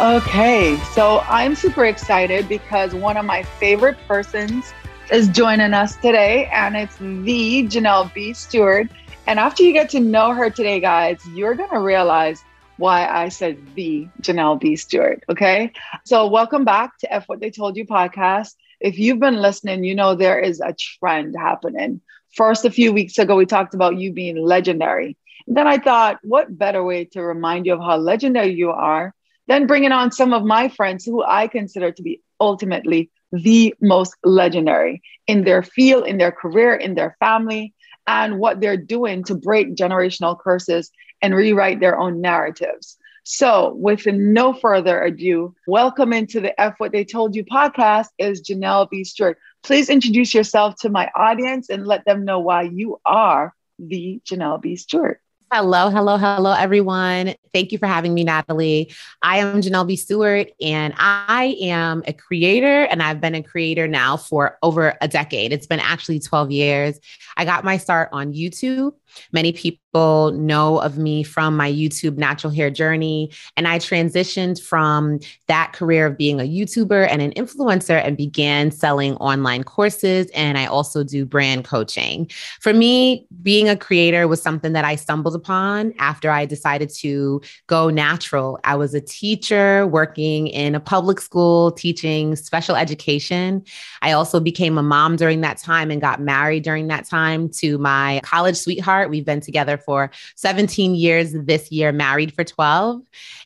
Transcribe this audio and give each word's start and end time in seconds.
Okay, 0.00 0.76
so 0.92 1.20
I'm 1.28 1.54
super 1.54 1.84
excited 1.84 2.48
because 2.48 2.92
one 2.96 3.16
of 3.16 3.24
my 3.24 3.44
favorite 3.44 3.96
persons 4.08 4.74
is 5.12 5.28
joining 5.28 5.72
us 5.72 5.94
today, 5.94 6.46
and 6.52 6.76
it's 6.76 6.96
the 6.96 7.68
Janelle 7.68 8.12
B. 8.12 8.34
Stewart. 8.34 8.88
And 9.28 9.38
after 9.38 9.62
you 9.62 9.72
get 9.72 9.90
to 9.90 10.00
know 10.00 10.32
her 10.32 10.50
today, 10.50 10.80
guys, 10.80 11.20
you're 11.32 11.54
going 11.54 11.70
to 11.70 11.78
realize 11.78 12.42
why 12.76 13.06
I 13.06 13.28
said 13.28 13.56
the 13.76 14.08
Janelle 14.20 14.60
B. 14.60 14.74
Stewart. 14.74 15.22
Okay, 15.28 15.70
so 16.04 16.26
welcome 16.26 16.64
back 16.64 16.98
to 16.98 17.12
F 17.12 17.28
What 17.28 17.38
They 17.38 17.52
Told 17.52 17.76
You 17.76 17.86
podcast. 17.86 18.56
If 18.80 18.98
you've 18.98 19.20
been 19.20 19.36
listening, 19.36 19.84
you 19.84 19.94
know 19.94 20.16
there 20.16 20.40
is 20.40 20.60
a 20.60 20.74
trend 20.74 21.36
happening. 21.38 22.00
First, 22.34 22.64
a 22.64 22.70
few 22.70 22.92
weeks 22.92 23.16
ago, 23.16 23.36
we 23.36 23.46
talked 23.46 23.74
about 23.74 23.96
you 23.96 24.12
being 24.12 24.44
legendary. 24.44 25.16
Then 25.46 25.68
I 25.68 25.78
thought, 25.78 26.18
what 26.24 26.58
better 26.58 26.82
way 26.82 27.04
to 27.12 27.22
remind 27.22 27.66
you 27.66 27.74
of 27.74 27.80
how 27.80 27.96
legendary 27.96 28.54
you 28.54 28.70
are 28.70 29.14
then 29.46 29.66
bringing 29.66 29.92
on 29.92 30.12
some 30.12 30.32
of 30.32 30.44
my 30.44 30.68
friends 30.68 31.04
who 31.04 31.22
I 31.22 31.48
consider 31.48 31.92
to 31.92 32.02
be 32.02 32.20
ultimately 32.40 33.10
the 33.32 33.74
most 33.80 34.14
legendary 34.24 35.02
in 35.26 35.44
their 35.44 35.62
field, 35.62 36.06
in 36.06 36.18
their 36.18 36.32
career, 36.32 36.74
in 36.74 36.94
their 36.94 37.16
family, 37.20 37.74
and 38.06 38.38
what 38.38 38.60
they're 38.60 38.76
doing 38.76 39.24
to 39.24 39.34
break 39.34 39.74
generational 39.74 40.38
curses 40.38 40.90
and 41.22 41.34
rewrite 41.34 41.80
their 41.80 41.98
own 41.98 42.20
narratives. 42.20 42.96
So, 43.24 43.74
with 43.76 44.06
no 44.06 44.52
further 44.52 45.02
ado, 45.02 45.54
welcome 45.66 46.12
into 46.12 46.40
the 46.40 46.58
F 46.60 46.74
What 46.78 46.92
They 46.92 47.04
Told 47.04 47.34
You 47.34 47.44
podcast 47.44 48.08
is 48.18 48.42
Janelle 48.42 48.88
B. 48.90 49.04
Stewart. 49.04 49.38
Please 49.62 49.88
introduce 49.88 50.34
yourself 50.34 50.74
to 50.80 50.90
my 50.90 51.10
audience 51.16 51.70
and 51.70 51.86
let 51.86 52.04
them 52.04 52.24
know 52.24 52.38
why 52.40 52.62
you 52.62 53.00
are 53.06 53.54
the 53.78 54.20
Janelle 54.26 54.60
B. 54.60 54.76
Stewart. 54.76 55.20
Hello, 55.56 55.88
hello, 55.88 56.16
hello, 56.16 56.50
everyone. 56.50 57.36
Thank 57.52 57.70
you 57.70 57.78
for 57.78 57.86
having 57.86 58.12
me, 58.12 58.24
Natalie. 58.24 58.92
I 59.22 59.38
am 59.38 59.62
Janelle 59.62 59.86
B. 59.86 59.94
Stewart, 59.94 60.50
and 60.60 60.92
I 60.96 61.56
am 61.60 62.02
a 62.08 62.12
creator, 62.12 62.82
and 62.86 63.00
I've 63.00 63.20
been 63.20 63.36
a 63.36 63.42
creator 63.44 63.86
now 63.86 64.16
for 64.16 64.58
over 64.64 64.98
a 65.00 65.06
decade. 65.06 65.52
It's 65.52 65.68
been 65.68 65.78
actually 65.78 66.18
12 66.18 66.50
years. 66.50 66.98
I 67.36 67.44
got 67.44 67.62
my 67.62 67.76
start 67.76 68.08
on 68.10 68.32
YouTube. 68.32 68.94
Many 69.32 69.52
people 69.52 70.32
know 70.32 70.78
of 70.78 70.98
me 70.98 71.22
from 71.22 71.56
my 71.56 71.70
YouTube 71.70 72.16
natural 72.16 72.52
hair 72.52 72.70
journey. 72.70 73.30
And 73.56 73.68
I 73.68 73.78
transitioned 73.78 74.60
from 74.60 75.20
that 75.46 75.72
career 75.72 76.06
of 76.06 76.18
being 76.18 76.40
a 76.40 76.44
YouTuber 76.44 77.06
and 77.08 77.22
an 77.22 77.32
influencer 77.32 78.04
and 78.04 78.16
began 78.16 78.70
selling 78.70 79.14
online 79.16 79.62
courses. 79.62 80.28
And 80.34 80.58
I 80.58 80.66
also 80.66 81.04
do 81.04 81.24
brand 81.24 81.64
coaching. 81.64 82.28
For 82.60 82.72
me, 82.72 83.26
being 83.42 83.68
a 83.68 83.76
creator 83.76 84.26
was 84.26 84.42
something 84.42 84.72
that 84.72 84.84
I 84.84 84.96
stumbled 84.96 85.36
upon 85.36 85.94
after 85.98 86.30
I 86.30 86.44
decided 86.44 86.90
to 86.96 87.40
go 87.66 87.90
natural. 87.90 88.58
I 88.64 88.74
was 88.74 88.94
a 88.94 89.00
teacher 89.00 89.86
working 89.86 90.48
in 90.48 90.74
a 90.74 90.80
public 90.80 91.20
school 91.20 91.70
teaching 91.70 92.36
special 92.36 92.76
education. 92.76 93.64
I 94.02 94.12
also 94.12 94.40
became 94.40 94.76
a 94.78 94.82
mom 94.82 95.16
during 95.16 95.40
that 95.42 95.58
time 95.58 95.90
and 95.90 96.00
got 96.00 96.20
married 96.20 96.64
during 96.64 96.88
that 96.88 97.04
time 97.04 97.48
to 97.50 97.78
my 97.78 98.20
college 98.24 98.56
sweetheart. 98.56 99.03
We've 99.10 99.24
been 99.24 99.40
together 99.40 99.76
for 99.76 100.10
17 100.36 100.94
years 100.94 101.32
this 101.32 101.70
year, 101.70 101.92
married 101.92 102.34
for 102.34 102.44
12. 102.44 103.02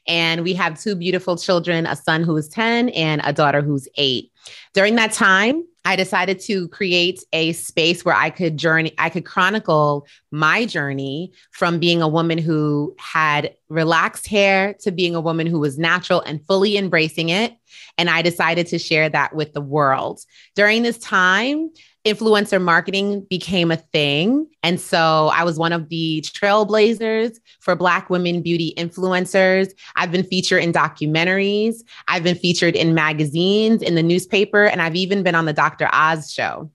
And 0.06 0.42
we 0.42 0.54
have 0.54 0.80
two 0.80 0.94
beautiful 0.94 1.36
children 1.36 1.86
a 1.86 1.96
son 1.96 2.22
who 2.22 2.36
is 2.36 2.48
10 2.48 2.90
and 2.90 3.20
a 3.24 3.32
daughter 3.32 3.60
who's 3.60 3.88
eight. 3.96 4.32
During 4.74 4.96
that 4.96 5.12
time, 5.12 5.64
I 5.84 5.96
decided 5.96 6.38
to 6.40 6.68
create 6.68 7.24
a 7.32 7.52
space 7.52 8.04
where 8.04 8.14
I 8.14 8.28
could 8.28 8.58
journey, 8.58 8.92
I 8.98 9.08
could 9.08 9.24
chronicle 9.24 10.06
my 10.30 10.66
journey 10.66 11.32
from 11.52 11.78
being 11.78 12.02
a 12.02 12.08
woman 12.08 12.36
who 12.36 12.94
had 12.98 13.54
relaxed 13.70 14.26
hair 14.26 14.74
to 14.80 14.90
being 14.90 15.14
a 15.14 15.20
woman 15.20 15.46
who 15.46 15.58
was 15.58 15.78
natural 15.78 16.20
and 16.20 16.44
fully 16.46 16.76
embracing 16.76 17.30
it. 17.30 17.56
And 17.96 18.10
I 18.10 18.20
decided 18.20 18.66
to 18.68 18.78
share 18.78 19.08
that 19.08 19.34
with 19.34 19.54
the 19.54 19.62
world. 19.62 20.20
During 20.54 20.82
this 20.82 20.98
time, 20.98 21.70
influencer 22.12 22.60
marketing 22.60 23.26
became 23.28 23.70
a 23.70 23.76
thing. 23.76 24.46
And 24.62 24.80
so 24.80 25.30
I 25.32 25.44
was 25.44 25.58
one 25.58 25.72
of 25.72 25.88
the 25.88 26.22
trailblazers 26.22 27.38
for 27.60 27.76
Black 27.76 28.10
women 28.10 28.42
beauty 28.42 28.74
influencers. 28.76 29.72
I've 29.96 30.12
been 30.12 30.24
featured 30.24 30.62
in 30.62 30.72
documentaries, 30.72 31.76
I've 32.08 32.22
been 32.22 32.36
featured 32.36 32.76
in 32.76 32.94
magazines, 32.94 33.82
in 33.82 33.94
the 33.94 34.02
newspaper, 34.02 34.64
and 34.64 34.82
I've 34.82 34.96
even 34.96 35.22
been 35.22 35.34
on 35.34 35.44
the 35.44 35.52
Dr. 35.52 35.88
Oz 35.92 36.32
show. 36.32 36.70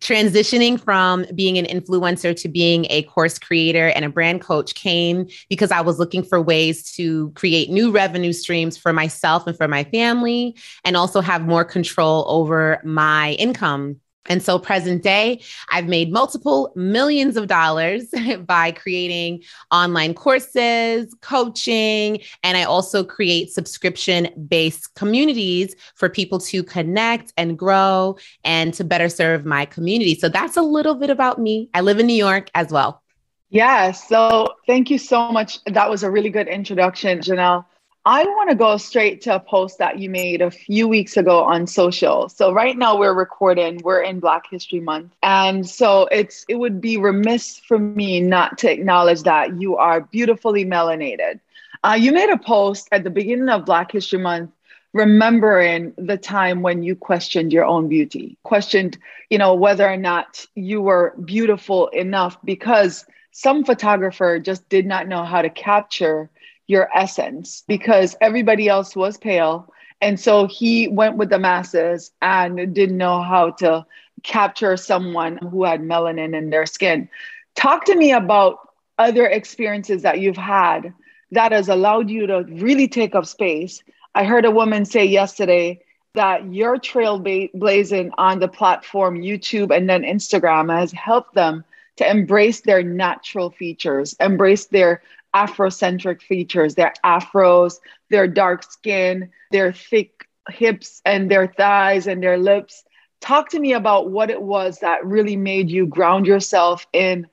Transitioning 0.00 0.78
from 0.78 1.24
being 1.34 1.56
an 1.56 1.64
influencer 1.64 2.36
to 2.42 2.48
being 2.48 2.86
a 2.90 3.02
course 3.04 3.38
creator 3.38 3.88
and 3.88 4.04
a 4.04 4.10
brand 4.10 4.42
coach 4.42 4.74
came 4.74 5.26
because 5.48 5.70
I 5.70 5.80
was 5.80 5.98
looking 5.98 6.22
for 6.22 6.40
ways 6.40 6.92
to 6.96 7.30
create 7.30 7.70
new 7.70 7.90
revenue 7.90 8.34
streams 8.34 8.76
for 8.76 8.92
myself 8.92 9.46
and 9.46 9.56
for 9.56 9.66
my 9.66 9.84
family, 9.84 10.56
and 10.84 10.96
also 10.96 11.20
have 11.20 11.46
more 11.46 11.64
control 11.64 12.26
over 12.28 12.80
my 12.84 13.32
income 13.32 14.00
and 14.26 14.42
so, 14.42 14.58
present 14.58 15.02
day, 15.02 15.42
I've 15.70 15.86
made 15.86 16.10
multiple 16.10 16.72
millions 16.74 17.36
of 17.36 17.46
dollars 17.46 18.06
by 18.46 18.72
creating 18.72 19.42
online 19.70 20.14
courses, 20.14 21.14
coaching, 21.20 22.20
and 22.42 22.56
I 22.56 22.64
also 22.64 23.04
create 23.04 23.50
subscription 23.50 24.28
based 24.48 24.94
communities 24.94 25.74
for 25.94 26.08
people 26.08 26.38
to 26.40 26.62
connect 26.62 27.32
and 27.36 27.58
grow 27.58 28.16
and 28.44 28.72
to 28.74 28.84
better 28.84 29.08
serve 29.08 29.44
my 29.44 29.66
community. 29.66 30.14
So, 30.14 30.28
that's 30.28 30.56
a 30.56 30.62
little 30.62 30.94
bit 30.94 31.10
about 31.10 31.38
me. 31.38 31.68
I 31.74 31.82
live 31.82 31.98
in 31.98 32.06
New 32.06 32.14
York 32.14 32.50
as 32.54 32.70
well. 32.70 33.02
Yeah. 33.50 33.92
So, 33.92 34.48
thank 34.66 34.90
you 34.90 34.98
so 34.98 35.30
much. 35.30 35.62
That 35.64 35.90
was 35.90 36.02
a 36.02 36.10
really 36.10 36.30
good 36.30 36.48
introduction, 36.48 37.18
Janelle. 37.18 37.66
I 38.06 38.24
want 38.24 38.50
to 38.50 38.56
go 38.56 38.76
straight 38.76 39.22
to 39.22 39.36
a 39.36 39.40
post 39.40 39.78
that 39.78 39.98
you 39.98 40.10
made 40.10 40.42
a 40.42 40.50
few 40.50 40.86
weeks 40.86 41.16
ago 41.16 41.42
on 41.42 41.66
social. 41.66 42.28
So 42.28 42.52
right 42.52 42.76
now 42.76 42.98
we're 42.98 43.14
recording, 43.14 43.80
we're 43.82 44.02
in 44.02 44.20
Black 44.20 44.44
History 44.50 44.80
Month. 44.80 45.12
And 45.22 45.66
so 45.66 46.06
it's 46.12 46.44
it 46.46 46.56
would 46.56 46.82
be 46.82 46.98
remiss 46.98 47.58
for 47.58 47.78
me 47.78 48.20
not 48.20 48.58
to 48.58 48.70
acknowledge 48.70 49.22
that 49.22 49.58
you 49.58 49.76
are 49.76 50.02
beautifully 50.02 50.66
melanated. 50.66 51.40
Uh, 51.82 51.96
you 51.98 52.12
made 52.12 52.28
a 52.28 52.36
post 52.36 52.88
at 52.92 53.04
the 53.04 53.10
beginning 53.10 53.48
of 53.48 53.64
Black 53.64 53.92
History 53.92 54.18
Month 54.18 54.50
remembering 54.92 55.92
the 55.96 56.18
time 56.18 56.60
when 56.60 56.82
you 56.82 56.94
questioned 56.94 57.52
your 57.52 57.64
own 57.64 57.88
beauty, 57.88 58.36
questioned, 58.42 58.98
you 59.28 59.38
know, 59.38 59.54
whether 59.54 59.88
or 59.88 59.96
not 59.96 60.46
you 60.54 60.80
were 60.80 61.14
beautiful 61.24 61.88
enough 61.88 62.36
because 62.44 63.04
some 63.32 63.64
photographer 63.64 64.38
just 64.38 64.68
did 64.68 64.86
not 64.86 65.08
know 65.08 65.24
how 65.24 65.42
to 65.42 65.50
capture 65.50 66.30
your 66.66 66.88
essence 66.94 67.62
because 67.66 68.16
everybody 68.20 68.68
else 68.68 68.96
was 68.96 69.16
pale. 69.18 69.72
And 70.00 70.18
so 70.18 70.46
he 70.46 70.88
went 70.88 71.16
with 71.16 71.30
the 71.30 71.38
masses 71.38 72.10
and 72.20 72.74
didn't 72.74 72.96
know 72.96 73.22
how 73.22 73.50
to 73.52 73.86
capture 74.22 74.76
someone 74.76 75.36
who 75.38 75.64
had 75.64 75.80
melanin 75.80 76.36
in 76.36 76.50
their 76.50 76.66
skin. 76.66 77.08
Talk 77.54 77.84
to 77.86 77.94
me 77.94 78.12
about 78.12 78.58
other 78.98 79.26
experiences 79.26 80.02
that 80.02 80.20
you've 80.20 80.36
had 80.36 80.92
that 81.30 81.52
has 81.52 81.68
allowed 81.68 82.10
you 82.10 82.26
to 82.26 82.44
really 82.48 82.88
take 82.88 83.14
up 83.14 83.26
space. 83.26 83.82
I 84.14 84.24
heard 84.24 84.44
a 84.44 84.50
woman 84.50 84.84
say 84.84 85.04
yesterday 85.04 85.80
that 86.14 86.52
your 86.52 86.76
trailblazing 86.76 88.10
on 88.18 88.38
the 88.38 88.48
platform 88.48 89.20
YouTube 89.20 89.76
and 89.76 89.88
then 89.88 90.02
Instagram 90.02 90.74
has 90.74 90.92
helped 90.92 91.34
them 91.34 91.64
to 91.96 92.08
embrace 92.08 92.60
their 92.60 92.82
natural 92.82 93.50
features, 93.50 94.14
embrace 94.20 94.66
their 94.66 95.02
Afrocentric 95.34 96.22
features, 96.22 96.74
their 96.74 96.94
afros, 97.04 97.78
their 98.10 98.28
dark 98.28 98.62
skin, 98.62 99.30
their 99.50 99.72
thick 99.72 100.28
hips 100.50 101.00
and 101.04 101.30
their 101.30 101.46
thighs 101.46 102.06
and 102.06 102.22
their 102.22 102.38
lips. 102.38 102.84
Talk 103.20 103.48
to 103.50 103.58
me 103.58 103.72
about 103.72 104.10
what 104.10 104.30
it 104.30 104.42
was 104.42 104.80
that 104.80 105.04
really 105.04 105.36
made 105.36 105.70
you 105.70 105.86
ground 105.86 106.26
yourself 106.26 106.86
in 106.92 107.26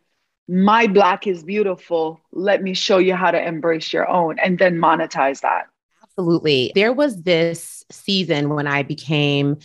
my 0.47 0.87
black 0.87 1.27
is 1.27 1.43
beautiful. 1.43 2.19
Let 2.33 2.61
me 2.61 2.73
show 2.73 2.97
you 2.97 3.15
how 3.15 3.31
to 3.31 3.41
embrace 3.41 3.93
your 3.93 4.09
own 4.09 4.37
and 4.39 4.59
then 4.59 4.77
monetize 4.77 5.41
that. 5.41 5.67
Absolutely. 6.03 6.73
There 6.75 6.91
was 6.91 7.23
this 7.23 7.85
season 7.89 8.49
when 8.49 8.67
I 8.67 8.83
became 8.83 9.59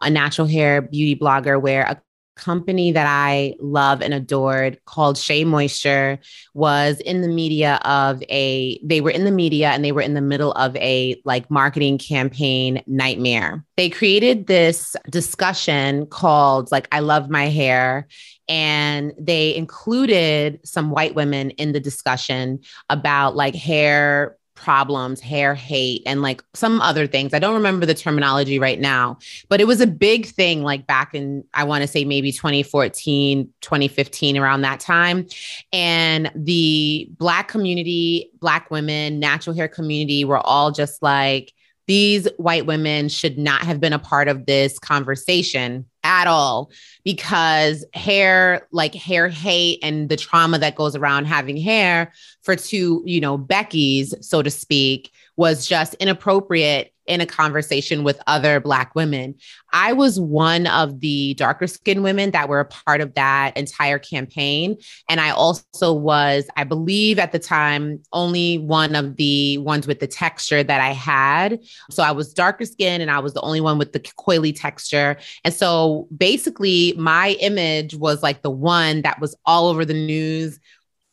a 0.00 0.08
natural 0.08 0.46
hair 0.46 0.80
beauty 0.80 1.14
blogger 1.14 1.60
where 1.60 1.82
a 1.82 2.00
company 2.40 2.90
that 2.90 3.06
I 3.06 3.54
love 3.60 4.00
and 4.00 4.14
adored 4.14 4.82
called 4.86 5.18
Shea 5.18 5.44
Moisture 5.44 6.18
was 6.54 6.98
in 7.00 7.20
the 7.20 7.28
media 7.28 7.78
of 7.84 8.22
a 8.30 8.80
they 8.82 9.02
were 9.02 9.10
in 9.10 9.24
the 9.24 9.30
media 9.30 9.68
and 9.70 9.84
they 9.84 9.92
were 9.92 10.00
in 10.00 10.14
the 10.14 10.22
middle 10.22 10.52
of 10.52 10.74
a 10.76 11.20
like 11.24 11.50
marketing 11.50 11.98
campaign 11.98 12.82
nightmare. 12.86 13.64
They 13.76 13.90
created 13.90 14.46
this 14.46 14.96
discussion 15.10 16.06
called 16.06 16.72
like 16.72 16.88
I 16.92 17.00
love 17.00 17.28
my 17.28 17.46
hair 17.46 18.08
and 18.48 19.12
they 19.18 19.54
included 19.54 20.60
some 20.64 20.90
white 20.90 21.14
women 21.14 21.50
in 21.50 21.72
the 21.72 21.80
discussion 21.80 22.60
about 22.88 23.36
like 23.36 23.54
hair 23.54 24.36
problems, 24.60 25.20
hair 25.20 25.54
hate, 25.54 26.02
and 26.04 26.20
like 26.20 26.44
some 26.52 26.80
other 26.82 27.06
things. 27.06 27.32
I 27.32 27.38
don't 27.38 27.54
remember 27.54 27.86
the 27.86 27.94
terminology 27.94 28.58
right 28.58 28.78
now, 28.78 29.18
but 29.48 29.60
it 29.60 29.66
was 29.66 29.80
a 29.80 29.86
big 29.86 30.26
thing 30.26 30.62
like 30.62 30.86
back 30.86 31.14
in, 31.14 31.44
I 31.54 31.64
want 31.64 31.82
to 31.82 31.88
say 31.88 32.04
maybe 32.04 32.30
2014, 32.30 33.48
2015, 33.62 34.36
around 34.36 34.60
that 34.60 34.78
time. 34.78 35.26
And 35.72 36.30
the 36.34 37.08
Black 37.18 37.48
community, 37.48 38.30
Black 38.38 38.70
women, 38.70 39.18
natural 39.18 39.56
hair 39.56 39.68
community 39.68 40.24
were 40.24 40.46
all 40.46 40.70
just 40.70 41.02
like, 41.02 41.54
these 41.86 42.28
white 42.36 42.66
women 42.66 43.08
should 43.08 43.36
not 43.36 43.62
have 43.62 43.80
been 43.80 43.92
a 43.92 43.98
part 43.98 44.28
of 44.28 44.46
this 44.46 44.78
conversation 44.78 45.86
at 46.10 46.26
all 46.26 46.72
because 47.04 47.84
hair 47.94 48.66
like 48.72 48.94
hair 48.94 49.28
hate 49.28 49.78
and 49.80 50.08
the 50.08 50.16
trauma 50.16 50.58
that 50.58 50.74
goes 50.74 50.96
around 50.96 51.26
having 51.26 51.56
hair 51.56 52.12
for 52.42 52.56
two 52.56 53.00
you 53.06 53.20
know 53.20 53.38
becky's 53.38 54.12
so 54.20 54.42
to 54.42 54.50
speak 54.50 55.12
was 55.40 55.66
just 55.66 55.94
inappropriate 55.94 56.92
in 57.06 57.22
a 57.22 57.26
conversation 57.26 58.04
with 58.04 58.20
other 58.26 58.60
Black 58.60 58.94
women. 58.94 59.34
I 59.72 59.94
was 59.94 60.20
one 60.20 60.66
of 60.66 61.00
the 61.00 61.32
darker 61.32 61.66
skinned 61.66 62.02
women 62.02 62.30
that 62.32 62.46
were 62.46 62.60
a 62.60 62.66
part 62.66 63.00
of 63.00 63.14
that 63.14 63.56
entire 63.56 63.98
campaign. 63.98 64.76
And 65.08 65.18
I 65.18 65.30
also 65.30 65.94
was, 65.94 66.46
I 66.56 66.64
believe 66.64 67.18
at 67.18 67.32
the 67.32 67.38
time, 67.38 68.02
only 68.12 68.58
one 68.58 68.94
of 68.94 69.16
the 69.16 69.56
ones 69.58 69.86
with 69.86 70.00
the 70.00 70.06
texture 70.06 70.62
that 70.62 70.80
I 70.82 70.92
had. 70.92 71.58
So 71.90 72.02
I 72.02 72.12
was 72.12 72.34
darker 72.34 72.66
skinned 72.66 73.00
and 73.00 73.10
I 73.10 73.18
was 73.18 73.32
the 73.32 73.40
only 73.40 73.62
one 73.62 73.78
with 73.78 73.94
the 73.94 74.00
coily 74.00 74.54
texture. 74.54 75.16
And 75.42 75.54
so 75.54 76.06
basically, 76.14 76.92
my 76.98 77.30
image 77.40 77.94
was 77.94 78.22
like 78.22 78.42
the 78.42 78.50
one 78.50 79.00
that 79.02 79.22
was 79.22 79.34
all 79.46 79.68
over 79.68 79.86
the 79.86 79.94
news 79.94 80.60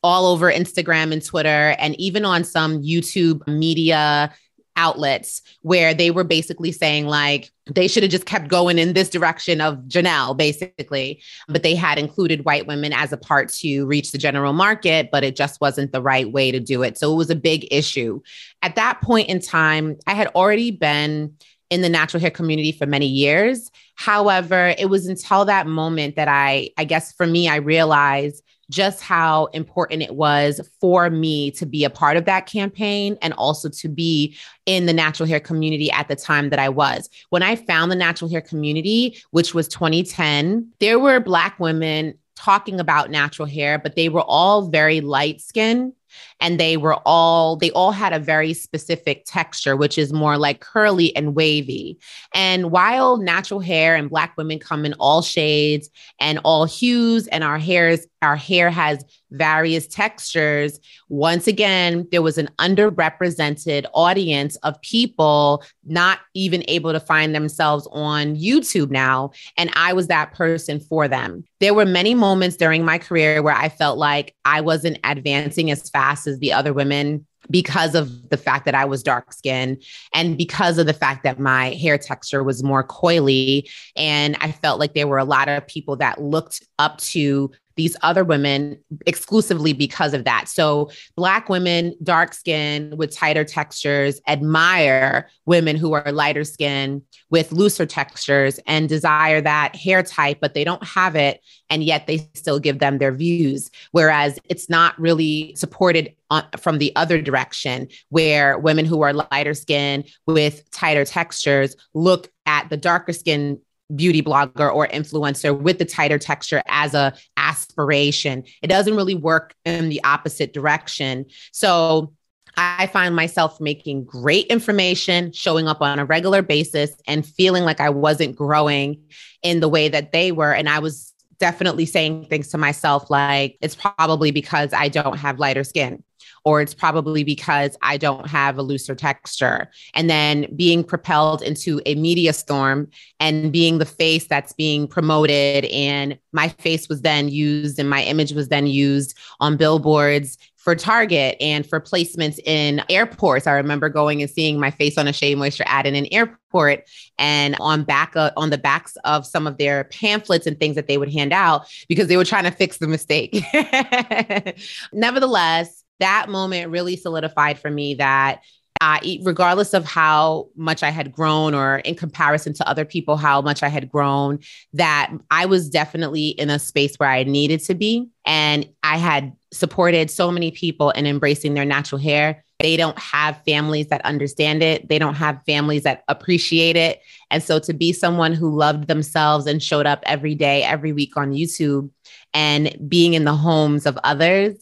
all 0.04 0.28
over 0.28 0.52
Instagram 0.52 1.12
and 1.12 1.24
Twitter, 1.24 1.76
and 1.80 2.00
even 2.00 2.26
on 2.26 2.44
some 2.44 2.82
YouTube 2.82 3.46
media 3.48 4.34
outlets 4.78 5.42
where 5.62 5.94
they 5.94 6.12
were 6.12 6.24
basically 6.24 6.72
saying 6.72 7.08
like 7.08 7.52
they 7.66 7.88
should 7.88 8.04
have 8.04 8.12
just 8.12 8.28
kept 8.28 8.48
going 8.48 8.78
in 8.78 8.94
this 8.94 9.10
direction 9.10 9.60
of 9.60 9.76
Janelle, 9.88 10.38
basically. 10.38 11.22
But 11.50 11.64
they 11.64 11.76
had 11.76 11.98
included 11.98 12.46
white 12.46 12.68
women 12.68 12.94
as 12.94 13.12
a 13.12 13.18
part 13.18 13.50
to 13.54 13.86
reach 13.86 14.12
the 14.12 14.18
general 14.18 14.54
market, 14.54 15.10
but 15.12 15.24
it 15.24 15.36
just 15.36 15.60
wasn't 15.60 15.92
the 15.92 16.02
right 16.02 16.32
way 16.32 16.52
to 16.52 16.60
do 16.60 16.84
it. 16.84 16.98
So 16.98 17.12
it 17.12 17.18
was 17.18 17.30
a 17.30 17.36
big 17.36 17.68
issue. 17.72 18.22
At 18.62 18.76
that 18.76 19.02
point 19.02 19.28
in 19.28 19.42
time, 19.42 19.98
I 20.06 20.14
had 20.14 20.28
already 20.28 20.72
been 20.72 21.34
in 21.70 21.82
the 21.82 21.90
natural 21.90 22.22
hair 22.22 22.32
community 22.32 22.72
for 22.72 22.86
many 22.86 23.08
years. 23.08 23.70
However, 23.96 24.74
it 24.78 24.90
was 24.90 25.08
until 25.08 25.44
that 25.46 25.68
moment 25.68 26.16
that 26.16 26.30
I, 26.30 26.70
I 26.78 26.86
guess 26.86 27.12
for 27.12 27.28
me, 27.28 27.50
I 27.50 27.58
realized 27.58 28.42
just 28.69 29.02
how 29.02 29.46
important 29.48 30.02
it 30.02 30.16
was 30.16 30.60
for 30.81 31.10
me 31.10 31.52
to 31.52 31.66
be 31.66 31.84
a 31.84 31.90
part 31.90 32.18
of 32.18 32.25
that 32.25 32.46
campaign 32.46 33.18
and 33.22 33.34
also 33.34 33.69
to 33.69 33.88
be 33.88 34.36
in 34.66 34.86
the 34.86 34.94
natural 34.94 35.28
hair 35.28 35.40
community 35.40 35.92
at 35.92 36.08
the 36.08 36.16
time 36.16 36.50
that 36.50 36.60
I 36.60 36.69
was. 36.69 37.10
When 37.30 37.44
I 37.44 37.56
found 37.56 37.92
the 37.92 37.96
natural 37.96 38.30
hair 38.30 38.42
community, 38.42 39.18
which 39.31 39.54
was 39.54 39.68
2010, 39.68 40.69
there 40.80 41.00
were 41.00 41.19
Black 41.19 41.60
women 41.60 42.16
talking 42.36 42.80
about 42.80 43.10
natural 43.10 43.48
hair, 43.48 43.80
but 43.80 43.96
they 43.96 44.10
were 44.10 44.22
all 44.22 44.70
very 44.70 45.02
light 45.02 45.42
skinned 45.42 45.94
and 46.39 46.60
they 46.60 46.78
were 46.78 46.95
all 47.06 47.56
they 47.56 47.72
all 47.72 47.92
had 47.92 48.13
a 48.13 48.19
very 48.19 48.54
specific 48.54 49.24
texture 49.25 49.75
which 49.75 49.98
is 49.98 50.13
more 50.13 50.38
like 50.38 50.60
curly 50.60 51.16
and 51.16 51.36
wavy 51.36 51.98
and 52.34 52.72
while 52.72 53.18
natural 53.18 53.60
hair 53.60 53.95
and 53.95 54.10
black 54.10 54.36
women 54.38 54.60
come 54.60 54.86
in 54.86 54.94
all 54.94 55.22
shades 55.22 55.89
and 56.19 56.39
all 56.44 56.66
hues 56.66 57.28
and 57.28 57.44
our 57.44 57.57
hairs 57.57 58.07
our 58.22 58.36
hair 58.36 58.69
has 58.69 59.06
various 59.31 59.88
textures. 59.88 60.80
Once 61.10 61.48
again, 61.48 62.07
there 62.12 62.22
was 62.22 62.38
an 62.38 62.50
underrepresented 62.60 63.86
audience 63.94 64.56
of 64.57 64.81
people 64.81 65.63
not 65.86 66.19
even 66.34 66.63
able 66.68 66.94
to 66.94 67.00
find 67.00 67.36
themselves 67.36 67.88
on 67.92 68.36
YouTube 68.36 68.89
now. 68.89 69.31
And 69.57 69.69
I 69.75 69.94
was 69.94 70.07
that 70.07 70.34
person 70.34 70.80
for 70.80 71.07
them. 71.07 71.44
There 71.60 71.74
were 71.74 71.86
many 71.86 72.16
moments 72.16 72.56
during 72.56 72.86
my 72.86 72.98
career 72.98 73.42
where 73.42 73.56
I 73.56 73.69
felt 73.69 73.98
like 73.98 74.36
I 74.45 74.62
wasn't 74.62 75.00
advancing 75.04 75.72
as 75.72 75.89
fast 75.89 76.26
the 76.39 76.53
other 76.53 76.74
women 76.74 77.25
because 77.50 77.95
of 77.95 78.29
the 78.29 78.38
fact 78.38 78.65
that 78.65 78.75
I 78.75 78.85
was 78.85 79.03
dark 79.03 79.33
skinned 79.33 79.83
and 80.13 80.38
because 80.38 80.77
of 80.77 80.85
the 80.85 80.94
fact 80.94 81.24
that 81.24 81.39
my 81.39 81.69
hair 81.75 81.97
texture 81.97 82.44
was 82.44 82.63
more 82.63 82.85
coily. 82.85 83.69
And 83.95 84.35
I 84.41 84.51
felt 84.51 84.79
like 84.79 84.94
there 84.94 85.07
were 85.07 85.18
a 85.18 85.24
lot 85.24 85.47
of 85.47 85.65
people 85.68 85.95
that 85.97 86.21
looked 86.21 86.65
up 86.79 86.97
to 87.00 87.51
these 87.77 87.95
other 88.01 88.24
women 88.24 88.77
exclusively 89.06 89.71
because 89.71 90.13
of 90.13 90.25
that. 90.25 90.50
So, 90.50 90.91
Black 91.15 91.47
women, 91.47 91.95
dark 92.03 92.33
skin 92.33 92.95
with 92.97 93.15
tighter 93.15 93.44
textures, 93.44 94.19
admire 94.27 95.29
women 95.45 95.75
who 95.75 95.94
are 95.94 96.12
lighter 96.12 96.44
skin 96.44 97.01
with 97.29 97.51
looser 97.51 97.85
textures 97.85 98.59
and 98.68 98.89
desire 98.89 99.41
that 99.41 99.75
hair 99.75 100.03
type, 100.03 100.39
but 100.41 100.53
they 100.53 100.63
don't 100.63 100.83
have 100.83 101.15
it. 101.15 101.41
And 101.69 101.83
yet 101.83 102.07
they 102.07 102.29
still 102.33 102.59
give 102.59 102.79
them 102.79 102.97
their 102.97 103.12
views. 103.12 103.69
Whereas 103.91 104.39
it's 104.45 104.69
not 104.69 105.00
really 105.00 105.53
supported 105.56 106.13
on, 106.29 106.45
from 106.57 106.77
the 106.77 106.94
other 106.95 107.21
direction, 107.21 107.88
where 108.09 108.57
women 108.57 108.85
who 108.85 109.01
are 109.01 109.13
lighter 109.13 109.53
skin 109.53 110.03
with 110.25 110.69
tighter 110.71 111.06
textures 111.06 111.75
look 111.94 112.31
at 112.45 112.69
the 112.69 112.77
darker 112.77 113.13
skin 113.13 113.59
beauty 113.95 114.22
blogger 114.22 114.74
or 114.74 114.88
influencer 114.88 115.57
with 115.57 115.80
the 115.80 115.86
tighter 115.86 116.18
texture 116.18 116.62
as 116.68 116.94
a 116.94 117.13
aspiration. 117.38 118.44
It 118.62 118.68
doesn't 118.68 118.95
really 118.95 119.16
work 119.16 119.56
in 119.66 119.89
the 119.89 120.04
opposite 120.04 120.54
direction. 120.54 121.25
So 121.51 122.13
I 122.57 122.88
find 122.88 123.16
myself 123.16 123.62
making 123.62 124.06
great 124.06 124.48
information, 124.48 125.31
showing 125.31 125.68
up 125.68 125.81
on 125.81 126.00
a 126.00 126.06
regular 126.06 126.42
basis 126.42 126.92
and 127.07 127.25
feeling 127.25 127.63
like 127.63 127.80
I 127.80 127.92
wasn't 127.92 128.36
growing 128.36 129.04
in 129.44 129.60
the 129.60 129.69
way 129.69 129.89
that 129.89 130.12
they 130.12 130.31
were 130.31 130.54
and 130.54 130.68
I 130.68 130.80
was 130.80 131.13
definitely 131.39 131.86
saying 131.86 132.25
things 132.25 132.48
to 132.50 132.57
myself 132.57 133.10
like 133.10 133.57
it's 133.62 133.75
probably 133.75 134.31
because 134.31 134.74
I 134.74 134.89
don't 134.89 135.18
have 135.18 135.39
lighter 135.39 135.63
skin 135.63 136.04
or 136.48 136.62
it's 136.62 136.74
probably 136.74 137.25
because 137.25 137.75
I 137.81 137.98
don't 137.98 138.25
have 138.28 138.57
a 138.57 138.62
looser 138.62 138.95
texture. 138.95 139.69
And 139.94 140.10
then 140.10 140.48
being 140.56 140.81
propelled 140.81 141.42
into 141.42 141.81
a 141.86 141.95
media 141.95 142.31
storm 142.31 142.89
and 143.19 143.51
being 143.51 143.80
the 143.80 143.86
face 143.86 144.28
that's 144.28 144.54
being 144.54 144.88
promoted. 144.88 145.66
And 145.66 146.18
my 146.31 146.48
face 146.48 146.88
was 146.88 147.01
then 147.01 147.28
used 147.28 147.80
and 147.80 147.89
my 147.89 148.01
image 148.01 148.31
was 148.31 148.48
then 148.48 148.66
used 148.66 149.18
on 149.42 149.57
billboards 149.57 150.38
for 150.68 150.75
Target 150.75 151.38
and 151.40 151.66
for 151.66 151.80
placements 151.80 152.40
in 152.44 152.84
airports. 152.90 153.48
I 153.48 153.54
remember 153.54 153.88
going 153.88 154.22
and 154.22 154.30
seeing 154.30 154.60
my 154.60 154.69
face 154.69 154.98
on 154.98 155.08
a 155.08 155.14
Shea 155.14 155.34
Moisture 155.34 155.64
ad 155.66 155.88
in 155.88 155.96
an 155.96 156.08
airport 156.12 156.84
and 157.18 157.56
on 157.62 157.86
back 157.86 158.16
on 158.36 158.50
the 158.50 158.58
backs 158.58 158.98
of 159.06 159.25
some 159.25 159.48
of 159.48 159.58
their 159.58 159.86
pamphlets 159.86 160.46
and 160.46 160.60
things 160.60 160.75
that 160.75 160.90
they 160.90 160.98
would 160.98 161.10
hand 161.10 161.31
out 161.31 161.74
because 161.88 162.10
they 162.10 162.18
were 162.18 162.25
trying 162.25 162.44
to 162.44 162.52
fix 162.52 162.80
the 162.80 162.88
mistake. 162.90 163.42
Nevertheless, 164.92 165.86
that 166.01 166.27
moment 166.27 166.70
really 166.70 166.98
solidified 166.98 167.58
for 167.58 167.72
me 167.72 167.94
that 167.94 168.41
uh, 168.81 169.00
regardless 169.24 169.74
of 169.74 169.86
how 169.86 170.50
much 170.55 170.84
I 170.84 170.89
had 170.89 171.12
grown 171.12 171.53
or 171.53 171.77
in 171.79 171.96
comparison 171.96 172.53
to 172.53 172.69
other 172.69 172.86
people, 172.86 173.17
how 173.17 173.41
much 173.41 173.63
I 173.63 173.69
had 173.69 173.91
grown, 173.91 174.39
that 174.74 175.12
I 175.31 175.46
was 175.46 175.69
definitely 175.69 176.29
in 176.29 176.50
a 176.50 176.60
space 176.60 176.96
where 176.98 177.10
I 177.10 177.24
needed 177.24 177.62
to 177.62 177.75
be. 177.75 178.10
And 178.25 178.67
I 178.84 178.98
had 178.98 179.34
supported 179.51 180.12
so 180.12 180.31
many 180.31 180.51
people 180.51 180.91
in 180.91 181.05
embracing 181.05 181.53
their 181.53 181.65
natural 181.65 182.00
hair. 182.00 182.43
They 182.60 182.75
don't 182.75 182.98
have 182.98 183.41
families 183.46 183.88
that 183.88 184.03
understand 184.03 184.63
it, 184.63 184.89
they 184.89 185.00
don't 185.00 185.15
have 185.15 185.41
families 185.46 185.84
that 185.84 186.03
appreciate 186.07 186.75
it. 186.75 187.01
And 187.29 187.43
so 187.43 187.60
to 187.60 187.74
be 187.74 187.93
someone 187.93 188.34
who 188.34 188.55
loved 188.55 188.88
themselves 188.88 189.46
and 189.46 189.62
showed 189.62 189.86
up 189.86 190.03
every 190.05 190.34
day, 190.34 190.63
every 190.63 190.91
week 190.91 191.15
on 191.17 191.34
YouTube 191.34 191.89
and 192.34 192.75
being 192.88 193.13
in 193.13 193.25
the 193.25 193.36
homes 193.36 193.86
of 193.86 193.98
others 194.03 194.57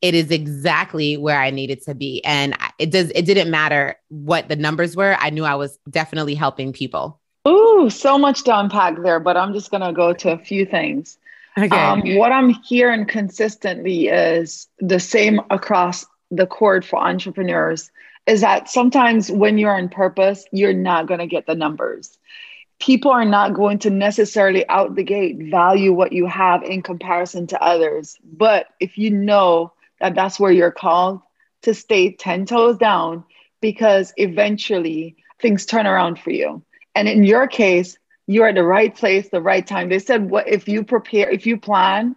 it 0.00 0.14
is 0.14 0.30
exactly 0.30 1.16
where 1.16 1.40
I 1.40 1.50
needed 1.50 1.82
to 1.82 1.94
be. 1.94 2.24
And 2.24 2.56
it 2.78 2.90
does 2.90 3.10
it 3.14 3.22
didn't 3.22 3.50
matter 3.50 3.96
what 4.08 4.48
the 4.48 4.56
numbers 4.56 4.96
were. 4.96 5.16
I 5.18 5.30
knew 5.30 5.44
I 5.44 5.54
was 5.54 5.78
definitely 5.90 6.34
helping 6.34 6.72
people. 6.72 7.20
Ooh, 7.46 7.88
so 7.90 8.18
much 8.18 8.44
to 8.44 8.58
unpack 8.58 9.02
there, 9.02 9.20
but 9.20 9.36
I'm 9.36 9.52
just 9.52 9.70
gonna 9.70 9.92
go 9.92 10.12
to 10.12 10.32
a 10.32 10.38
few 10.38 10.66
things. 10.66 11.18
Okay. 11.58 11.76
Um, 11.76 12.16
what 12.16 12.30
I'm 12.30 12.50
hearing 12.50 13.04
consistently 13.04 14.08
is 14.08 14.68
the 14.78 15.00
same 15.00 15.40
across 15.50 16.06
the 16.30 16.46
court 16.46 16.84
for 16.84 16.98
entrepreneurs 16.98 17.90
is 18.26 18.42
that 18.42 18.68
sometimes 18.68 19.30
when 19.30 19.58
you're 19.58 19.74
on 19.74 19.88
purpose, 19.88 20.44
you're 20.52 20.74
not 20.74 21.06
going 21.06 21.20
to 21.20 21.26
get 21.26 21.46
the 21.46 21.54
numbers. 21.54 22.18
People 22.78 23.10
are 23.10 23.24
not 23.24 23.54
going 23.54 23.78
to 23.80 23.90
necessarily 23.90 24.68
out 24.68 24.94
the 24.94 25.02
gate 25.02 25.38
value 25.50 25.92
what 25.92 26.12
you 26.12 26.26
have 26.26 26.62
in 26.62 26.82
comparison 26.82 27.46
to 27.48 27.62
others. 27.62 28.16
But 28.22 28.66
if 28.78 28.98
you 28.98 29.10
know 29.10 29.72
that 30.00 30.14
that's 30.14 30.38
where 30.38 30.52
you're 30.52 30.70
called 30.70 31.20
to 31.62 31.74
stay 31.74 32.12
10 32.12 32.46
toes 32.46 32.78
down 32.78 33.24
because 33.60 34.12
eventually 34.16 35.16
things 35.40 35.66
turn 35.66 35.86
around 35.86 36.18
for 36.18 36.30
you. 36.30 36.62
And 36.94 37.08
in 37.08 37.24
your 37.24 37.46
case, 37.46 37.98
you're 38.26 38.48
at 38.48 38.54
the 38.54 38.64
right 38.64 38.94
place, 38.94 39.28
the 39.30 39.40
right 39.40 39.66
time. 39.66 39.88
They 39.88 39.98
said, 39.98 40.30
what 40.30 40.48
if 40.48 40.68
you 40.68 40.84
prepare, 40.84 41.30
if 41.30 41.46
you 41.46 41.56
plan 41.56 42.14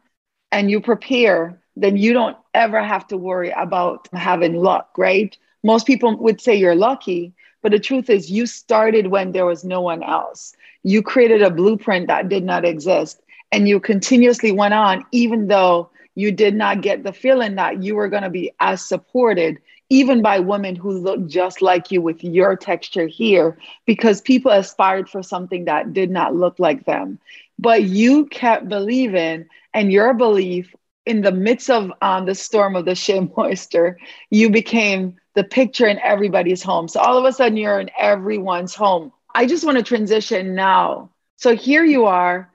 and 0.51 0.69
you 0.69 0.81
prepare, 0.81 1.61
then 1.75 1.97
you 1.97 2.13
don't 2.13 2.37
ever 2.53 2.83
have 2.83 3.07
to 3.07 3.17
worry 3.17 3.51
about 3.51 4.07
having 4.13 4.55
luck, 4.55 4.89
right? 4.97 5.35
Most 5.63 5.87
people 5.87 6.17
would 6.17 6.41
say 6.41 6.55
you're 6.55 6.75
lucky, 6.75 7.33
but 7.61 7.71
the 7.71 7.79
truth 7.79 8.09
is, 8.09 8.29
you 8.29 8.45
started 8.45 9.07
when 9.07 9.31
there 9.31 9.45
was 9.45 9.63
no 9.63 9.81
one 9.81 10.03
else. 10.03 10.53
You 10.83 11.01
created 11.01 11.41
a 11.41 11.51
blueprint 11.51 12.07
that 12.07 12.27
did 12.27 12.43
not 12.43 12.65
exist, 12.65 13.21
and 13.51 13.67
you 13.67 13.79
continuously 13.79 14.51
went 14.51 14.73
on, 14.73 15.05
even 15.11 15.47
though 15.47 15.91
you 16.15 16.31
did 16.31 16.55
not 16.55 16.81
get 16.81 17.03
the 17.03 17.13
feeling 17.13 17.55
that 17.55 17.83
you 17.83 17.95
were 17.95 18.09
going 18.09 18.23
to 18.23 18.29
be 18.29 18.51
as 18.59 18.85
supported 18.85 19.59
even 19.89 20.21
by 20.21 20.39
women 20.39 20.73
who 20.73 20.91
look 20.91 21.27
just 21.27 21.61
like 21.61 21.91
you 21.91 22.01
with 22.01 22.23
your 22.23 22.55
texture 22.55 23.07
here, 23.07 23.57
because 23.85 24.21
people 24.21 24.49
aspired 24.49 25.09
for 25.09 25.21
something 25.21 25.65
that 25.65 25.91
did 25.91 26.09
not 26.09 26.33
look 26.33 26.57
like 26.59 26.85
them. 26.85 27.19
But 27.59 27.83
you 27.83 28.25
kept 28.27 28.69
believing, 28.69 29.47
and 29.73 29.91
your 29.91 30.13
belief 30.13 30.73
in 31.05 31.21
the 31.21 31.31
midst 31.33 31.69
of 31.69 31.91
um, 32.01 32.25
the 32.25 32.35
storm 32.35 32.77
of 32.77 32.85
the 32.85 32.95
shea 32.95 33.19
moisture, 33.35 33.97
you 34.29 34.49
became 34.49 35.17
the 35.33 35.43
picture 35.43 35.87
in 35.87 35.99
everybody's 35.99 36.63
home. 36.63 36.87
So 36.87 37.01
all 37.01 37.17
of 37.17 37.25
a 37.25 37.33
sudden, 37.33 37.57
you're 37.57 37.79
in 37.79 37.89
everyone's 37.99 38.73
home. 38.73 39.11
I 39.35 39.45
just 39.45 39.65
want 39.65 39.77
to 39.77 39.83
transition 39.83 40.55
now. 40.55 41.09
So 41.35 41.53
here 41.53 41.83
you 41.83 42.05
are. 42.05 42.49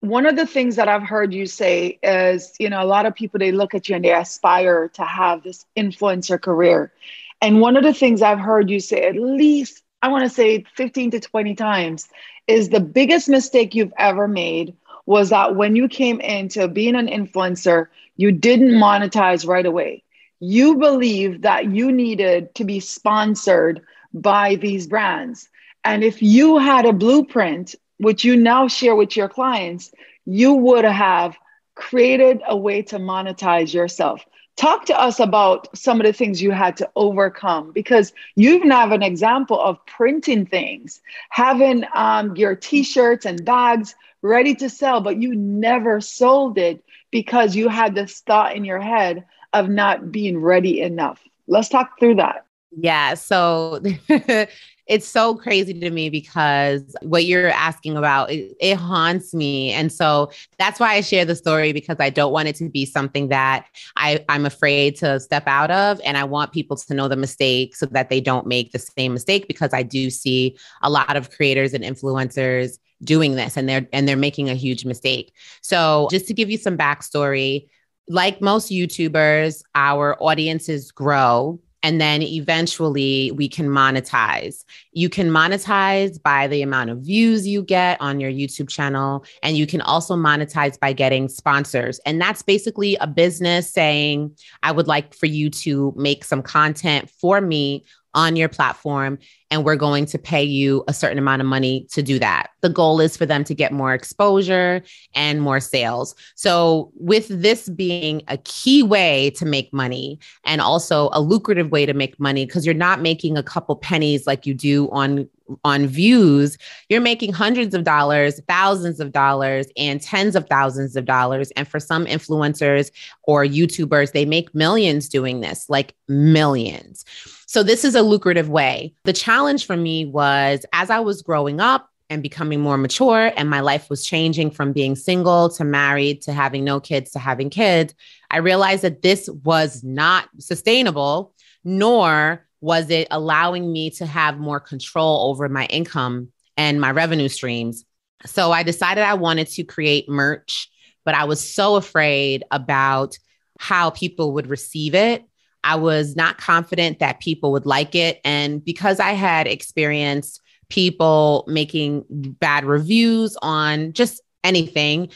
One 0.00 0.26
of 0.26 0.36
the 0.36 0.46
things 0.46 0.76
that 0.76 0.88
I've 0.88 1.02
heard 1.02 1.34
you 1.34 1.46
say 1.46 1.98
is, 2.02 2.54
you 2.60 2.70
know, 2.70 2.82
a 2.82 2.86
lot 2.86 3.06
of 3.06 3.14
people 3.14 3.38
they 3.38 3.50
look 3.52 3.74
at 3.74 3.88
you 3.88 3.96
and 3.96 4.04
they 4.04 4.14
aspire 4.14 4.88
to 4.94 5.04
have 5.04 5.42
this 5.42 5.66
influencer 5.76 6.40
career. 6.40 6.92
And 7.40 7.60
one 7.60 7.76
of 7.76 7.82
the 7.82 7.92
things 7.92 8.22
I've 8.22 8.38
heard 8.38 8.70
you 8.70 8.80
say 8.80 9.06
at 9.08 9.16
least, 9.16 9.82
I 10.00 10.08
want 10.08 10.24
to 10.24 10.30
say 10.30 10.64
15 10.76 11.12
to 11.12 11.20
20 11.20 11.54
times, 11.56 12.08
is 12.46 12.68
the 12.68 12.80
biggest 12.80 13.28
mistake 13.28 13.74
you've 13.74 13.92
ever 13.98 14.28
made 14.28 14.76
was 15.06 15.30
that 15.30 15.56
when 15.56 15.74
you 15.74 15.88
came 15.88 16.20
into 16.20 16.68
being 16.68 16.94
an 16.94 17.08
influencer, 17.08 17.86
you 18.16 18.30
didn't 18.30 18.72
monetize 18.72 19.46
right 19.46 19.66
away. 19.66 20.04
You 20.38 20.76
believed 20.76 21.42
that 21.42 21.66
you 21.66 21.90
needed 21.90 22.54
to 22.56 22.64
be 22.64 22.78
sponsored 22.80 23.82
by 24.14 24.56
these 24.56 24.86
brands. 24.86 25.48
And 25.84 26.04
if 26.04 26.22
you 26.22 26.58
had 26.58 26.86
a 26.86 26.92
blueprint, 26.92 27.74
which 27.98 28.24
you 28.24 28.36
now 28.36 28.68
share 28.68 28.96
with 28.96 29.16
your 29.16 29.28
clients, 29.28 29.92
you 30.24 30.52
would 30.54 30.84
have 30.84 31.36
created 31.74 32.42
a 32.46 32.56
way 32.56 32.82
to 32.82 32.98
monetize 32.98 33.72
yourself. 33.72 34.24
Talk 34.56 34.86
to 34.86 35.00
us 35.00 35.20
about 35.20 35.76
some 35.78 36.00
of 36.00 36.06
the 36.06 36.12
things 36.12 36.42
you 36.42 36.50
had 36.50 36.76
to 36.78 36.90
overcome 36.96 37.70
because 37.70 38.12
you 38.34 38.54
even 38.56 38.72
have 38.72 38.90
an 38.90 39.04
example 39.04 39.60
of 39.60 39.84
printing 39.86 40.46
things, 40.46 41.00
having 41.30 41.84
um, 41.94 42.34
your 42.34 42.56
t 42.56 42.82
shirts 42.82 43.24
and 43.24 43.44
bags 43.44 43.94
ready 44.22 44.54
to 44.56 44.68
sell, 44.68 45.00
but 45.00 45.22
you 45.22 45.34
never 45.34 46.00
sold 46.00 46.58
it 46.58 46.82
because 47.12 47.54
you 47.54 47.68
had 47.68 47.94
this 47.94 48.20
thought 48.20 48.56
in 48.56 48.64
your 48.64 48.80
head 48.80 49.24
of 49.52 49.68
not 49.68 50.10
being 50.10 50.40
ready 50.40 50.80
enough. 50.80 51.22
Let's 51.46 51.68
talk 51.68 51.98
through 51.98 52.16
that. 52.16 52.44
Yeah. 52.76 53.14
So 53.14 53.80
it's 54.88 55.06
so 55.06 55.34
crazy 55.34 55.74
to 55.74 55.90
me 55.90 56.08
because 56.08 56.96
what 57.02 57.26
you're 57.26 57.50
asking 57.50 57.96
about, 57.96 58.30
it, 58.30 58.56
it, 58.58 58.76
haunts 58.76 59.34
me. 59.34 59.70
And 59.72 59.92
so 59.92 60.30
that's 60.58 60.80
why 60.80 60.94
I 60.94 61.02
share 61.02 61.26
the 61.26 61.36
story 61.36 61.72
because 61.74 61.96
I 62.00 62.08
don't 62.08 62.32
want 62.32 62.48
it 62.48 62.56
to 62.56 62.68
be 62.70 62.86
something 62.86 63.28
that 63.28 63.66
I, 63.96 64.24
I'm 64.30 64.46
afraid 64.46 64.96
to 64.96 65.20
step 65.20 65.44
out 65.46 65.70
of. 65.70 66.00
And 66.04 66.16
I 66.16 66.24
want 66.24 66.52
people 66.52 66.76
to 66.76 66.94
know 66.94 67.06
the 67.06 67.16
mistake 67.16 67.76
so 67.76 67.84
that 67.86 68.08
they 68.08 68.20
don't 68.20 68.46
make 68.46 68.72
the 68.72 68.78
same 68.78 69.12
mistake 69.12 69.46
because 69.46 69.74
I 69.74 69.82
do 69.82 70.08
see 70.08 70.56
a 70.82 70.88
lot 70.88 71.16
of 71.16 71.30
creators 71.30 71.74
and 71.74 71.84
influencers 71.84 72.78
doing 73.04 73.36
this 73.36 73.56
and 73.56 73.68
they're 73.68 73.86
and 73.92 74.08
they're 74.08 74.16
making 74.16 74.48
a 74.48 74.54
huge 74.54 74.84
mistake. 74.84 75.32
So 75.60 76.08
just 76.10 76.26
to 76.28 76.34
give 76.34 76.50
you 76.50 76.56
some 76.56 76.78
backstory, 76.78 77.68
like 78.08 78.40
most 78.40 78.72
YouTubers, 78.72 79.62
our 79.74 80.16
audiences 80.20 80.90
grow 80.90 81.60
and 81.88 82.02
then 82.02 82.20
eventually 82.20 83.30
we 83.30 83.48
can 83.48 83.66
monetize. 83.66 84.62
You 84.92 85.08
can 85.08 85.30
monetize 85.30 86.22
by 86.22 86.46
the 86.46 86.60
amount 86.60 86.90
of 86.90 86.98
views 86.98 87.48
you 87.48 87.62
get 87.62 87.98
on 87.98 88.20
your 88.20 88.30
YouTube 88.30 88.68
channel, 88.68 89.24
and 89.42 89.56
you 89.56 89.66
can 89.66 89.80
also 89.80 90.14
monetize 90.14 90.78
by 90.78 90.92
getting 90.92 91.30
sponsors. 91.30 91.98
And 92.04 92.20
that's 92.20 92.42
basically 92.42 92.96
a 92.96 93.06
business 93.06 93.70
saying, 93.70 94.36
I 94.62 94.70
would 94.70 94.86
like 94.86 95.14
for 95.14 95.24
you 95.24 95.48
to 95.64 95.94
make 95.96 96.24
some 96.24 96.42
content 96.42 97.08
for 97.08 97.40
me 97.40 97.86
on 98.14 98.36
your 98.36 98.48
platform 98.48 99.18
and 99.50 99.64
we're 99.64 99.76
going 99.76 100.06
to 100.06 100.18
pay 100.18 100.42
you 100.42 100.84
a 100.88 100.92
certain 100.92 101.18
amount 101.18 101.40
of 101.40 101.46
money 101.46 101.86
to 101.90 102.02
do 102.02 102.18
that. 102.18 102.50
The 102.60 102.68
goal 102.68 103.00
is 103.00 103.16
for 103.16 103.26
them 103.26 103.44
to 103.44 103.54
get 103.54 103.72
more 103.72 103.94
exposure 103.94 104.82
and 105.14 105.40
more 105.40 105.60
sales. 105.60 106.14
So, 106.34 106.92
with 106.94 107.28
this 107.28 107.68
being 107.68 108.22
a 108.28 108.36
key 108.38 108.82
way 108.82 109.30
to 109.30 109.46
make 109.46 109.72
money 109.72 110.18
and 110.44 110.60
also 110.60 111.08
a 111.12 111.20
lucrative 111.20 111.70
way 111.70 111.86
to 111.86 111.94
make 111.94 112.18
money, 112.20 112.44
because 112.44 112.66
you're 112.66 112.74
not 112.74 113.00
making 113.00 113.36
a 113.36 113.42
couple 113.42 113.76
pennies 113.76 114.26
like 114.26 114.46
you 114.46 114.54
do 114.54 114.90
on 114.90 115.28
on 115.64 115.86
views, 115.86 116.58
you're 116.90 117.00
making 117.00 117.32
hundreds 117.32 117.74
of 117.74 117.82
dollars, 117.82 118.38
thousands 118.48 119.00
of 119.00 119.12
dollars, 119.12 119.66
and 119.78 120.02
tens 120.02 120.36
of 120.36 120.46
thousands 120.46 120.94
of 120.94 121.06
dollars. 121.06 121.50
And 121.52 121.66
for 121.66 121.80
some 121.80 122.04
influencers 122.04 122.90
or 123.22 123.44
YouTubers, 123.44 124.12
they 124.12 124.26
make 124.26 124.54
millions 124.54 125.08
doing 125.08 125.40
this, 125.40 125.70
like 125.70 125.94
millions. 126.06 127.06
So 127.48 127.62
this 127.62 127.84
is 127.84 127.94
a 127.94 128.02
lucrative 128.02 128.48
way. 128.48 128.94
The 129.04 129.12
challenge 129.12 129.66
for 129.66 129.76
me 129.76 130.04
was 130.04 130.64
as 130.72 130.90
I 130.90 131.00
was 131.00 131.22
growing 131.22 131.60
up, 131.60 131.88
and 132.10 132.22
becoming 132.22 132.60
more 132.60 132.78
mature 132.78 133.32
and 133.36 133.50
my 133.50 133.60
life 133.60 133.90
was 133.90 134.04
changing 134.04 134.50
from 134.50 134.72
being 134.72 134.96
single 134.96 135.48
to 135.50 135.64
married 135.64 136.22
to 136.22 136.32
having 136.32 136.64
no 136.64 136.80
kids 136.80 137.10
to 137.10 137.18
having 137.18 137.50
kids 137.50 137.94
i 138.30 138.38
realized 138.38 138.82
that 138.82 139.02
this 139.02 139.28
was 139.44 139.82
not 139.84 140.28
sustainable 140.38 141.34
nor 141.64 142.46
was 142.60 142.90
it 142.90 143.08
allowing 143.10 143.70
me 143.70 143.90
to 143.90 144.06
have 144.06 144.38
more 144.38 144.60
control 144.60 145.30
over 145.30 145.48
my 145.48 145.66
income 145.66 146.28
and 146.56 146.80
my 146.80 146.90
revenue 146.90 147.28
streams 147.28 147.84
so 148.24 148.52
i 148.52 148.62
decided 148.62 149.04
i 149.04 149.14
wanted 149.14 149.46
to 149.46 149.62
create 149.62 150.08
merch 150.08 150.70
but 151.04 151.14
i 151.14 151.24
was 151.24 151.46
so 151.46 151.76
afraid 151.76 152.42
about 152.50 153.18
how 153.58 153.90
people 153.90 154.32
would 154.32 154.46
receive 154.46 154.94
it 154.94 155.24
I 155.64 155.76
was 155.76 156.16
not 156.16 156.38
confident 156.38 156.98
that 156.98 157.20
people 157.20 157.52
would 157.52 157.66
like 157.66 157.94
it. 157.94 158.20
And 158.24 158.64
because 158.64 159.00
I 159.00 159.12
had 159.12 159.46
experienced 159.46 160.40
people 160.68 161.44
making 161.46 162.04
bad 162.08 162.64
reviews 162.64 163.36
on 163.42 163.92
just 163.92 164.22
anything, 164.44 165.10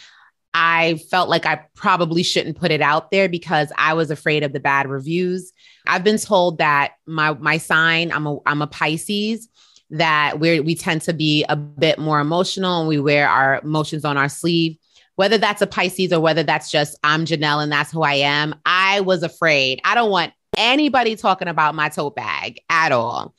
I 0.55 1.01
felt 1.11 1.29
like 1.29 1.47
I 1.47 1.63
probably 1.75 2.23
shouldn't 2.23 2.59
put 2.59 2.71
it 2.71 2.83
out 2.83 3.11
there 3.11 3.29
because 3.29 3.73
I 3.79 3.95
was 3.95 4.11
afraid 4.11 4.43
of 4.43 4.53
the 4.53 4.61
bad 4.61 4.87
reviews. 4.87 5.53
I've 5.87 6.05
been 6.05 6.19
told 6.19 6.59
that 6.59 6.93
my 7.07 7.33
my 7.35 7.57
sign, 7.57 8.13
I'm 8.13 8.27
a 8.27 8.39
I'm 8.45 8.61
a 8.61 8.67
Pisces, 8.67 9.49
that 9.91 10.41
we 10.41 10.61
we 10.61 10.75
tend 10.75 11.03
to 11.03 11.15
be 11.15 11.45
a 11.49 11.57
bit 11.57 11.99
more 11.99 12.21
emotional 12.21 12.81
and 12.81 12.89
we 12.89 12.99
wear 12.99 13.29
our 13.29 13.61
emotions 13.63 14.05
on 14.05 14.19
our 14.19 14.29
sleeve 14.29 14.77
whether 15.23 15.39
that's 15.39 15.63
a 15.63 15.69
Pisces 15.69 16.13
or 16.13 16.19
whether 16.19 16.43
that's 16.43 16.69
just 16.69 16.99
I'm 17.05 17.25
Janelle 17.27 17.63
and 17.63 17.71
that's 17.71 17.93
who 17.93 18.03
I 18.03 18.15
am, 18.15 18.57
I 18.67 19.03
was 19.03 19.23
afraid. 19.23 19.81
I 19.85 19.95
don't 19.95 20.11
want 20.11 20.33
anybody 20.57 21.15
talking 21.15 21.47
about 21.47 21.77
my 21.77 21.91
tote 21.91 22.17
bag 22.17 22.59
at 22.69 22.91
all. 22.91 23.33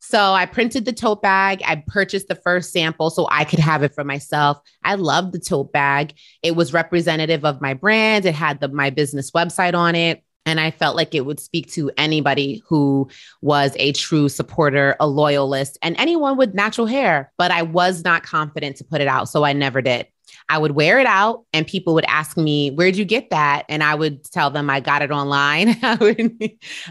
So 0.00 0.18
I 0.18 0.46
printed 0.46 0.86
the 0.86 0.94
tote 0.94 1.20
bag. 1.20 1.60
I 1.66 1.84
purchased 1.88 2.28
the 2.28 2.36
first 2.36 2.72
sample 2.72 3.10
so 3.10 3.28
I 3.30 3.44
could 3.44 3.58
have 3.58 3.82
it 3.82 3.94
for 3.94 4.02
myself. 4.02 4.58
I 4.82 4.94
loved 4.94 5.34
the 5.34 5.38
tote 5.38 5.74
bag. 5.74 6.14
It 6.42 6.56
was 6.56 6.72
representative 6.72 7.44
of 7.44 7.60
my 7.60 7.74
brand. 7.74 8.24
It 8.24 8.34
had 8.34 8.60
the 8.60 8.68
my 8.68 8.88
business 8.88 9.30
website 9.32 9.74
on 9.74 9.94
it. 9.94 10.22
And 10.46 10.58
I 10.58 10.70
felt 10.70 10.96
like 10.96 11.14
it 11.14 11.26
would 11.26 11.38
speak 11.38 11.70
to 11.72 11.90
anybody 11.98 12.62
who 12.66 13.10
was 13.42 13.76
a 13.78 13.92
true 13.92 14.30
supporter, 14.30 14.96
a 15.00 15.06
loyalist, 15.06 15.76
and 15.82 15.96
anyone 15.98 16.38
with 16.38 16.54
natural 16.54 16.86
hair. 16.86 17.30
But 17.36 17.50
I 17.50 17.60
was 17.60 18.04
not 18.04 18.22
confident 18.22 18.76
to 18.76 18.84
put 18.84 19.02
it 19.02 19.08
out. 19.08 19.28
So 19.28 19.44
I 19.44 19.52
never 19.52 19.82
did. 19.82 20.06
I 20.48 20.58
would 20.58 20.72
wear 20.72 20.98
it 20.98 21.06
out 21.06 21.44
and 21.52 21.66
people 21.66 21.94
would 21.94 22.04
ask 22.04 22.36
me, 22.36 22.70
where'd 22.70 22.96
you 22.96 23.04
get 23.04 23.30
that? 23.30 23.64
And 23.68 23.82
I 23.82 23.94
would 23.94 24.24
tell 24.24 24.50
them 24.50 24.70
I 24.70 24.80
got 24.80 25.02
it 25.02 25.10
online. 25.10 25.76
I 25.82 25.96
wouldn't, 25.96 26.42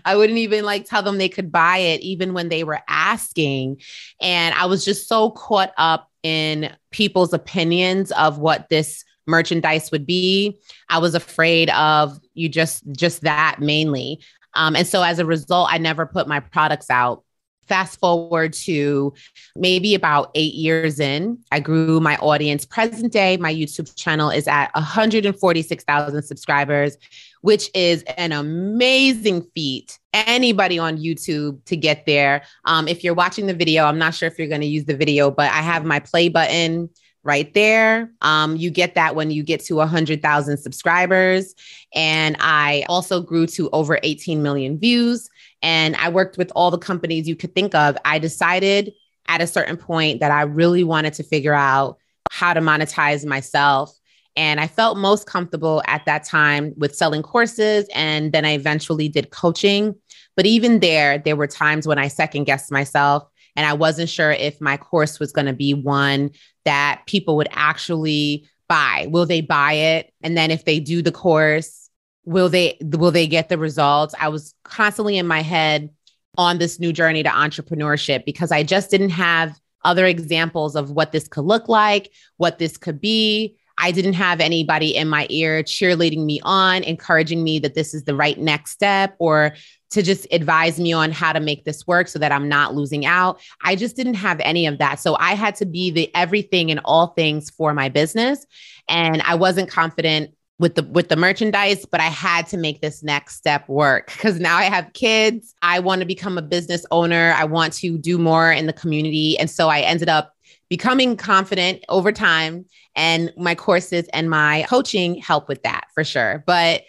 I 0.04 0.16
wouldn't 0.16 0.40
even 0.40 0.66
like 0.66 0.86
tell 0.86 1.04
them 1.04 1.18
they 1.18 1.30
could 1.30 1.52
buy 1.52 1.78
it 1.78 2.02
even 2.02 2.34
when 2.34 2.50
they 2.50 2.64
were 2.64 2.82
asking. 2.88 3.82
And 4.22 4.54
I 4.56 4.66
was 4.66 4.84
just 4.84 5.08
so 5.08 5.32
caught 5.32 5.74
up 5.78 6.10
in 6.24 6.76
people's 6.92 7.34
opinions 7.34 8.12
of 8.14 8.40
what 8.40 8.70
this 8.70 9.04
merchandise 9.28 9.92
would 9.92 10.06
be. 10.06 10.60
I 10.90 10.98
was 10.98 11.16
afraid 11.16 11.70
of 11.72 12.20
you 12.34 12.50
just 12.50 12.84
just 12.92 13.22
that 13.22 13.58
mainly. 13.60 14.22
Um, 14.56 14.76
and 14.76 14.88
so 14.88 15.04
as 15.04 15.20
a 15.20 15.26
result, 15.26 15.70
I 15.72 15.78
never 15.78 16.06
put 16.06 16.28
my 16.28 16.40
products 16.40 16.90
out 16.90 17.25
Fast 17.68 18.00
forward 18.00 18.54
to 18.54 19.14
maybe 19.56 19.96
about 19.96 20.32
eight 20.36 20.54
years 20.54 21.00
in, 21.00 21.40
I 21.52 21.60
grew 21.60 22.00
my 22.00 22.16
audience. 22.18 22.66
Present 22.66 23.12
day, 23.12 23.38
my 23.38 23.54
YouTube 23.54 23.96
channel 23.96 24.30
is 24.30 24.48
at 24.48 24.74
146,000 24.76 26.22
subscribers, 26.24 26.98
which 27.42 27.70
is 27.74 28.04
an 28.18 28.32
amazing 28.32 29.48
feat. 29.56 29.98
Anybody 30.14 30.78
on 30.78 30.98
YouTube 30.98 31.64
to 31.66 31.76
get 31.76 32.06
there. 32.06 32.44
Um, 32.66 32.88
if 32.88 33.04
you're 33.04 33.14
watching 33.14 33.48
the 33.48 33.54
video, 33.54 33.86
I'm 33.86 33.98
not 33.98 34.14
sure 34.14 34.28
if 34.28 34.38
you're 34.38 34.48
going 34.48 34.62
to 34.62 34.68
use 34.68 34.86
the 34.86 34.96
video, 34.96 35.32
but 35.32 35.52
I 35.52 35.62
have 35.62 35.86
my 35.86 36.00
play 36.00 36.30
button 36.30 36.90
right 37.26 37.54
there. 37.56 38.12
Um, 38.22 38.56
you 38.56 38.70
get 38.70 38.96
that 38.96 39.16
when 39.16 39.32
you 39.32 39.44
get 39.44 39.60
to 39.66 39.76
100,000 39.76 40.58
subscribers. 40.58 41.56
And 41.94 42.38
I 42.40 42.86
also 42.88 43.20
grew 43.20 43.48
to 43.48 43.70
over 43.72 44.00
18 44.04 44.42
million 44.42 44.80
views. 44.80 45.30
And 45.66 45.96
I 45.96 46.10
worked 46.10 46.38
with 46.38 46.52
all 46.56 46.70
the 46.70 46.78
companies 46.78 47.28
you 47.28 47.36
could 47.36 47.56
think 47.56 47.74
of. 47.74 47.98
I 48.06 48.20
decided 48.20 48.94
at 49.28 49.42
a 49.42 49.48
certain 49.48 49.78
point 49.78 50.20
that 50.20 50.30
I 50.30 50.44
really 50.44 50.84
wanted 50.84 51.16
to 51.16 51.24
figure 51.24 51.56
out 51.56 51.98
how 52.30 52.54
to 52.54 52.62
monetize 52.62 53.26
myself. 53.26 53.92
And 54.36 54.60
I 54.60 54.68
felt 54.68 54.96
most 55.00 55.26
comfortable 55.26 55.82
at 55.88 56.06
that 56.06 56.24
time 56.24 56.76
with 56.78 56.96
selling 56.96 57.24
courses. 57.24 57.90
And 57.96 58.32
then 58.32 58.46
I 58.46 58.52
eventually 58.52 59.10
did 59.10 59.32
coaching. 59.32 59.96
But 60.36 60.46
even 60.46 60.82
there, 60.82 61.18
there 61.18 61.36
were 61.36 61.48
times 61.48 61.88
when 61.88 61.98
I 61.98 62.10
second 62.10 62.44
guessed 62.44 62.72
myself 62.72 63.24
and 63.56 63.66
I 63.66 63.74
wasn't 63.74 64.10
sure 64.10 64.34
if 64.34 64.62
my 64.62 64.78
course 64.78 65.20
was 65.20 65.32
going 65.32 65.48
to 65.48 65.54
be 65.54 65.74
one 65.74 66.30
that 66.66 67.02
people 67.08 67.38
would 67.38 67.48
actually 67.50 68.48
buy. 68.70 69.08
Will 69.10 69.26
they 69.26 69.42
buy 69.42 69.74
it? 69.74 70.14
And 70.22 70.38
then 70.38 70.52
if 70.52 70.64
they 70.64 70.80
do 70.80 71.02
the 71.02 71.12
course, 71.12 71.85
will 72.26 72.50
they 72.50 72.78
will 72.82 73.12
they 73.12 73.28
get 73.28 73.50
the 73.50 73.58
results? 73.58 74.14
I 74.20 74.30
was 74.30 74.54
constantly 74.64 75.18
in 75.18 75.28
my 75.28 75.42
head 75.42 75.90
on 76.38 76.58
this 76.58 76.80
new 76.80 76.92
journey 76.92 77.24
to 77.24 77.30
entrepreneurship 77.30 78.26
because 78.26 78.52
I 78.52 78.64
just 78.64 78.92
didn't 78.92 79.12
have 79.12 79.58
other 79.84 80.06
examples 80.06 80.76
of 80.76 80.92
what 80.92 81.12
this 81.12 81.28
could 81.28 81.46
look 81.46 81.70
like, 81.70 82.12
what 82.38 82.60
this 82.60 82.76
could 82.76 83.00
be. 83.00 83.56
I 83.78 83.92
didn't 83.92 84.14
have 84.14 84.40
anybody 84.40 84.96
in 84.96 85.08
my 85.08 85.28
ear 85.30 85.62
cheerleading 85.62 86.26
me 86.26 86.40
on, 86.44 86.84
encouraging 86.84 87.44
me 87.44 87.60
that 87.60 87.76
this 87.76 87.94
is 87.94 88.04
the 88.04 88.16
right 88.16 88.38
next 88.40 88.72
step 88.72 89.16
or 89.20 89.54
to 89.92 90.02
just 90.02 90.28
advise 90.32 90.80
me 90.80 90.94
on 90.94 91.12
how 91.12 91.34
to 91.34 91.40
make 91.40 91.66
this 91.66 91.86
work 91.86 92.08
so 92.08 92.18
that 92.20 92.32
I'm 92.32 92.50
not 92.50 92.74
losing 92.74 93.06
out. 93.06 93.40
I 93.64 93.76
just 93.76 93.96
didn't 93.96 94.16
have 94.16 94.40
any 94.42 94.66
of 94.66 94.78
that. 94.80 95.00
So 95.00 95.16
I 95.20 95.36
had 95.36 95.56
to 95.56 95.66
be 95.66 95.92
the 95.92 96.14
everything 96.16 96.72
and 96.72 96.80
all 96.84 97.08
things 97.08 97.50
for 97.50 97.74
my 97.74 97.90
business. 97.90 98.46
And 98.90 99.22
I 99.24 99.36
wasn't 99.36 99.70
confident 99.70 100.35
with 100.58 100.76
the 100.76 100.84
with 100.84 101.10
the 101.10 101.16
merchandise 101.18 101.86
but 101.86 102.00
i 102.00 102.06
had 102.06 102.48
to 102.48 102.56
make 102.58 102.80
this 102.80 103.04
next 103.04 103.36
step 103.36 103.68
work 103.68 104.08
because 104.08 104.40
now 104.40 104.56
i 104.56 104.64
have 104.64 104.92
kids. 104.94 105.54
I 105.62 105.80
want 105.80 106.00
to 106.00 106.06
become 106.06 106.38
a 106.38 106.42
business 106.42 106.86
owner. 106.92 107.34
I 107.36 107.44
want 107.44 107.74
to 107.74 107.98
do 107.98 108.18
more 108.18 108.52
in 108.52 108.66
the 108.66 108.74
community. 108.74 109.38
And 109.38 109.50
so 109.50 109.70
i 109.70 109.82
ended 109.82 110.10
up 110.10 110.34
becoming 110.70 111.16
confident 111.18 111.84
over 111.90 112.12
time 112.12 112.66
and 112.96 113.32
my 113.38 113.56
courses 113.56 114.08
and 114.14 114.30
my 114.30 114.66
coaching 114.70 115.16
help 115.16 115.48
with 115.48 115.64
that 115.64 115.86
for 115.94 116.04
sure. 116.04 116.44
But 116.46 116.84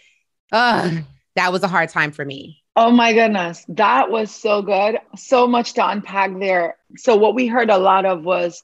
uh, 0.51 0.91
that 1.35 1.51
was 1.51 1.63
a 1.63 1.67
hard 1.67 1.89
time 1.89 2.11
for 2.11 2.25
me. 2.25 2.63
Oh 2.75 2.91
my 2.91 3.13
goodness. 3.13 3.65
That 3.69 4.11
was 4.11 4.31
so 4.31 4.61
good. 4.61 4.99
So 5.15 5.47
much 5.47 5.73
to 5.73 5.87
unpack 5.87 6.37
there. 6.39 6.77
So 6.95 7.15
what 7.15 7.35
we 7.35 7.47
heard 7.47 7.69
a 7.69 7.77
lot 7.77 8.05
of 8.05 8.23
was 8.23 8.63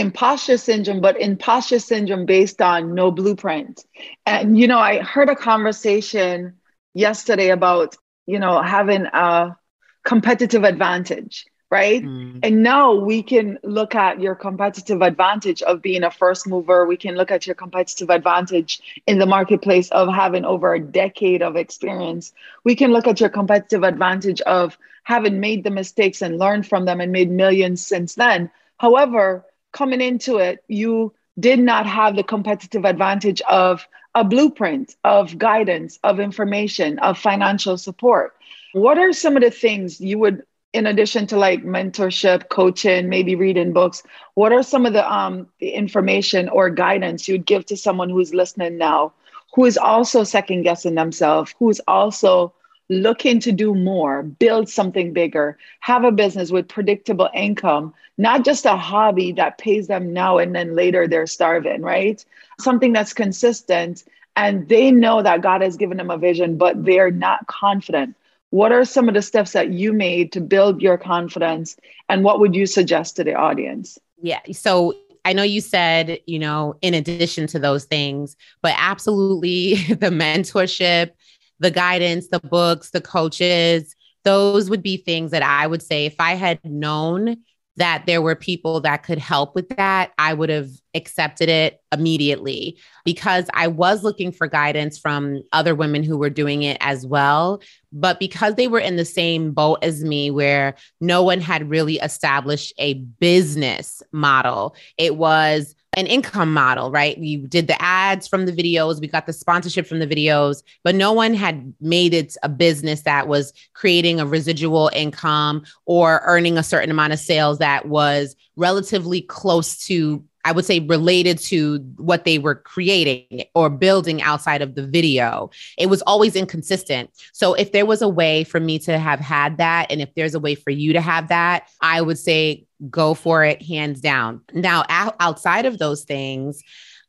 imposter 0.00 0.56
syndrome, 0.56 1.00
but 1.00 1.20
imposter 1.20 1.78
syndrome 1.78 2.26
based 2.26 2.60
on 2.60 2.94
no 2.94 3.10
blueprint. 3.10 3.84
And, 4.26 4.58
you 4.58 4.66
know, 4.66 4.78
I 4.78 4.98
heard 4.98 5.28
a 5.28 5.36
conversation 5.36 6.54
yesterday 6.94 7.50
about, 7.50 7.96
you 8.26 8.38
know, 8.38 8.62
having 8.62 9.06
a 9.06 9.56
competitive 10.02 10.64
advantage, 10.64 11.46
right? 11.70 12.02
Mm. 12.02 12.40
And 12.42 12.62
now 12.62 12.94
we 12.94 13.22
can 13.22 13.58
look 13.62 13.94
at 13.94 14.20
your 14.20 14.34
competitive 14.34 15.02
advantage 15.02 15.62
of 15.62 15.82
being 15.82 16.02
a 16.02 16.10
first 16.10 16.48
mover. 16.48 16.86
We 16.86 16.96
can 16.96 17.14
look 17.14 17.30
at 17.30 17.46
your 17.46 17.54
competitive 17.54 18.10
advantage 18.10 18.80
in 19.06 19.18
the 19.18 19.26
marketplace 19.26 19.90
of 19.90 20.08
having 20.08 20.44
over 20.44 20.74
a 20.74 20.80
decade 20.80 21.42
of 21.42 21.56
experience. 21.56 22.32
We 22.64 22.74
can 22.74 22.90
look 22.90 23.06
at 23.06 23.20
your 23.20 23.30
competitive 23.30 23.84
advantage 23.84 24.40
of 24.42 24.78
having 25.04 25.40
made 25.40 25.62
the 25.62 25.70
mistakes 25.70 26.22
and 26.22 26.38
learned 26.38 26.66
from 26.66 26.86
them 26.86 27.00
and 27.00 27.12
made 27.12 27.30
millions 27.30 27.86
since 27.86 28.14
then. 28.14 28.50
However, 28.78 29.44
coming 29.72 30.00
into 30.00 30.38
it, 30.38 30.64
you 30.68 31.12
did 31.38 31.58
not 31.58 31.86
have 31.86 32.16
the 32.16 32.22
competitive 32.22 32.84
advantage 32.84 33.40
of 33.42 33.86
a 34.14 34.24
blueprint, 34.24 34.96
of 35.04 35.38
guidance, 35.38 35.98
of 36.02 36.20
information, 36.20 36.98
of 36.98 37.18
financial 37.18 37.78
support. 37.78 38.34
What 38.72 38.98
are 38.98 39.12
some 39.12 39.36
of 39.36 39.42
the 39.42 39.50
things 39.50 40.00
you 40.00 40.18
would, 40.18 40.42
in 40.72 40.86
addition 40.86 41.26
to 41.28 41.36
like 41.36 41.64
mentorship, 41.64 42.48
coaching, 42.48 43.08
maybe 43.08 43.34
reading 43.34 43.72
books, 43.72 44.02
what 44.34 44.52
are 44.52 44.62
some 44.62 44.86
of 44.86 44.92
the 44.92 45.08
um 45.12 45.48
the 45.60 45.70
information 45.70 46.48
or 46.48 46.70
guidance 46.70 47.28
you'd 47.28 47.46
give 47.46 47.66
to 47.66 47.76
someone 47.76 48.10
who's 48.10 48.34
listening 48.34 48.78
now, 48.78 49.12
who 49.54 49.64
is 49.64 49.78
also 49.78 50.24
second 50.24 50.62
guessing 50.62 50.94
themselves, 50.94 51.54
who 51.58 51.70
is 51.70 51.80
also 51.86 52.52
looking 52.90 53.38
to 53.40 53.52
do 53.52 53.72
more, 53.72 54.22
build 54.24 54.68
something 54.68 55.12
bigger, 55.12 55.56
have 55.78 56.04
a 56.04 56.10
business 56.10 56.50
with 56.50 56.68
predictable 56.68 57.30
income, 57.32 57.94
not 58.18 58.44
just 58.44 58.66
a 58.66 58.76
hobby 58.76 59.32
that 59.32 59.58
pays 59.58 59.86
them 59.86 60.12
now 60.12 60.38
and 60.38 60.54
then 60.54 60.74
later 60.74 61.06
they're 61.06 61.26
starving, 61.26 61.82
right? 61.82 62.24
Something 62.58 62.92
that's 62.92 63.14
consistent 63.14 64.04
and 64.36 64.68
they 64.68 64.90
know 64.90 65.22
that 65.22 65.40
God 65.40 65.62
has 65.62 65.76
given 65.76 65.98
them 65.98 66.10
a 66.10 66.18
vision, 66.18 66.58
but 66.58 66.84
they're 66.84 67.12
not 67.12 67.46
confident. 67.46 68.16
What 68.50 68.72
are 68.72 68.84
some 68.84 69.08
of 69.08 69.14
the 69.14 69.22
steps 69.22 69.52
that 69.52 69.70
you 69.70 69.92
made 69.92 70.32
to 70.32 70.40
build 70.40 70.82
your 70.82 70.98
confidence? 70.98 71.76
And 72.08 72.24
what 72.24 72.40
would 72.40 72.56
you 72.56 72.66
suggest 72.66 73.16
to 73.16 73.24
the 73.24 73.34
audience? 73.34 73.98
Yeah. 74.20 74.40
So 74.52 74.96
I 75.24 75.32
know 75.32 75.42
you 75.42 75.60
said, 75.60 76.20
you 76.26 76.38
know, 76.38 76.74
in 76.82 76.94
addition 76.94 77.46
to 77.48 77.58
those 77.58 77.84
things, 77.84 78.36
but 78.62 78.74
absolutely 78.76 79.74
the 79.88 80.08
mentorship, 80.08 81.12
the 81.60 81.70
guidance, 81.70 82.28
the 82.28 82.40
books, 82.40 82.90
the 82.90 83.00
coaches, 83.00 83.94
those 84.24 84.68
would 84.68 84.82
be 84.82 84.96
things 84.96 85.30
that 85.30 85.42
I 85.42 85.66
would 85.66 85.82
say 85.82 86.06
if 86.06 86.16
I 86.18 86.34
had 86.34 86.60
known 86.64 87.36
that 87.76 88.04
there 88.04 88.20
were 88.20 88.34
people 88.34 88.80
that 88.80 89.02
could 89.02 89.18
help 89.18 89.54
with 89.54 89.68
that, 89.70 90.12
I 90.18 90.34
would 90.34 90.50
have 90.50 90.68
accepted 90.94 91.48
it 91.48 91.80
immediately 91.92 92.76
because 93.04 93.46
I 93.54 93.68
was 93.68 94.02
looking 94.02 94.32
for 94.32 94.46
guidance 94.48 94.98
from 94.98 95.42
other 95.52 95.74
women 95.74 96.02
who 96.02 96.18
were 96.18 96.28
doing 96.28 96.62
it 96.62 96.76
as 96.80 97.06
well. 97.06 97.62
But 97.90 98.20
because 98.20 98.56
they 98.56 98.68
were 98.68 98.80
in 98.80 98.96
the 98.96 99.04
same 99.04 99.52
boat 99.52 99.78
as 99.82 100.04
me, 100.04 100.30
where 100.30 100.74
no 101.00 101.22
one 101.22 101.40
had 101.40 101.70
really 101.70 101.96
established 101.96 102.74
a 102.78 102.94
business 102.94 104.02
model, 104.12 104.74
it 104.98 105.16
was 105.16 105.74
an 105.94 106.06
income 106.06 106.52
model, 106.52 106.90
right? 106.90 107.18
We 107.18 107.36
did 107.36 107.66
the 107.66 107.80
ads 107.82 108.28
from 108.28 108.46
the 108.46 108.52
videos, 108.52 109.00
we 109.00 109.08
got 109.08 109.26
the 109.26 109.32
sponsorship 109.32 109.86
from 109.86 109.98
the 109.98 110.06
videos, 110.06 110.62
but 110.84 110.94
no 110.94 111.12
one 111.12 111.34
had 111.34 111.74
made 111.80 112.14
it 112.14 112.36
a 112.42 112.48
business 112.48 113.02
that 113.02 113.26
was 113.26 113.52
creating 113.74 114.20
a 114.20 114.26
residual 114.26 114.90
income 114.94 115.64
or 115.86 116.22
earning 116.24 116.56
a 116.56 116.62
certain 116.62 116.90
amount 116.90 117.12
of 117.12 117.18
sales 117.18 117.58
that 117.58 117.86
was 117.86 118.36
relatively 118.56 119.20
close 119.22 119.84
to 119.86 120.22
I 120.44 120.52
would 120.52 120.64
say 120.64 120.80
related 120.80 121.38
to 121.38 121.78
what 121.96 122.24
they 122.24 122.38
were 122.38 122.54
creating 122.54 123.44
or 123.54 123.68
building 123.68 124.22
outside 124.22 124.62
of 124.62 124.74
the 124.74 124.86
video. 124.86 125.50
It 125.78 125.86
was 125.86 126.02
always 126.02 126.36
inconsistent. 126.36 127.10
So 127.32 127.54
if 127.54 127.72
there 127.72 127.86
was 127.86 128.02
a 128.02 128.08
way 128.08 128.44
for 128.44 128.60
me 128.60 128.78
to 128.80 128.98
have 128.98 129.20
had 129.20 129.58
that, 129.58 129.90
and 129.90 130.00
if 130.00 130.14
there's 130.14 130.34
a 130.34 130.40
way 130.40 130.54
for 130.54 130.70
you 130.70 130.92
to 130.92 131.00
have 131.00 131.28
that, 131.28 131.68
I 131.80 132.00
would 132.00 132.18
say 132.18 132.66
go 132.88 133.14
for 133.14 133.44
it 133.44 133.62
hands 133.62 134.00
down. 134.00 134.40
Now, 134.54 134.84
outside 134.88 135.66
of 135.66 135.78
those 135.78 136.04
things, 136.04 136.62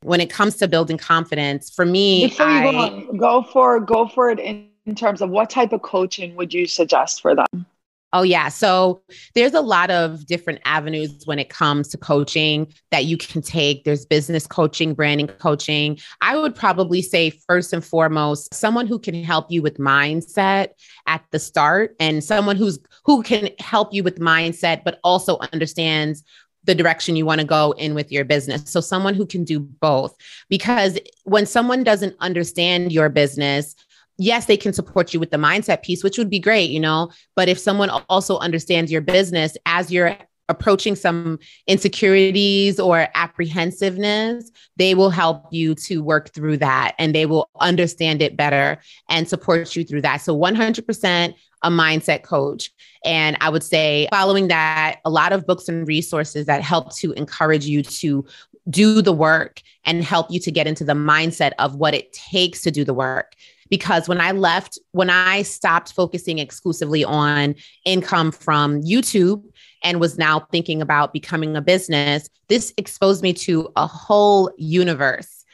when 0.03 0.19
it 0.19 0.29
comes 0.29 0.55
to 0.57 0.67
building 0.67 0.97
confidence, 0.97 1.69
for 1.69 1.85
me, 1.85 2.27
Before 2.27 2.49
you 2.49 2.53
I, 2.53 2.71
go, 2.71 3.13
go 3.13 3.43
for 3.43 3.79
go 3.79 4.07
for 4.07 4.29
it 4.29 4.39
in, 4.39 4.67
in 4.85 4.95
terms 4.95 5.21
of 5.21 5.29
what 5.29 5.49
type 5.49 5.73
of 5.73 5.81
coaching 5.83 6.35
would 6.35 6.53
you 6.53 6.65
suggest 6.65 7.21
for 7.21 7.35
them? 7.35 7.65
Oh, 8.13 8.23
yeah. 8.23 8.49
So 8.49 9.01
there's 9.35 9.53
a 9.53 9.61
lot 9.61 9.89
of 9.89 10.25
different 10.25 10.59
avenues 10.65 11.23
when 11.25 11.39
it 11.39 11.49
comes 11.49 11.87
to 11.89 11.97
coaching 11.97 12.73
that 12.91 13.05
you 13.05 13.15
can 13.15 13.41
take. 13.41 13.85
There's 13.85 14.05
business 14.05 14.45
coaching, 14.45 14.93
branding 14.93 15.27
coaching. 15.27 15.97
I 16.19 16.35
would 16.35 16.53
probably 16.53 17.01
say, 17.01 17.29
first 17.29 17.71
and 17.71 17.83
foremost, 17.83 18.53
someone 18.53 18.85
who 18.85 18.99
can 18.99 19.23
help 19.23 19.49
you 19.49 19.61
with 19.61 19.77
mindset 19.77 20.69
at 21.07 21.23
the 21.31 21.39
start 21.39 21.95
and 21.99 22.21
someone 22.23 22.57
who's 22.57 22.79
who 23.05 23.23
can 23.23 23.49
help 23.59 23.93
you 23.93 24.03
with 24.03 24.19
mindset, 24.19 24.83
but 24.83 24.99
also 25.03 25.37
understands 25.53 26.23
the 26.63 26.75
direction 26.75 27.15
you 27.15 27.25
want 27.25 27.41
to 27.41 27.47
go 27.47 27.71
in 27.77 27.95
with 27.95 28.11
your 28.11 28.25
business. 28.25 28.69
So, 28.69 28.81
someone 28.81 29.13
who 29.13 29.25
can 29.25 29.43
do 29.43 29.59
both. 29.59 30.15
Because 30.49 30.99
when 31.23 31.45
someone 31.45 31.83
doesn't 31.83 32.15
understand 32.19 32.91
your 32.91 33.09
business, 33.09 33.75
yes, 34.17 34.45
they 34.45 34.57
can 34.57 34.73
support 34.73 35.13
you 35.13 35.19
with 35.19 35.31
the 35.31 35.37
mindset 35.37 35.83
piece, 35.83 36.03
which 36.03 36.17
would 36.17 36.29
be 36.29 36.39
great, 36.39 36.69
you 36.69 36.79
know. 36.79 37.11
But 37.35 37.49
if 37.49 37.57
someone 37.59 37.89
also 38.09 38.37
understands 38.39 38.91
your 38.91 39.01
business 39.01 39.57
as 39.65 39.91
you're 39.91 40.17
approaching 40.49 40.95
some 40.95 41.39
insecurities 41.65 42.79
or 42.79 43.07
apprehensiveness, 43.15 44.51
they 44.75 44.93
will 44.93 45.09
help 45.09 45.45
you 45.51 45.73
to 45.73 46.03
work 46.03 46.33
through 46.33 46.57
that 46.57 46.93
and 46.99 47.15
they 47.15 47.25
will 47.25 47.49
understand 47.61 48.21
it 48.21 48.35
better 48.35 48.77
and 49.09 49.29
support 49.29 49.75
you 49.75 49.83
through 49.85 50.01
that. 50.01 50.17
So 50.17 50.37
100% 50.37 51.33
a 51.63 51.69
mindset 51.69 52.23
coach. 52.23 52.71
And 53.05 53.37
I 53.39 53.49
would 53.49 53.63
say, 53.63 54.07
following 54.11 54.47
that, 54.49 54.99
a 55.05 55.09
lot 55.09 55.31
of 55.31 55.45
books 55.47 55.69
and 55.69 55.87
resources 55.87 56.47
that 56.47 56.61
help 56.61 56.95
to 56.97 57.13
encourage 57.13 57.65
you 57.65 57.83
to 57.83 58.25
do 58.69 59.01
the 59.01 59.13
work 59.13 59.61
and 59.85 60.03
help 60.03 60.29
you 60.29 60.39
to 60.39 60.51
get 60.51 60.67
into 60.67 60.83
the 60.83 60.93
mindset 60.93 61.51
of 61.59 61.75
what 61.75 61.93
it 61.93 62.13
takes 62.13 62.61
to 62.61 62.71
do 62.71 62.83
the 62.83 62.93
work 62.93 63.35
because 63.71 64.07
when 64.09 64.19
I 64.19 64.33
left, 64.33 64.77
when 64.91 65.09
I 65.09 65.41
stopped 65.43 65.93
focusing 65.93 66.37
exclusively 66.37 67.05
on 67.05 67.55
income 67.85 68.31
from 68.33 68.83
YouTube 68.83 69.43
and 69.81 69.99
was 69.99 70.17
now 70.17 70.41
thinking 70.51 70.81
about 70.81 71.13
becoming 71.13 71.55
a 71.55 71.61
business, 71.61 72.29
this 72.49 72.73
exposed 72.77 73.23
me 73.23 73.31
to 73.33 73.71
a 73.77 73.87
whole 73.87 74.51
universe 74.57 75.45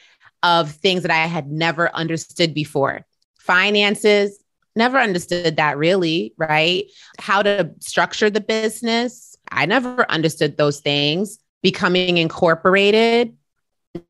of 0.42 0.72
things 0.72 1.02
that 1.02 1.12
I 1.12 1.26
had 1.26 1.50
never 1.50 1.94
understood 1.94 2.52
before. 2.54 3.06
Finances, 3.38 4.42
never 4.74 4.98
understood 4.98 5.56
that 5.56 5.78
really, 5.78 6.34
right? 6.36 6.86
How 7.20 7.42
to 7.42 7.70
structure 7.78 8.30
the 8.30 8.40
business, 8.40 9.36
I 9.50 9.64
never 9.66 10.10
understood 10.10 10.56
those 10.56 10.80
things. 10.80 11.38
Becoming 11.62 12.18
incorporated, 12.18 13.36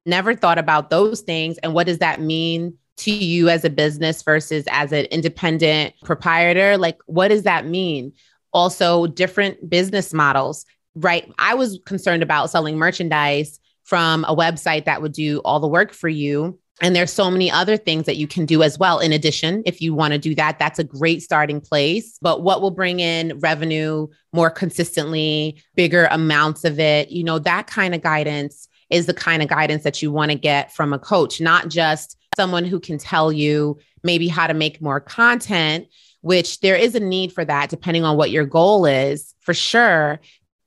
never 0.05 0.35
thought 0.35 0.59
about 0.59 0.91
those 0.91 1.21
things. 1.23 1.57
And 1.59 1.73
what 1.73 1.87
does 1.87 1.99
that 1.99 2.21
mean 2.21 2.77
to 2.99 3.11
you 3.11 3.49
as 3.49 3.65
a 3.65 3.71
business 3.71 4.23
versus 4.23 4.65
as 4.71 4.93
an 4.93 5.07
independent 5.07 5.95
proprietor? 6.03 6.77
Like, 6.77 6.99
what 7.07 7.29
does 7.29 7.43
that 7.45 7.67
mean? 7.67 8.13
Also, 8.53 9.07
different 9.07 9.69
business 9.69 10.13
models, 10.13 10.65
right? 10.95 11.31
I 11.39 11.55
was 11.55 11.81
concerned 11.87 12.23
about 12.23 12.51
selling 12.51 12.77
merchandise 12.77 13.61
from 13.85 14.25
a 14.25 14.37
website 14.37 14.85
that 14.85 15.01
would 15.03 15.13
do 15.13 15.39
all 15.45 15.61
the 15.61 15.69
work 15.69 15.93
for 15.93 16.09
you. 16.09 16.59
And 16.81 16.95
there's 16.95 17.13
so 17.13 17.31
many 17.31 17.51
other 17.51 17.77
things 17.77 18.07
that 18.07 18.17
you 18.17 18.29
can 18.29 18.47
do 18.47 18.63
as 18.63 18.79
well. 18.79 19.01
In 19.01 19.13
addition, 19.13 19.63
if 19.67 19.81
you 19.81 19.95
want 19.95 20.13
to 20.13 20.19
do 20.19 20.35
that, 20.37 20.59
that's 20.59 20.79
a 20.79 20.85
great 20.85 21.23
starting 21.23 21.61
place. 21.61 22.19
But 22.23 22.43
what 22.43 22.63
will 22.63 22.71
bring 22.71 23.01
in 23.01 23.39
revenue 23.41 24.07
more 24.33 24.51
consistently, 24.51 25.61
bigger 25.75 26.07
amounts 26.11 26.65
of 26.65 26.79
it, 26.79 27.11
you 27.11 27.25
know, 27.25 27.39
that 27.41 27.67
kind 27.67 27.95
of 27.95 28.03
guidance 28.03 28.69
is 28.91 29.07
the 29.07 29.15
kind 29.15 29.43
of 29.43 29.49
guidance 29.49 29.83
that 29.83 30.03
you 30.03 30.13
want 30.13 30.31
to 30.31 30.39
get 30.39 30.73
from 30.73 30.93
a 30.93 30.99
coach, 30.99 31.41
not 31.41 31.69
just 31.69 32.17
someone 32.39 32.65
who 32.65 32.79
can 32.79 32.99
tell 32.99 33.33
you 33.33 33.79
maybe 34.05 34.29
how 34.29 34.47
to 34.47 34.55
make 34.55 34.81
more 34.81 35.01
content, 35.01 35.89
which 36.21 36.61
there 36.61 36.77
is 36.77 36.95
a 36.95 37.01
need 37.01 37.33
for 37.33 37.45
that 37.45 37.69
depending 37.69 38.05
on 38.05 38.17
what 38.17 38.31
your 38.31 38.47
goal 38.47 38.87
is 38.87 39.35
for 39.41 39.53
sure. 39.53 40.21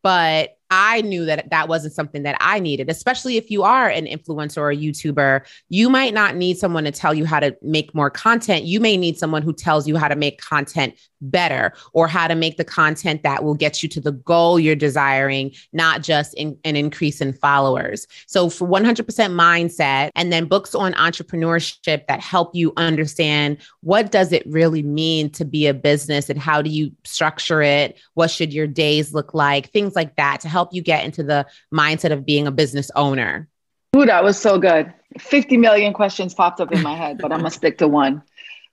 But 0.03 0.57
I 0.71 1.01
knew 1.01 1.25
that 1.25 1.49
that 1.49 1.67
wasn't 1.67 1.93
something 1.93 2.23
that 2.23 2.37
I 2.39 2.59
needed, 2.59 2.89
especially 2.89 3.35
if 3.35 3.51
you 3.51 3.63
are 3.63 3.89
an 3.89 4.05
influencer 4.05 4.57
or 4.57 4.71
a 4.71 4.77
YouTuber. 4.77 5.45
You 5.67 5.89
might 5.89 6.13
not 6.13 6.37
need 6.37 6.57
someone 6.57 6.85
to 6.85 6.91
tell 6.91 7.13
you 7.13 7.25
how 7.25 7.41
to 7.41 7.55
make 7.61 7.93
more 7.93 8.09
content. 8.09 8.63
You 8.63 8.79
may 8.79 8.95
need 8.95 9.17
someone 9.17 9.41
who 9.41 9.51
tells 9.53 9.87
you 9.87 9.97
how 9.97 10.07
to 10.07 10.15
make 10.15 10.39
content 10.39 10.95
better 11.21 11.73
or 11.93 12.07
how 12.07 12.27
to 12.27 12.35
make 12.35 12.57
the 12.57 12.63
content 12.63 13.23
that 13.23 13.43
will 13.43 13.53
get 13.53 13.83
you 13.83 13.89
to 13.89 14.01
the 14.01 14.11
goal 14.11 14.59
you're 14.59 14.75
desiring, 14.75 15.51
not 15.73 16.01
just 16.01 16.33
in, 16.35 16.57
an 16.63 16.75
increase 16.75 17.21
in 17.21 17.33
followers. 17.33 18.07
So, 18.25 18.49
for 18.49 18.67
100% 18.67 19.03
mindset, 19.05 20.09
and 20.15 20.31
then 20.31 20.45
books 20.45 20.73
on 20.73 20.93
entrepreneurship 20.93 22.07
that 22.07 22.21
help 22.21 22.55
you 22.55 22.73
understand 22.77 23.57
what 23.81 24.11
does 24.11 24.31
it 24.31 24.43
really 24.47 24.83
mean 24.83 25.29
to 25.31 25.45
be 25.45 25.67
a 25.67 25.73
business 25.73 26.29
and 26.29 26.39
how 26.39 26.61
do 26.61 26.69
you 26.69 26.91
structure 27.03 27.61
it? 27.61 27.99
What 28.13 28.31
should 28.31 28.53
your 28.53 28.67
days 28.67 29.13
look 29.13 29.33
like? 29.33 29.69
Things 29.71 29.95
like 29.95 30.15
that 30.15 30.39
to 30.41 30.49
help 30.49 30.60
you 30.71 30.81
get 30.81 31.05
into 31.05 31.23
the 31.23 31.45
mindset 31.73 32.11
of 32.11 32.25
being 32.25 32.47
a 32.47 32.51
business 32.51 32.91
owner. 32.95 33.47
Ooh, 33.95 34.05
that 34.05 34.23
was 34.23 34.37
so 34.37 34.57
good. 34.57 34.93
50 35.19 35.57
million 35.57 35.93
questions 35.93 36.33
popped 36.33 36.61
up 36.61 36.71
in 36.71 36.81
my 36.81 36.95
head, 36.95 37.17
but 37.17 37.31
I'm 37.31 37.39
going 37.39 37.51
to 37.51 37.57
stick 37.57 37.77
to 37.79 37.87
one. 37.87 38.23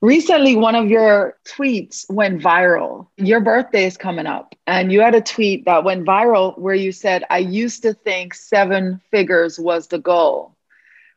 Recently, 0.00 0.54
one 0.54 0.76
of 0.76 0.88
your 0.88 1.36
tweets 1.44 2.08
went 2.08 2.40
viral. 2.40 3.08
Your 3.16 3.40
birthday 3.40 3.84
is 3.84 3.96
coming 3.96 4.26
up, 4.26 4.54
and 4.64 4.92
you 4.92 5.00
had 5.00 5.16
a 5.16 5.20
tweet 5.20 5.64
that 5.64 5.82
went 5.82 6.06
viral 6.06 6.56
where 6.56 6.74
you 6.74 6.92
said, 6.92 7.24
I 7.30 7.38
used 7.38 7.82
to 7.82 7.94
think 7.94 8.34
seven 8.34 9.00
figures 9.10 9.58
was 9.58 9.88
the 9.88 9.98
goal. 9.98 10.56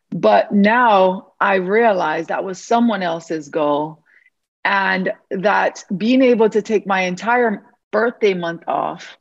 But 0.10 0.51
now 0.51 1.34
I 1.39 1.55
realize 1.55 2.27
that 2.27 2.43
was 2.43 2.60
someone 2.60 3.03
else's 3.03 3.49
goal, 3.49 4.03
and 4.65 5.13
that 5.29 5.84
being 5.95 6.23
able 6.23 6.49
to 6.49 6.63
take 6.63 6.88
my 6.88 7.01
entire 7.01 7.63
birthday 7.91 8.34
month 8.34 8.63
off 8.67 9.15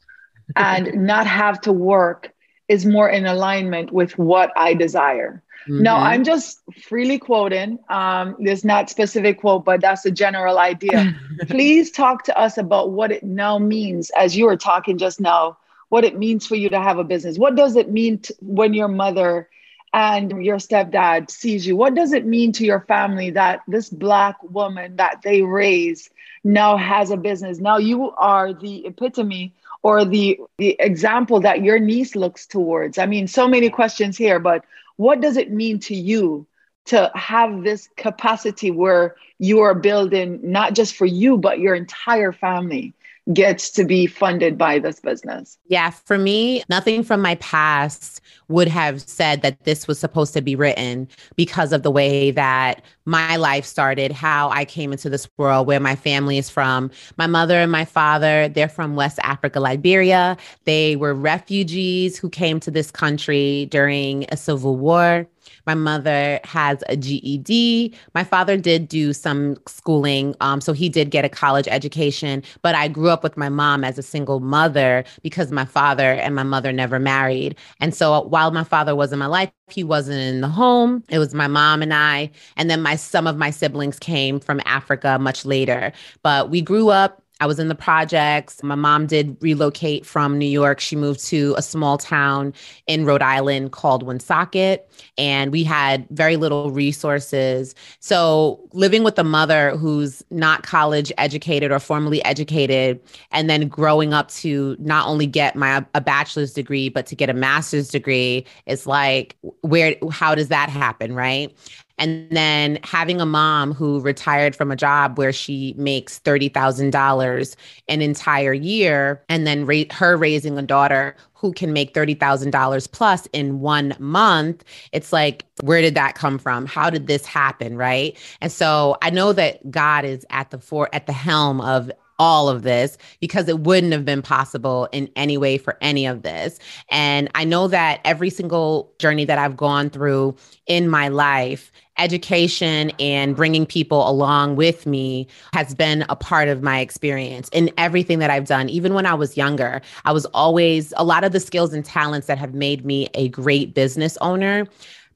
and 0.57 0.95
not 1.07 1.27
have 1.27 1.61
to 1.63 1.73
work 1.73 2.33
is 2.69 2.87
more 2.87 3.09
in 3.09 3.27
alignment 3.27 3.93
with 3.93 4.17
what 4.17 4.53
I 4.57 4.75
desire. 4.75 5.43
Mm-hmm. 5.69 5.83
No, 5.83 5.97
I'm 5.97 6.25
just 6.25 6.61
freely 6.85 7.19
quoting. 7.19 7.79
Um, 7.89 8.37
there's 8.39 8.65
not 8.65 8.89
specific 8.89 9.41
quote, 9.41 9.65
but 9.65 9.81
that's 9.81 10.07
a 10.07 10.11
general 10.11 10.59
idea. 10.59 11.15
Please 11.49 11.91
talk 11.91 12.25
to 12.25 12.39
us 12.39 12.57
about 12.57 12.93
what 12.93 13.13
it 13.13 13.23
now 13.23 13.59
means, 13.59 14.11
as 14.11 14.37
you 14.37 14.47
were 14.47 14.57
talking 14.57 14.99
just 14.99 15.21
now, 15.21 15.59
what 15.89 16.05
it 16.05 16.19
means 16.19 16.47
for 16.47 16.55
you 16.55 16.69
to 16.71 16.81
have 16.81 16.99
a 16.99 17.05
business. 17.05 17.39
What 17.39 17.57
does 17.57 17.77
it 17.77 17.91
mean 17.91 18.21
to, 18.21 18.35
when 18.41 18.73
your 18.73 18.89
mother 18.89 19.49
and 19.93 20.45
your 20.45 20.57
stepdad 20.57 21.31
sees 21.31 21.67
you? 21.67 21.77
What 21.77 21.95
does 21.95 22.13
it 22.13 22.25
mean 22.25 22.53
to 22.53 22.65
your 22.65 22.81
family 22.81 23.31
that 23.31 23.61
this 23.67 23.91
Black 23.91 24.37
woman 24.43 24.97
that 24.97 25.21
they 25.23 25.43
raise 25.43 26.09
now 26.45 26.77
has 26.77 27.11
a 27.11 27.17
business? 27.17 27.59
Now 27.59 27.79
you 27.79 28.13
are 28.13 28.55
the 28.55 28.87
epitome 28.87 29.53
or 29.83 30.05
the, 30.05 30.39
the 30.59 30.77
example 30.79 31.41
that 31.41 31.63
your 31.63 31.79
niece 31.79 32.15
looks 32.15 32.47
towards. 32.47 32.99
I 32.99 33.07
mean, 33.07 33.27
so 33.27 33.49
many 33.49 33.71
questions 33.71 34.17
here, 34.17 34.39
but 34.39 34.65
what 34.97 35.21
does 35.21 35.37
it 35.37 35.51
mean 35.51 35.79
to 35.81 35.95
you 35.95 36.47
to 36.87 37.11
have 37.15 37.63
this 37.63 37.89
capacity 37.97 38.71
where 38.71 39.17
you 39.39 39.61
are 39.61 39.75
building 39.75 40.41
not 40.43 40.75
just 40.75 40.95
for 40.95 41.07
you, 41.07 41.39
but 41.39 41.59
your 41.59 41.75
entire 41.75 42.33
family? 42.33 42.93
Gets 43.33 43.71
to 43.71 43.85
be 43.85 44.07
funded 44.07 44.59
by 44.59 44.79
this 44.79 45.01
business? 45.01 45.59
Yeah, 45.67 45.91
for 45.91 46.19
me, 46.19 46.63
nothing 46.69 47.03
from 47.03 47.21
my 47.21 47.37
past 47.37 48.21
would 48.49 48.69
have 48.69 49.01
said 49.01 49.43
that 49.43 49.65
this 49.65 49.87
was 49.87 49.99
supposed 49.99 50.33
to 50.35 50.41
be 50.41 50.57
written 50.57 51.09
because 51.37 51.73
of 51.73 51.83
the 51.83 51.91
way 51.91 52.31
that 52.33 52.83
my 53.05 53.37
life 53.37 53.65
started, 53.65 54.13
how 54.13 54.51
I 54.51 54.65
came 54.65 54.93
into 54.93 55.09
this 55.09 55.29
world, 55.37 55.67
where 55.67 55.81
my 55.81 55.97
family 55.97 56.39
is 56.39 56.51
from. 56.51 56.91
My 57.17 57.27
mother 57.27 57.57
and 57.57 57.71
my 57.71 57.85
father, 57.85 58.49
they're 58.49 58.69
from 58.69 58.97
West 58.97 59.19
Africa, 59.23 59.61
Liberia. 59.61 60.37
They 60.65 60.97
were 60.97 61.15
refugees 61.15 62.19
who 62.19 62.29
came 62.29 62.59
to 62.61 62.71
this 62.71 62.91
country 62.91 63.67
during 63.71 64.27
a 64.31 64.37
civil 64.37 64.77
war. 64.77 65.27
My 65.67 65.75
mother 65.75 66.41
has 66.45 66.83
a 66.89 66.97
GED. 66.97 67.95
My 68.15 68.25
father 68.25 68.57
did 68.57 68.89
do 68.89 69.13
some 69.13 69.57
schooling. 69.67 70.35
Um, 70.41 70.61
so 70.61 70.73
he 70.73 70.89
did 70.89 71.11
get 71.11 71.25
a 71.25 71.29
college 71.29 71.69
education, 71.69 72.43
but 72.63 72.75
I 72.75 72.89
grew 72.89 73.09
up 73.11 73.23
with 73.23 73.37
my 73.37 73.49
mom 73.49 73.85
as 73.85 73.99
a 73.99 74.03
single 74.03 74.41
mother 74.41 75.05
because 75.23 75.51
my 75.53 75.65
father 75.65 76.13
and 76.13 76.35
my 76.35 76.43
mother 76.43 76.73
never 76.73 76.99
married. 76.99 77.57
And 77.81 77.95
so 77.95 78.23
while 78.23 78.51
my 78.51 78.65
father 78.65 78.95
was 78.95 79.13
in 79.13 79.19
my 79.19 79.27
life, 79.27 79.51
he 79.69 79.85
wasn't 79.85 80.19
in 80.19 80.41
the 80.41 80.49
home. 80.49 81.05
It 81.09 81.19
was 81.19 81.35
my 81.35 81.47
mom 81.47 81.83
and 81.83 81.95
I. 81.95 82.31
And 82.57 82.69
then 82.69 82.83
my 82.83 82.97
some 82.97 83.27
of 83.27 83.37
my 83.37 83.51
siblings 83.51 83.99
came 83.99 84.41
from 84.41 84.61
Africa 84.65 85.19
much 85.21 85.45
later. 85.45 85.93
But 86.23 86.51
we 86.51 86.61
grew 86.61 86.89
up 86.89 87.20
I 87.41 87.47
was 87.47 87.59
in 87.59 87.69
the 87.69 87.75
projects. 87.75 88.63
My 88.63 88.75
mom 88.75 89.07
did 89.07 89.37
relocate 89.41 90.05
from 90.05 90.39
New 90.39 90.47
York. 90.47 90.79
She 90.79 90.95
moved 90.95 91.25
to 91.27 91.55
a 91.57 91.63
small 91.63 91.97
town 91.99 92.53
in 92.87 93.07
Rhode 93.07 93.23
Island 93.23 93.73
called 93.73 94.03
Woonsocket, 94.03 94.91
and 95.17 95.51
we 95.51 95.65
had 95.65 96.07
very 96.11 96.37
little 96.37 96.71
resources. 96.71 97.75
So, 97.99 98.61
living 98.73 99.03
with 99.03 99.19
a 99.19 99.25
mother 99.25 99.77
who's 99.77 100.23
not 100.31 100.63
college 100.63 101.11
educated 101.17 101.73
or 101.73 101.81
formally 101.81 102.23
educated, 102.25 103.01
and 103.33 103.49
then 103.49 103.69
growing 103.69 104.13
up 104.13 104.31
to 104.33 104.77
not 104.79 105.07
only 105.07 105.27
get 105.27 105.57
my 105.57 105.85
a 105.95 106.01
bachelor's 106.01 106.53
degree 106.53 106.89
but 106.89 107.07
to 107.07 107.17
get 107.17 107.31
a 107.31 107.35
master's 107.35 107.89
degree 107.89 108.45
is 108.67 108.87
like 108.87 109.37
where 109.63 109.97
how 110.11 110.35
does 110.35 110.49
that 110.49 110.69
happen, 110.69 111.15
right? 111.15 111.57
And 112.01 112.29
then 112.31 112.79
having 112.83 113.21
a 113.21 113.27
mom 113.27 113.73
who 113.73 114.01
retired 114.01 114.57
from 114.57 114.73
a 114.73 114.77
job 114.77 115.19
where 115.19 115.33
she 115.33 115.75
makes 115.77 116.19
$30,000 116.19 117.57
an 117.89 118.03
entire 118.03 118.53
year, 118.53 119.23
and 119.29 119.47
then 119.47 119.67
ra- 119.67 119.85
her 119.93 120.17
raising 120.17 120.59
a 120.59 120.63
daughter 120.63 121.15
who 121.35 121.53
can 121.53 121.73
make 121.73 121.95
$30,000 121.95 122.93
plus 122.93 123.27
in 123.33 123.61
one 123.61 123.95
month, 123.99 124.65
it's 124.93 125.13
like, 125.13 125.47
where 125.63 125.81
did 125.81 125.95
that 125.95 126.15
come 126.15 126.39
from? 126.39 126.67
How 126.67 126.91
did 126.91 127.07
this 127.07 127.25
happen? 127.25 127.77
Right. 127.77 128.17
And 128.41 128.51
so 128.51 128.97
I 129.03 129.11
know 129.11 129.33
that 129.35 129.71
God 129.71 130.05
is 130.05 130.27
at 130.31 130.51
the 130.51 130.59
for 130.59 130.89
at 130.93 131.07
the 131.07 131.13
helm 131.13 131.61
of 131.61 131.91
all 132.21 132.51
of 132.51 132.63
this 132.63 132.99
because 133.19 133.49
it 133.49 133.61
wouldn't 133.61 133.95
have 133.95 134.05
been 134.05 134.21
possible 134.21 134.87
in 134.93 135.11
any 135.17 135.39
way 135.39 135.57
for 135.57 135.79
any 135.81 136.05
of 136.05 136.21
this. 136.21 136.59
And 136.91 137.31
I 137.35 137.45
know 137.45 137.67
that 137.69 138.01
every 138.05 138.29
single 138.29 138.93
journey 138.99 139.25
that 139.25 139.39
I've 139.39 139.57
gone 139.57 139.89
through 139.89 140.37
in 140.67 140.91
my 140.91 141.09
life, 141.09 141.73
education 142.01 142.91
and 142.99 143.37
bringing 143.37 143.67
people 143.67 144.09
along 144.09 144.57
with 144.57 144.87
me 144.87 145.27
has 145.53 145.75
been 145.75 146.05
a 146.09 146.17
part 146.17 146.49
of 146.49 146.63
my 146.63 146.81
experience 146.81 147.49
in 147.51 147.71
everything 147.79 148.19
that 148.19 148.31
I've 148.31 148.47
done. 148.47 148.69
Even 148.69 148.95
when 148.95 149.07
I 149.07 149.15
was 149.15 149.37
younger, 149.37 149.81
I 150.05 150.13
was 150.13 150.25
always 150.27 150.93
a 150.97 151.05
lot 151.05 151.23
of 151.23 151.33
the 151.33 151.41
skills 151.41 151.73
and 151.73 151.85
talents 151.85 152.27
that 152.27 152.39
have 152.39 152.55
made 152.55 152.85
me 152.85 153.09
a 153.15 153.29
great 153.29 153.75
business 153.75 154.17
owner 154.21 154.67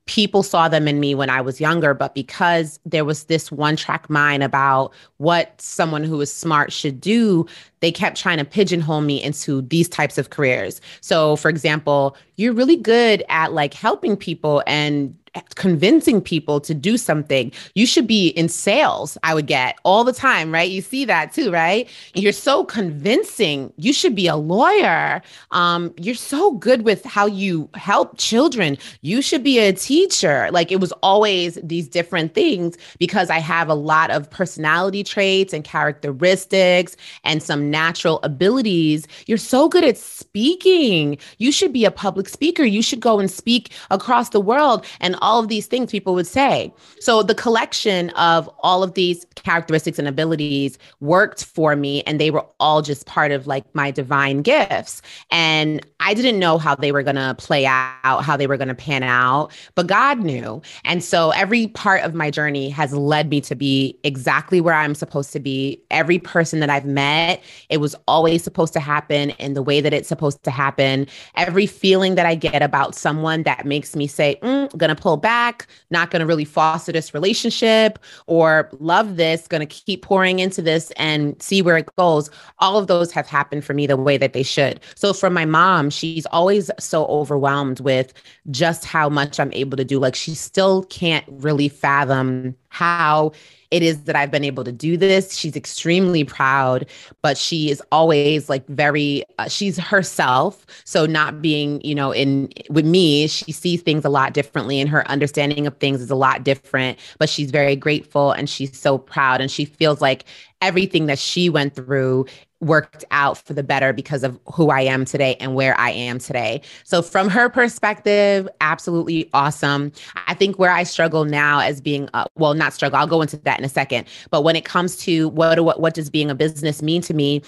people 0.06 0.42
saw 0.42 0.68
them 0.68 0.86
in 0.86 1.00
me 1.00 1.14
when 1.14 1.30
I 1.30 1.40
was 1.40 1.60
younger, 1.60 1.94
but 1.94 2.14
because 2.14 2.78
there 2.84 3.04
was 3.04 3.24
this 3.24 3.50
one 3.50 3.74
track 3.76 4.10
mind 4.10 4.42
about 4.42 4.92
what 5.16 5.58
someone 5.60 6.04
who 6.04 6.20
is 6.20 6.32
smart 6.32 6.72
should 6.72 7.00
do, 7.00 7.46
they 7.80 7.90
kept 7.90 8.18
trying 8.18 8.38
to 8.38 8.44
pigeonhole 8.44 9.00
me 9.00 9.22
into 9.22 9.62
these 9.62 9.88
types 9.88 10.18
of 10.18 10.30
careers. 10.30 10.80
So, 11.00 11.36
for 11.36 11.48
example, 11.48 12.16
you're 12.36 12.52
really 12.52 12.76
good 12.76 13.24
at 13.28 13.52
like 13.52 13.74
helping 13.74 14.16
people 14.16 14.62
and 14.66 15.16
convincing 15.54 16.20
people 16.20 16.60
to 16.60 16.74
do 16.74 16.96
something. 16.96 17.52
You 17.74 17.86
should 17.86 18.06
be 18.06 18.28
in 18.28 18.48
sales, 18.48 19.18
I 19.22 19.34
would 19.34 19.46
get 19.46 19.76
all 19.84 20.04
the 20.04 20.12
time, 20.12 20.52
right? 20.52 20.70
You 20.70 20.80
see 20.80 21.04
that 21.06 21.32
too, 21.32 21.50
right? 21.50 21.88
You're 22.14 22.32
so 22.32 22.64
convincing. 22.64 23.72
You 23.76 23.92
should 23.92 24.14
be 24.14 24.26
a 24.26 24.36
lawyer. 24.36 25.22
Um, 25.50 25.94
you're 25.98 26.14
so 26.14 26.52
good 26.52 26.82
with 26.82 27.04
how 27.04 27.26
you 27.26 27.68
help 27.74 28.16
children. 28.18 28.78
You 29.02 29.22
should 29.22 29.42
be 29.42 29.58
a 29.58 29.72
teacher. 29.72 30.48
Like 30.52 30.70
it 30.70 30.80
was 30.80 30.92
always 31.02 31.58
these 31.62 31.88
different 31.88 32.34
things 32.34 32.76
because 32.98 33.30
I 33.30 33.38
have 33.38 33.68
a 33.68 33.74
lot 33.74 34.10
of 34.10 34.30
personality 34.30 35.02
traits 35.02 35.52
and 35.52 35.64
characteristics 35.64 36.96
and 37.24 37.42
some 37.42 37.70
natural 37.70 38.20
abilities. 38.22 39.06
You're 39.26 39.38
so 39.38 39.68
good 39.68 39.84
at 39.84 39.96
speaking. 39.96 41.18
You 41.38 41.50
should 41.50 41.72
be 41.72 41.84
a 41.84 41.90
public 41.90 42.23
public 42.24 42.32
speaker. 42.32 42.64
You 42.64 42.82
should 42.82 43.00
go 43.00 43.18
and 43.20 43.30
speak 43.30 43.72
across 43.90 44.30
the 44.30 44.40
world. 44.40 44.84
And 45.00 45.16
all 45.20 45.40
of 45.40 45.48
these 45.48 45.66
things 45.66 45.90
people 45.90 46.14
would 46.14 46.26
say. 46.26 46.72
So 47.00 47.22
the 47.22 47.34
collection 47.34 48.10
of 48.10 48.48
all 48.60 48.82
of 48.82 48.94
these 48.94 49.26
characteristics 49.34 49.98
and 49.98 50.08
abilities 50.08 50.78
worked 51.00 51.44
for 51.44 51.76
me. 51.76 52.02
And 52.06 52.20
they 52.20 52.30
were 52.30 52.46
all 52.60 52.82
just 52.82 53.06
part 53.06 53.30
of 53.30 53.46
like 53.46 53.64
my 53.74 53.90
divine 53.90 54.42
gifts. 54.42 55.02
And 55.30 55.86
I 56.00 56.14
didn't 56.14 56.38
know 56.38 56.58
how 56.58 56.74
they 56.74 56.92
were 56.92 57.02
going 57.02 57.16
to 57.16 57.34
play 57.38 57.66
out, 57.66 58.24
how 58.24 58.36
they 58.36 58.46
were 58.46 58.56
going 58.56 58.68
to 58.68 58.74
pan 58.74 59.02
out, 59.02 59.52
but 59.74 59.86
God 59.86 60.18
knew. 60.20 60.60
And 60.84 61.02
so 61.02 61.30
every 61.30 61.68
part 61.68 62.02
of 62.02 62.14
my 62.14 62.30
journey 62.30 62.68
has 62.70 62.92
led 62.92 63.30
me 63.30 63.40
to 63.42 63.54
be 63.54 63.98
exactly 64.04 64.60
where 64.60 64.74
I'm 64.74 64.94
supposed 64.94 65.32
to 65.32 65.40
be. 65.40 65.80
Every 65.90 66.18
person 66.18 66.60
that 66.60 66.68
I've 66.68 66.84
met, 66.84 67.42
it 67.70 67.78
was 67.78 67.96
always 68.06 68.44
supposed 68.44 68.74
to 68.74 68.80
happen 68.80 69.30
in 69.30 69.54
the 69.54 69.62
way 69.62 69.80
that 69.80 69.94
it's 69.94 70.08
supposed 70.08 70.42
to 70.44 70.50
happen. 70.50 71.06
Every 71.36 71.66
feeling 71.66 72.13
that 72.14 72.26
I 72.26 72.34
get 72.34 72.62
about 72.62 72.94
someone 72.94 73.42
that 73.44 73.64
makes 73.64 73.94
me 73.96 74.06
say, 74.06 74.38
mm, 74.42 74.70
to 74.90 74.94
pull 74.94 75.16
back, 75.16 75.66
not 75.90 76.10
to 76.20 76.26
really 76.26 76.44
foster 76.44 76.92
this 76.92 77.14
relationship 77.14 77.98
or 78.26 78.68
love 78.78 79.16
this, 79.16 79.46
to 79.60 79.66
keep 79.66 80.02
pouring 80.02 80.38
into 80.38 80.62
this 80.62 80.90
and 80.92 81.40
see 81.42 81.62
where 81.62 81.76
it 81.76 81.88
goes. 81.96 82.30
All 82.58 82.78
of 82.78 82.86
those 82.86 83.12
have 83.12 83.26
happened 83.26 83.64
for 83.64 83.74
me 83.74 83.86
the 83.86 83.96
way 83.96 84.16
that 84.16 84.32
they 84.32 84.42
should. 84.42 84.80
So 84.94 85.12
for 85.12 85.30
my 85.30 85.44
mom, 85.44 85.90
she's 85.90 86.26
always 86.26 86.70
so 86.78 87.06
overwhelmed 87.06 87.80
with 87.80 88.12
just 88.50 88.84
how 88.84 89.08
much 89.08 89.40
I'm 89.40 89.52
able 89.52 89.76
to 89.76 89.84
do. 89.84 89.98
Like 89.98 90.14
she 90.14 90.34
still 90.34 90.84
can't 90.84 91.24
really 91.28 91.68
fathom 91.68 92.56
how 92.68 93.32
it 93.74 93.82
is 93.82 94.04
that 94.04 94.14
I've 94.14 94.30
been 94.30 94.44
able 94.44 94.62
to 94.62 94.70
do 94.70 94.96
this. 94.96 95.34
She's 95.34 95.56
extremely 95.56 96.22
proud, 96.22 96.86
but 97.22 97.36
she 97.36 97.72
is 97.72 97.82
always 97.90 98.48
like 98.48 98.64
very, 98.68 99.24
uh, 99.40 99.48
she's 99.48 99.76
herself. 99.76 100.64
So, 100.84 101.06
not 101.06 101.42
being, 101.42 101.80
you 101.80 101.92
know, 101.92 102.12
in 102.12 102.52
with 102.70 102.86
me, 102.86 103.26
she 103.26 103.50
sees 103.50 103.82
things 103.82 104.04
a 104.04 104.08
lot 104.08 104.32
differently 104.32 104.80
and 104.80 104.88
her 104.88 105.04
understanding 105.10 105.66
of 105.66 105.76
things 105.78 106.00
is 106.00 106.08
a 106.08 106.14
lot 106.14 106.44
different, 106.44 107.00
but 107.18 107.28
she's 107.28 107.50
very 107.50 107.74
grateful 107.74 108.30
and 108.30 108.48
she's 108.48 108.78
so 108.78 108.96
proud 108.96 109.40
and 109.40 109.50
she 109.50 109.64
feels 109.64 110.00
like 110.00 110.24
everything 110.62 111.06
that 111.06 111.18
she 111.18 111.48
went 111.48 111.74
through 111.74 112.26
worked 112.64 113.04
out 113.10 113.38
for 113.38 113.52
the 113.52 113.62
better 113.62 113.92
because 113.92 114.24
of 114.24 114.38
who 114.52 114.70
I 114.70 114.80
am 114.80 115.04
today 115.04 115.36
and 115.40 115.54
where 115.54 115.78
I 115.78 115.90
am 115.90 116.18
today. 116.18 116.62
So, 116.84 117.02
from 117.02 117.28
her 117.28 117.48
perspective, 117.48 118.48
absolutely 118.60 119.28
awesome. 119.32 119.92
I 120.26 120.34
think 120.34 120.58
where 120.58 120.70
I 120.70 120.82
struggle 120.82 121.24
now 121.24 121.60
as 121.60 121.80
being, 121.80 122.08
uh, 122.14 122.24
well, 122.36 122.54
not 122.54 122.72
struggle, 122.72 122.98
I'll 122.98 123.06
go 123.06 123.22
into 123.22 123.36
that 123.38 123.58
in 123.58 123.64
a 123.64 123.68
second. 123.68 124.06
But 124.30 124.42
when 124.42 124.56
it 124.56 124.64
comes 124.64 124.96
to 124.98 125.28
what, 125.30 125.62
what, 125.64 125.80
what 125.80 125.94
does 125.94 126.10
being 126.10 126.30
a 126.30 126.34
business 126.34 126.82
mean 126.82 127.02
to 127.02 127.14
me, 127.14 127.42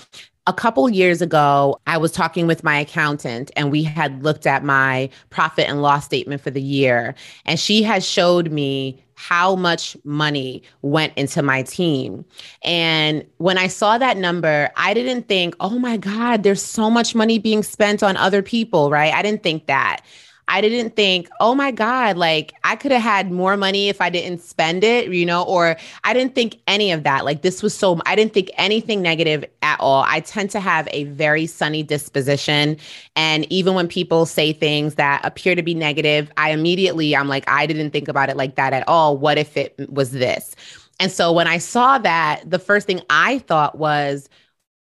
a 0.47 0.53
couple 0.53 0.89
years 0.89 1.21
ago, 1.21 1.81
I 1.87 1.99
was 1.99 2.13
talking 2.13 2.47
with 2.47 2.63
my 2.63 2.79
accountant 2.79 3.51
and 3.57 3.73
we 3.73 3.83
had 3.83 4.23
looked 4.23 4.47
at 4.47 4.63
my 4.63 5.11
profit 5.31 5.69
and 5.69 5.83
loss 5.83 6.05
statement 6.05 6.41
for 6.41 6.51
the 6.51 6.63
year. 6.63 7.15
And 7.45 7.59
she 7.59 7.83
has 7.83 8.07
showed 8.07 8.53
me 8.53 9.03
how 9.17 9.57
much 9.57 9.97
money 10.05 10.63
went 10.83 11.13
into 11.17 11.43
my 11.43 11.63
team. 11.63 12.25
And 12.63 13.27
when 13.39 13.59
I 13.59 13.67
saw 13.67 13.99
that 13.99 14.17
number, 14.17 14.71
I 14.77 14.95
didn't 14.95 15.27
think, 15.27 15.57
oh 15.59 15.79
my 15.79 15.97
God, 15.97 16.43
there's 16.43 16.63
so 16.63 16.91
much 16.91 17.15
money 17.15 17.39
being 17.39 17.63
spent 17.63 18.03
on 18.03 18.17
other 18.19 18.43
people, 18.43 18.91
right? 18.91 19.13
I 19.13 19.23
didn't 19.23 19.43
think 19.43 19.67
that. 19.67 20.03
I 20.49 20.61
didn't 20.61 20.95
think, 20.95 21.29
oh 21.41 21.57
my 21.57 21.73
God, 21.73 22.17
like 22.17 22.55
I 22.63 22.77
could 22.77 22.93
have 22.93 23.03
had 23.03 23.33
more 23.33 23.57
money 23.57 23.89
if 23.89 24.01
I 24.01 24.11
didn't 24.11 24.41
spend 24.41 24.85
it, 24.85 25.13
you 25.13 25.27
know, 25.27 25.43
or 25.43 25.77
I 26.05 26.15
didn't 26.15 26.37
think 26.37 26.61
any 26.69 26.93
of 26.93 27.03
that. 27.03 27.25
Like 27.25 27.43
this 27.43 27.65
was 27.65 27.75
so, 27.75 28.01
I 28.07 28.15
didn't 28.15 28.33
think 28.33 28.51
anything 28.57 29.03
negative 29.03 29.45
at 29.63 29.81
all. 29.81 30.05
I 30.07 30.21
tend 30.21 30.51
to 30.51 30.61
have 30.61 30.89
a 30.93 31.05
very 31.05 31.47
sunny 31.47 31.83
disposition. 31.83 32.77
And 33.17 33.51
even 33.53 33.75
when 33.75 33.89
people 33.89 34.25
say 34.25 34.53
things 34.53 34.95
that 34.95 35.25
appear 35.25 35.57
to 35.57 35.63
be 35.63 35.75
negative, 35.75 36.31
I 36.37 36.53
immediately, 36.53 37.17
I'm 37.17 37.29
like, 37.29 37.49
I 37.49 37.67
didn't 37.67 37.91
think 37.91 38.07
about 38.07 38.29
it 38.29 38.37
like 38.37 38.55
that 38.55 38.73
at 38.73 38.87
all. 38.87 39.17
What 39.19 39.39
if 39.39 39.57
it 39.57 39.75
was 39.91 40.13
this? 40.13 40.55
And 41.01 41.11
so 41.11 41.33
when 41.33 41.49
I 41.49 41.59
saw 41.59 41.99
that, 41.99 42.49
the 42.49 42.61
first 42.61 42.87
thing 42.87 43.01
I 43.11 43.41
thought 43.41 43.79
was, 43.79 44.29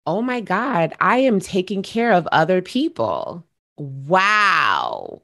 oh 0.06 0.22
my 0.22 0.40
God, 0.40 0.94
I 1.00 1.18
am 1.18 1.40
taking 1.40 1.82
care 1.82 2.12
of 2.12 2.28
other 2.30 2.62
people. 2.62 3.44
Wow 3.76 5.22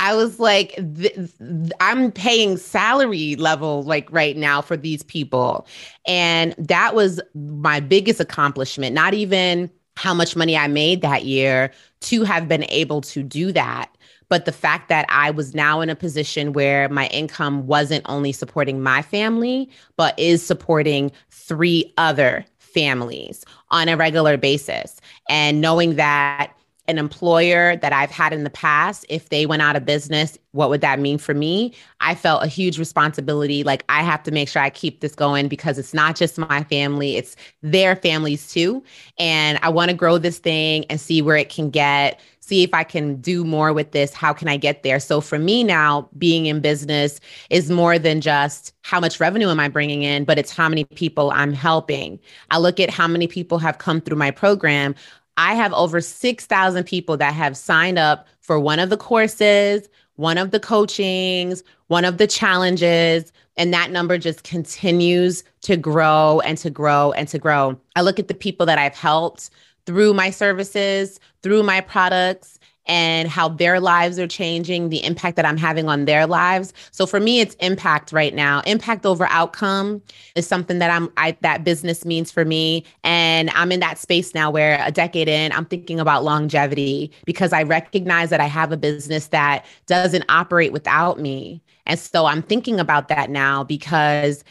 I 0.00 0.14
was 0.14 0.40
like, 0.40 0.74
th- 0.76 1.14
th- 1.14 1.72
I'm 1.78 2.10
paying 2.10 2.56
salary 2.56 3.36
level 3.36 3.82
like 3.82 4.10
right 4.10 4.34
now 4.34 4.62
for 4.62 4.76
these 4.76 5.02
people. 5.02 5.66
And 6.06 6.54
that 6.58 6.94
was 6.94 7.20
my 7.34 7.80
biggest 7.80 8.18
accomplishment, 8.18 8.94
not 8.94 9.12
even 9.12 9.70
how 9.96 10.14
much 10.14 10.34
money 10.34 10.56
I 10.56 10.68
made 10.68 11.02
that 11.02 11.26
year 11.26 11.70
to 12.00 12.24
have 12.24 12.48
been 12.48 12.64
able 12.70 13.02
to 13.02 13.22
do 13.22 13.52
that. 13.52 13.94
But 14.30 14.46
the 14.46 14.52
fact 14.52 14.88
that 14.88 15.04
I 15.10 15.30
was 15.30 15.54
now 15.54 15.82
in 15.82 15.90
a 15.90 15.96
position 15.96 16.54
where 16.54 16.88
my 16.88 17.08
income 17.08 17.66
wasn't 17.66 18.06
only 18.08 18.32
supporting 18.32 18.80
my 18.80 19.02
family, 19.02 19.68
but 19.96 20.18
is 20.18 20.44
supporting 20.44 21.12
three 21.30 21.92
other 21.98 22.46
families 22.58 23.44
on 23.70 23.88
a 23.88 23.96
regular 23.98 24.38
basis. 24.38 24.98
And 25.28 25.60
knowing 25.60 25.96
that 25.96 26.52
an 26.90 26.98
employer 26.98 27.76
that 27.76 27.92
I've 27.92 28.10
had 28.10 28.32
in 28.32 28.44
the 28.44 28.50
past, 28.50 29.06
if 29.08 29.30
they 29.30 29.46
went 29.46 29.62
out 29.62 29.76
of 29.76 29.86
business, 29.86 30.36
what 30.52 30.68
would 30.68 30.80
that 30.80 30.98
mean 30.98 31.16
for 31.16 31.32
me? 31.32 31.72
I 32.00 32.14
felt 32.14 32.42
a 32.42 32.48
huge 32.48 32.78
responsibility. 32.78 33.62
Like, 33.62 33.84
I 33.88 34.02
have 34.02 34.22
to 34.24 34.30
make 34.30 34.48
sure 34.48 34.60
I 34.60 34.70
keep 34.70 35.00
this 35.00 35.14
going 35.14 35.48
because 35.48 35.78
it's 35.78 35.94
not 35.94 36.16
just 36.16 36.36
my 36.36 36.64
family, 36.64 37.16
it's 37.16 37.36
their 37.62 37.96
families 37.96 38.52
too. 38.52 38.82
And 39.18 39.58
I 39.62 39.68
want 39.68 39.90
to 39.90 39.96
grow 39.96 40.18
this 40.18 40.38
thing 40.38 40.84
and 40.86 41.00
see 41.00 41.22
where 41.22 41.36
it 41.36 41.48
can 41.48 41.70
get, 41.70 42.20
see 42.40 42.64
if 42.64 42.74
I 42.74 42.82
can 42.82 43.16
do 43.20 43.44
more 43.44 43.72
with 43.72 43.92
this. 43.92 44.12
How 44.12 44.32
can 44.32 44.48
I 44.48 44.56
get 44.56 44.82
there? 44.82 44.98
So, 44.98 45.20
for 45.20 45.38
me 45.38 45.62
now, 45.62 46.08
being 46.18 46.46
in 46.46 46.60
business 46.60 47.20
is 47.48 47.70
more 47.70 47.98
than 47.98 48.20
just 48.20 48.74
how 48.82 48.98
much 48.98 49.20
revenue 49.20 49.48
am 49.48 49.60
I 49.60 49.68
bringing 49.68 50.02
in, 50.02 50.24
but 50.24 50.38
it's 50.38 50.50
how 50.50 50.68
many 50.68 50.84
people 50.84 51.30
I'm 51.30 51.52
helping. 51.52 52.18
I 52.50 52.58
look 52.58 52.80
at 52.80 52.90
how 52.90 53.06
many 53.06 53.28
people 53.28 53.58
have 53.58 53.78
come 53.78 54.00
through 54.00 54.16
my 54.16 54.32
program 54.32 54.96
I 55.36 55.54
have 55.54 55.72
over 55.72 56.00
6,000 56.00 56.84
people 56.84 57.16
that 57.16 57.34
have 57.34 57.56
signed 57.56 57.98
up 57.98 58.26
for 58.40 58.60
one 58.60 58.78
of 58.78 58.90
the 58.90 58.96
courses, 58.96 59.88
one 60.16 60.38
of 60.38 60.50
the 60.50 60.60
coachings, 60.60 61.62
one 61.86 62.04
of 62.04 62.18
the 62.18 62.26
challenges. 62.26 63.32
And 63.56 63.72
that 63.74 63.90
number 63.90 64.18
just 64.18 64.44
continues 64.44 65.42
to 65.62 65.76
grow 65.76 66.40
and 66.40 66.56
to 66.58 66.70
grow 66.70 67.12
and 67.12 67.26
to 67.28 67.38
grow. 67.38 67.78
I 67.96 68.02
look 68.02 68.18
at 68.18 68.28
the 68.28 68.34
people 68.34 68.66
that 68.66 68.78
I've 68.78 68.94
helped 68.94 69.50
through 69.86 70.14
my 70.14 70.30
services, 70.30 71.18
through 71.42 71.62
my 71.62 71.80
products, 71.80 72.59
and 72.86 73.28
how 73.28 73.48
their 73.48 73.78
lives 73.78 74.18
are 74.18 74.26
changing, 74.26 74.88
the 74.88 75.04
impact 75.04 75.36
that 75.36 75.44
I'm 75.44 75.56
having 75.56 75.88
on 75.88 76.06
their 76.06 76.26
lives. 76.26 76.72
So 76.90 77.06
for 77.06 77.20
me, 77.20 77.40
it's 77.40 77.54
impact 77.56 78.12
right 78.12 78.34
now. 78.34 78.62
Impact 78.66 79.06
over 79.06 79.26
outcome 79.26 80.02
is 80.34 80.46
something 80.46 80.78
that 80.78 80.90
I'm 80.90 81.12
I 81.16 81.36
that 81.42 81.62
business 81.62 82.04
means 82.04 82.30
for 82.30 82.44
me. 82.44 82.84
And 83.04 83.50
I'm 83.50 83.70
in 83.70 83.80
that 83.80 83.98
space 83.98 84.34
now 84.34 84.50
where 84.50 84.82
a 84.84 84.90
decade 84.90 85.28
in, 85.28 85.52
I'm 85.52 85.66
thinking 85.66 86.00
about 86.00 86.24
longevity 86.24 87.12
because 87.24 87.52
I 87.52 87.62
recognize 87.62 88.30
that 88.30 88.40
I 88.40 88.46
have 88.46 88.72
a 88.72 88.76
business 88.76 89.28
that 89.28 89.64
doesn't 89.86 90.24
operate 90.28 90.72
without 90.72 91.20
me. 91.20 91.62
And 91.86 91.98
so 91.98 92.26
I'm 92.26 92.42
thinking 92.42 92.80
about 92.80 93.08
that 93.08 93.30
now 93.30 93.64
because 93.64 94.42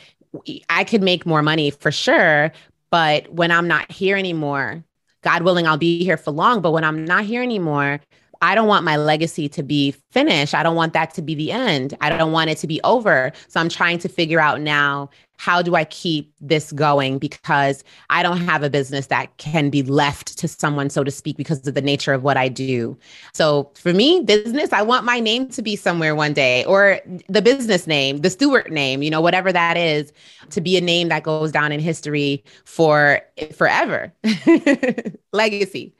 I 0.70 0.84
could 0.84 1.02
make 1.02 1.26
more 1.26 1.42
money 1.42 1.72
for 1.72 1.92
sure. 1.92 2.52
But 2.92 3.32
when 3.34 3.52
I'm 3.52 3.68
not 3.68 3.92
here 3.92 4.16
anymore, 4.18 4.84
God 5.22 5.44
willing, 5.44 5.68
I'll 5.68 5.78
be 5.78 6.04
here 6.04 6.18
for 6.18 6.32
long. 6.32 6.62
But 6.62 6.72
when 6.72 6.84
I'm 6.84 7.04
not 7.06 7.26
here 7.26 7.44
anymore, 7.44 8.00
I 8.42 8.56
don't 8.56 8.68
want 8.68 8.86
my 8.86 8.96
legacy 8.96 9.50
to 9.50 9.64
be 9.64 9.92
finished. 10.12 10.56
I 10.56 10.64
don't 10.64 10.76
want 10.76 10.94
that 10.94 11.14
to 11.16 11.22
be 11.22 11.36
the 11.36 11.52
end. 11.52 11.98
I 12.00 12.10
don't 12.10 12.32
want 12.32 12.50
it 12.50 12.58
to 12.60 12.68
be 12.68 12.80
over. 12.84 13.34
So 13.50 13.60
I'm 13.60 13.68
trying 13.68 14.00
to 14.00 14.08
figure 14.10 14.40
out 14.40 14.62
now 14.62 15.10
how 15.40 15.62
do 15.62 15.76
I 15.76 15.86
keep 15.86 16.34
this 16.42 16.72
going 16.74 17.18
because 17.18 17.84
I 18.10 18.24
don't 18.24 18.42
have 18.42 18.62
a 18.62 18.70
business 18.70 19.08
that 19.08 19.36
can 19.38 19.70
be 19.70 19.84
left 19.84 20.38
to 20.38 20.50
someone, 20.50 20.90
so 20.90 21.04
to 21.04 21.12
speak, 21.12 21.38
because 21.38 21.66
of 21.66 21.76
the 21.76 21.82
nature 21.82 22.12
of 22.12 22.24
what 22.24 22.36
I 22.36 22.50
do. 22.50 22.98
So 23.34 23.72
for 23.76 23.94
me, 23.94 24.22
business, 24.22 24.74
I 24.74 24.82
want 24.82 25.06
my 25.06 25.20
name 25.22 25.48
to 25.50 25.62
be 25.62 25.78
somewhere 25.78 26.14
one 26.14 26.34
day 26.34 26.66
or 26.66 27.00
the 27.30 27.42
business 27.42 27.88
name, 27.88 28.18
the 28.18 28.30
Stewart 28.30 28.70
name, 28.72 29.02
you 29.02 29.10
know, 29.10 29.22
whatever 29.22 29.54
that 29.54 29.78
is, 29.78 30.12
to 30.50 30.60
be 30.60 30.78
a 30.78 30.82
name 30.82 31.08
that 31.08 31.24
goes 31.24 31.54
down 31.54 31.72
in 31.72 31.80
history 31.80 32.44
for 32.66 33.22
forever. 33.54 34.14
Legacy. 35.32 35.94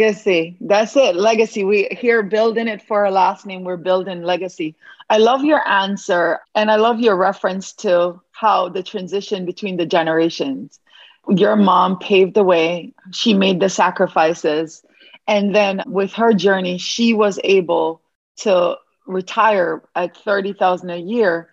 Legacy. 0.00 0.56
That's 0.62 0.96
it. 0.96 1.14
Legacy. 1.14 1.62
We 1.62 1.86
here 1.90 2.22
building 2.22 2.68
it 2.68 2.80
for 2.80 3.04
our 3.04 3.10
last 3.10 3.44
name. 3.44 3.64
We're 3.64 3.76
building 3.76 4.22
legacy. 4.22 4.74
I 5.10 5.18
love 5.18 5.44
your 5.44 5.66
answer. 5.68 6.40
And 6.54 6.70
I 6.70 6.76
love 6.76 7.00
your 7.00 7.16
reference 7.16 7.74
to 7.84 8.20
how 8.32 8.70
the 8.70 8.82
transition 8.82 9.44
between 9.44 9.76
the 9.76 9.84
generations. 9.84 10.80
Your 11.28 11.54
mom 11.54 11.98
paved 11.98 12.34
the 12.34 12.42
way. 12.42 12.94
She 13.12 13.34
made 13.34 13.60
the 13.60 13.68
sacrifices. 13.68 14.82
And 15.26 15.54
then 15.54 15.82
with 15.86 16.14
her 16.14 16.32
journey, 16.32 16.78
she 16.78 17.12
was 17.12 17.38
able 17.44 18.00
to 18.38 18.76
retire 19.06 19.82
at 19.94 20.16
30,000 20.16 20.88
a 20.88 20.96
year. 20.96 21.50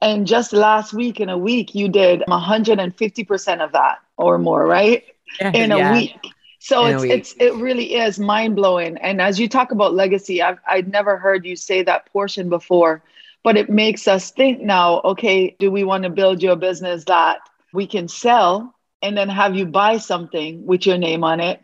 And 0.00 0.26
just 0.26 0.54
last 0.54 0.94
week 0.94 1.20
in 1.20 1.28
a 1.28 1.36
week, 1.36 1.74
you 1.74 1.90
did 1.90 2.22
150% 2.26 3.60
of 3.60 3.72
that 3.72 3.98
or 4.16 4.38
more, 4.38 4.64
right? 4.64 5.04
in 5.40 5.72
a 5.72 5.78
yeah. 5.78 5.92
week. 5.92 6.16
So 6.64 6.84
it's 6.84 7.02
it's 7.02 7.34
it 7.40 7.54
really 7.56 7.94
is 7.94 8.20
mind 8.20 8.54
blowing. 8.54 8.96
And 8.98 9.20
as 9.20 9.40
you 9.40 9.48
talk 9.48 9.72
about 9.72 9.94
legacy, 9.94 10.40
I've 10.40 10.58
I'd 10.64 10.86
never 10.86 11.16
heard 11.16 11.44
you 11.44 11.56
say 11.56 11.82
that 11.82 12.06
portion 12.12 12.48
before, 12.48 13.02
but 13.42 13.56
it 13.56 13.68
makes 13.68 14.06
us 14.06 14.30
think 14.30 14.60
now. 14.60 15.00
Okay, 15.00 15.56
do 15.58 15.72
we 15.72 15.82
want 15.82 16.04
to 16.04 16.08
build 16.08 16.40
you 16.40 16.52
a 16.52 16.56
business 16.56 17.04
that 17.06 17.38
we 17.72 17.88
can 17.88 18.06
sell 18.06 18.76
and 19.02 19.16
then 19.16 19.28
have 19.28 19.56
you 19.56 19.66
buy 19.66 19.96
something 19.96 20.64
with 20.64 20.86
your 20.86 20.98
name 20.98 21.24
on 21.24 21.40
it, 21.40 21.60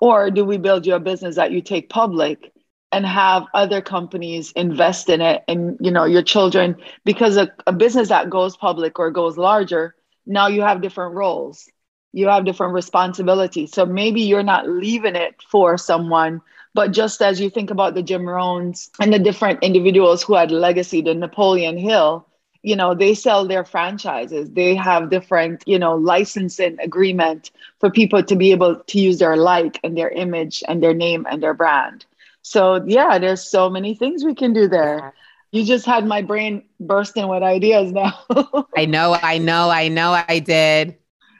or 0.00 0.30
do 0.30 0.44
we 0.44 0.58
build 0.58 0.84
you 0.86 0.96
a 0.96 1.00
business 1.00 1.36
that 1.36 1.52
you 1.52 1.62
take 1.62 1.88
public 1.88 2.52
and 2.92 3.06
have 3.06 3.46
other 3.54 3.80
companies 3.80 4.52
invest 4.52 5.08
in 5.08 5.22
it 5.22 5.42
and 5.48 5.78
you 5.80 5.90
know 5.90 6.04
your 6.04 6.22
children 6.22 6.76
because 7.06 7.38
a, 7.38 7.50
a 7.66 7.72
business 7.72 8.10
that 8.10 8.28
goes 8.28 8.54
public 8.54 8.98
or 8.98 9.10
goes 9.10 9.38
larger 9.38 9.94
now 10.26 10.46
you 10.46 10.60
have 10.60 10.82
different 10.82 11.14
roles 11.14 11.70
you 12.12 12.28
have 12.28 12.44
different 12.44 12.74
responsibilities. 12.74 13.72
So 13.72 13.86
maybe 13.86 14.22
you're 14.22 14.42
not 14.42 14.68
leaving 14.68 15.16
it 15.16 15.36
for 15.42 15.76
someone, 15.78 16.40
but 16.74 16.92
just 16.92 17.22
as 17.22 17.40
you 17.40 17.50
think 17.50 17.70
about 17.70 17.94
the 17.94 18.02
Jim 18.02 18.22
Rohns 18.22 18.90
and 19.00 19.12
the 19.12 19.18
different 19.18 19.62
individuals 19.62 20.22
who 20.22 20.34
had 20.34 20.50
legacy, 20.50 21.00
the 21.00 21.14
Napoleon 21.14 21.76
Hill, 21.78 22.26
you 22.62 22.76
know, 22.76 22.94
they 22.94 23.14
sell 23.14 23.46
their 23.46 23.64
franchises. 23.64 24.50
They 24.50 24.74
have 24.74 25.10
different, 25.10 25.62
you 25.66 25.78
know, 25.78 25.96
licensing 25.96 26.78
agreement 26.80 27.50
for 27.80 27.90
people 27.90 28.22
to 28.22 28.36
be 28.36 28.52
able 28.52 28.76
to 28.76 28.98
use 29.00 29.18
their 29.18 29.36
like 29.36 29.80
and 29.82 29.96
their 29.96 30.10
image 30.10 30.62
and 30.68 30.82
their 30.82 30.94
name 30.94 31.26
and 31.28 31.42
their 31.42 31.54
brand. 31.54 32.04
So 32.42 32.82
yeah, 32.86 33.18
there's 33.18 33.42
so 33.42 33.68
many 33.68 33.94
things 33.94 34.24
we 34.24 34.34
can 34.34 34.52
do 34.52 34.68
there. 34.68 35.14
You 35.50 35.64
just 35.64 35.86
had 35.86 36.06
my 36.06 36.22
brain 36.22 36.62
bursting 36.80 37.28
with 37.28 37.42
ideas 37.42 37.92
now. 37.92 38.18
I 38.76 38.86
know, 38.86 39.16
I 39.20 39.38
know, 39.38 39.70
I 39.70 39.88
know 39.88 40.12
I 40.12 40.38
did. 40.38 40.96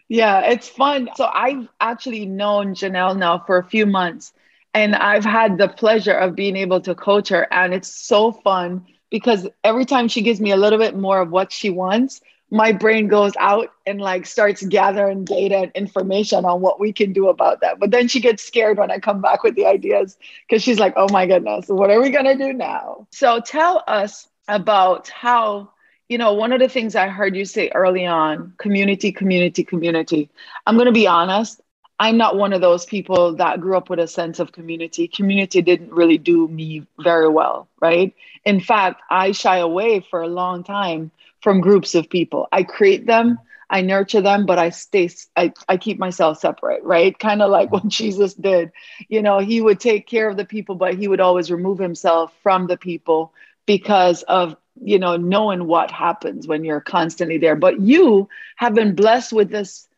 Yeah, 0.09 0.41
it's 0.51 0.69
fun. 0.69 1.09
So 1.17 1.25
I've 1.25 1.69
actually 1.81 2.27
known 2.27 2.75
Janelle 2.75 3.17
now 3.17 3.39
for 3.47 3.59
a 3.59 3.65
few 3.65 3.87
months, 3.87 4.33
and 4.75 4.95
I've 4.95 5.25
had 5.25 5.59
the 5.59 5.69
pleasure 5.69 6.13
of 6.15 6.35
being 6.37 6.57
able 6.57 6.81
to 6.83 6.95
coach 6.95 7.29
her. 7.31 7.47
And 7.53 7.73
it's 7.75 7.95
so 7.95 8.33
fun 8.33 8.87
because 9.11 9.49
every 9.65 9.85
time 9.85 10.09
she 10.09 10.23
gives 10.23 10.41
me 10.41 10.51
a 10.53 10.57
little 10.57 10.79
bit 10.79 10.97
more 10.97 11.21
of 11.21 11.31
what 11.31 11.53
she 11.53 11.71
wants, 11.71 12.21
my 12.51 12.73
brain 12.73 13.09
goes 13.09 13.33
out 13.39 13.69
and 13.87 14.01
like 14.01 14.27
starts 14.27 14.63
gathering 14.67 15.25
data 15.25 15.57
and 15.57 15.73
information 15.75 16.45
on 16.45 16.61
what 16.61 16.79
we 16.79 16.93
can 16.93 17.13
do 17.13 17.29
about 17.29 17.61
that. 17.63 17.79
But 17.81 17.91
then 17.91 18.09
she 18.09 18.21
gets 18.21 18.43
scared 18.45 18.79
when 18.79 18.91
I 18.91 18.99
come 18.99 19.23
back 19.23 19.43
with 19.43 19.55
the 19.55 19.67
ideas 19.67 20.19
because 20.47 20.63
she's 20.63 20.79
like, 20.79 20.93
oh 20.97 21.09
my 21.11 21.27
goodness, 21.27 21.69
what 21.69 21.91
are 21.91 22.01
we 22.01 22.11
going 22.11 22.27
to 22.27 22.37
do 22.37 22.53
now? 22.53 23.07
So 23.11 23.41
tell 23.41 23.83
us 23.89 24.29
about 24.49 25.09
how 25.09 25.72
you 26.13 26.19
know, 26.19 26.35
one 26.35 26.53
of 26.53 26.61
the 26.61 26.69
things 26.69 26.95
I 26.95 27.09
heard 27.09 27.35
you 27.35 27.47
say 27.47 27.71
early 27.75 28.05
on 28.05 28.53
community, 28.59 29.13
community, 29.13 29.65
community. 29.65 30.29
I'm 30.67 30.77
going 30.77 30.85
to 30.85 30.93
be 30.93 31.07
honest. 31.07 31.63
I'm 31.99 32.19
not 32.19 32.37
one 32.37 32.53
of 32.53 32.61
those 32.61 32.85
people 32.85 33.35
that 33.37 33.63
grew 33.63 33.79
up 33.79 33.89
with 33.89 33.99
a 33.99 34.07
sense 34.07 34.39
of 34.39 34.53
community. 34.53 35.09
Community 35.09 35.63
didn't 35.63 35.91
really 35.91 36.19
do 36.19 36.49
me 36.49 36.87
very 36.99 37.31
well, 37.31 37.67
right? 37.81 38.15
In 38.45 38.61
fact, 38.61 39.01
I 39.09 39.33
shy 39.33 39.57
away 39.57 40.01
for 40.01 40.21
a 40.21 40.27
long 40.27 40.65
time 40.65 41.11
from 41.41 41.63
groups 41.63 41.95
of 41.95 42.11
people. 42.11 42.47
I 42.53 42.63
create 42.63 43.07
them, 43.07 43.39
I 43.71 43.81
nurture 43.81 44.21
them, 44.21 44.45
but 44.45 44.59
I 44.59 44.69
stay, 44.69 45.09
I, 45.35 45.55
I 45.67 45.79
keep 45.79 45.99
myself 45.99 46.41
separate, 46.41 46.85
right? 46.85 47.19
Kind 47.19 47.41
of 47.41 47.51
like 47.51 47.73
what 47.73 47.85
mm-hmm. 47.85 47.89
Jesus 47.89 48.35
did. 48.35 48.71
You 49.09 49.23
know, 49.23 49.39
he 49.39 49.63
would 49.63 49.81
take 49.81 50.07
care 50.07 50.29
of 50.29 50.37
the 50.37 50.45
people, 50.45 50.75
but 50.75 50.93
he 50.93 51.09
would 51.09 51.21
always 51.21 51.51
remove 51.51 51.79
himself 51.79 52.35
from 52.43 52.67
the 52.67 52.77
people 52.77 53.33
because 53.65 54.25
of 54.25 54.57
you 54.85 54.99
know, 54.99 55.17
knowing 55.17 55.67
what 55.67 55.91
happens 55.91 56.47
when 56.47 56.65
you're 56.65 56.81
constantly 56.81 57.39
there. 57.39 57.57
But 57.57 57.81
you 57.81 58.29
have 58.57 58.75
been 58.75 58.95
blessed 58.95 59.33
with 59.33 59.51
this 59.51 59.89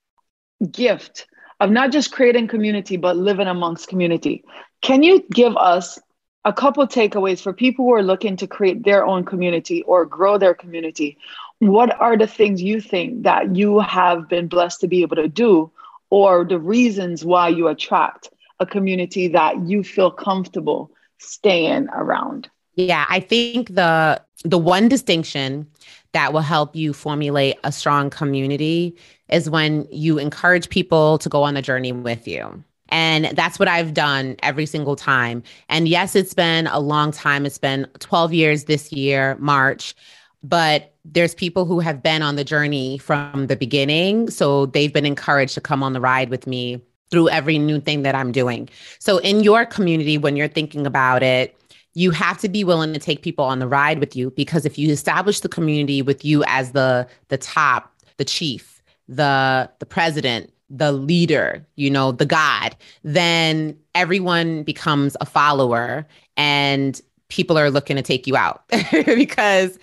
gift 0.70 1.26
of 1.60 1.70
not 1.70 1.92
just 1.92 2.12
creating 2.12 2.48
community, 2.48 2.96
but 2.96 3.16
living 3.16 3.46
amongst 3.46 3.88
community. 3.88 4.44
Can 4.82 5.02
you 5.02 5.24
give 5.32 5.56
us 5.56 5.98
a 6.44 6.52
couple 6.52 6.86
takeaways 6.86 7.40
for 7.40 7.52
people 7.52 7.86
who 7.86 7.94
are 7.94 8.02
looking 8.02 8.36
to 8.36 8.46
create 8.46 8.84
their 8.84 9.06
own 9.06 9.24
community 9.24 9.82
or 9.82 10.04
grow 10.04 10.36
their 10.36 10.54
community? 10.54 11.16
What 11.60 11.98
are 11.98 12.16
the 12.16 12.26
things 12.26 12.60
you 12.60 12.80
think 12.80 13.22
that 13.22 13.56
you 13.56 13.80
have 13.80 14.28
been 14.28 14.48
blessed 14.48 14.80
to 14.80 14.88
be 14.88 15.02
able 15.02 15.16
to 15.16 15.28
do, 15.28 15.70
or 16.10 16.44
the 16.44 16.58
reasons 16.58 17.24
why 17.24 17.48
you 17.48 17.68
attract 17.68 18.28
a 18.60 18.66
community 18.66 19.28
that 19.28 19.66
you 19.66 19.82
feel 19.82 20.10
comfortable 20.10 20.90
staying 21.18 21.88
around? 21.88 22.50
Yeah, 22.76 23.06
I 23.08 23.20
think 23.20 23.74
the 23.74 24.20
the 24.44 24.58
one 24.58 24.88
distinction 24.88 25.66
that 26.12 26.32
will 26.32 26.40
help 26.40 26.76
you 26.76 26.92
formulate 26.92 27.56
a 27.64 27.72
strong 27.72 28.10
community 28.10 28.96
is 29.28 29.50
when 29.50 29.86
you 29.90 30.18
encourage 30.18 30.68
people 30.68 31.18
to 31.18 31.28
go 31.28 31.42
on 31.42 31.54
the 31.54 31.62
journey 31.62 31.92
with 31.92 32.28
you. 32.28 32.62
And 32.90 33.26
that's 33.36 33.58
what 33.58 33.66
I've 33.66 33.94
done 33.94 34.36
every 34.42 34.66
single 34.66 34.94
time. 34.94 35.42
And 35.68 35.88
yes, 35.88 36.14
it's 36.14 36.34
been 36.34 36.68
a 36.68 36.78
long 36.78 37.10
time. 37.10 37.46
It's 37.46 37.58
been 37.58 37.88
12 37.98 38.32
years 38.32 38.64
this 38.64 38.92
year, 38.92 39.36
March, 39.40 39.96
but 40.42 40.94
there's 41.04 41.34
people 41.34 41.64
who 41.64 41.80
have 41.80 42.02
been 42.02 42.22
on 42.22 42.36
the 42.36 42.44
journey 42.44 42.98
from 42.98 43.48
the 43.48 43.56
beginning. 43.56 44.30
So 44.30 44.66
they've 44.66 44.92
been 44.92 45.06
encouraged 45.06 45.54
to 45.54 45.60
come 45.60 45.82
on 45.82 45.94
the 45.94 46.00
ride 46.00 46.28
with 46.28 46.46
me 46.46 46.80
through 47.10 47.28
every 47.30 47.58
new 47.58 47.80
thing 47.80 48.02
that 48.02 48.14
I'm 48.14 48.30
doing. 48.30 48.68
So 48.98 49.18
in 49.18 49.42
your 49.42 49.66
community, 49.66 50.18
when 50.18 50.36
you're 50.36 50.48
thinking 50.48 50.86
about 50.86 51.22
it, 51.22 51.56
you 51.94 52.10
have 52.10 52.38
to 52.38 52.48
be 52.48 52.64
willing 52.64 52.92
to 52.92 52.98
take 52.98 53.22
people 53.22 53.44
on 53.44 53.58
the 53.58 53.68
ride 53.68 53.98
with 54.00 54.14
you 54.16 54.30
because 54.30 54.64
if 54.64 54.78
you 54.78 54.90
establish 54.90 55.40
the 55.40 55.48
community 55.48 56.02
with 56.02 56.24
you 56.24 56.44
as 56.46 56.72
the 56.72 57.06
the 57.28 57.38
top 57.38 57.92
the 58.16 58.24
chief 58.24 58.82
the 59.08 59.70
the 59.78 59.86
president 59.86 60.52
the 60.70 60.92
leader 60.92 61.64
you 61.76 61.90
know 61.90 62.10
the 62.10 62.26
god 62.26 62.74
then 63.02 63.76
everyone 63.94 64.62
becomes 64.62 65.16
a 65.20 65.26
follower 65.26 66.06
and 66.36 67.00
people 67.28 67.58
are 67.58 67.70
looking 67.70 67.96
to 67.96 68.02
take 68.02 68.26
you 68.26 68.36
out 68.36 68.64
because 68.92 69.78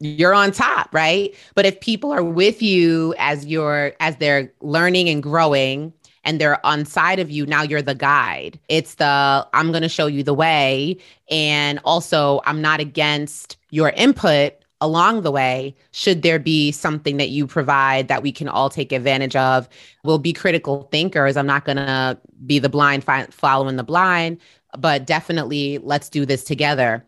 you're 0.00 0.34
on 0.34 0.50
top 0.52 0.92
right? 0.92 1.34
But 1.54 1.66
if 1.66 1.80
people 1.80 2.12
are 2.12 2.22
with 2.22 2.62
you 2.62 3.14
as 3.18 3.46
you're 3.46 3.92
as 4.00 4.16
they're 4.16 4.52
learning 4.60 5.08
and 5.08 5.22
growing 5.22 5.92
and 6.24 6.40
they're 6.40 6.64
on 6.64 6.84
side 6.84 7.18
of 7.18 7.30
you, 7.30 7.46
now 7.46 7.62
you're 7.62 7.82
the 7.82 7.94
guide. 7.94 8.58
It's 8.68 8.96
the 8.96 9.46
I'm 9.52 9.70
going 9.70 9.82
to 9.82 9.88
show 9.88 10.06
you 10.06 10.22
the 10.22 10.34
way. 10.34 10.96
And 11.30 11.78
also, 11.84 12.40
I'm 12.44 12.60
not 12.60 12.80
against 12.80 13.56
your 13.70 13.90
input 13.90 14.54
along 14.80 15.22
the 15.22 15.30
way 15.30 15.74
should 15.92 16.22
there 16.22 16.38
be 16.38 16.70
something 16.70 17.16
that 17.16 17.30
you 17.30 17.46
provide 17.46 18.08
that 18.08 18.22
we 18.22 18.30
can 18.30 18.48
all 18.48 18.68
take 18.68 18.92
advantage 18.92 19.34
of 19.34 19.68
we'll 20.02 20.18
be 20.18 20.32
critical 20.32 20.88
thinkers 20.90 21.36
i'm 21.36 21.46
not 21.46 21.64
going 21.64 21.76
to 21.76 22.18
be 22.44 22.58
the 22.58 22.68
blind 22.68 23.02
fi- 23.02 23.26
following 23.30 23.76
the 23.76 23.84
blind 23.84 24.38
but 24.76 25.06
definitely 25.06 25.78
let's 25.78 26.08
do 26.08 26.26
this 26.26 26.44
together 26.44 27.04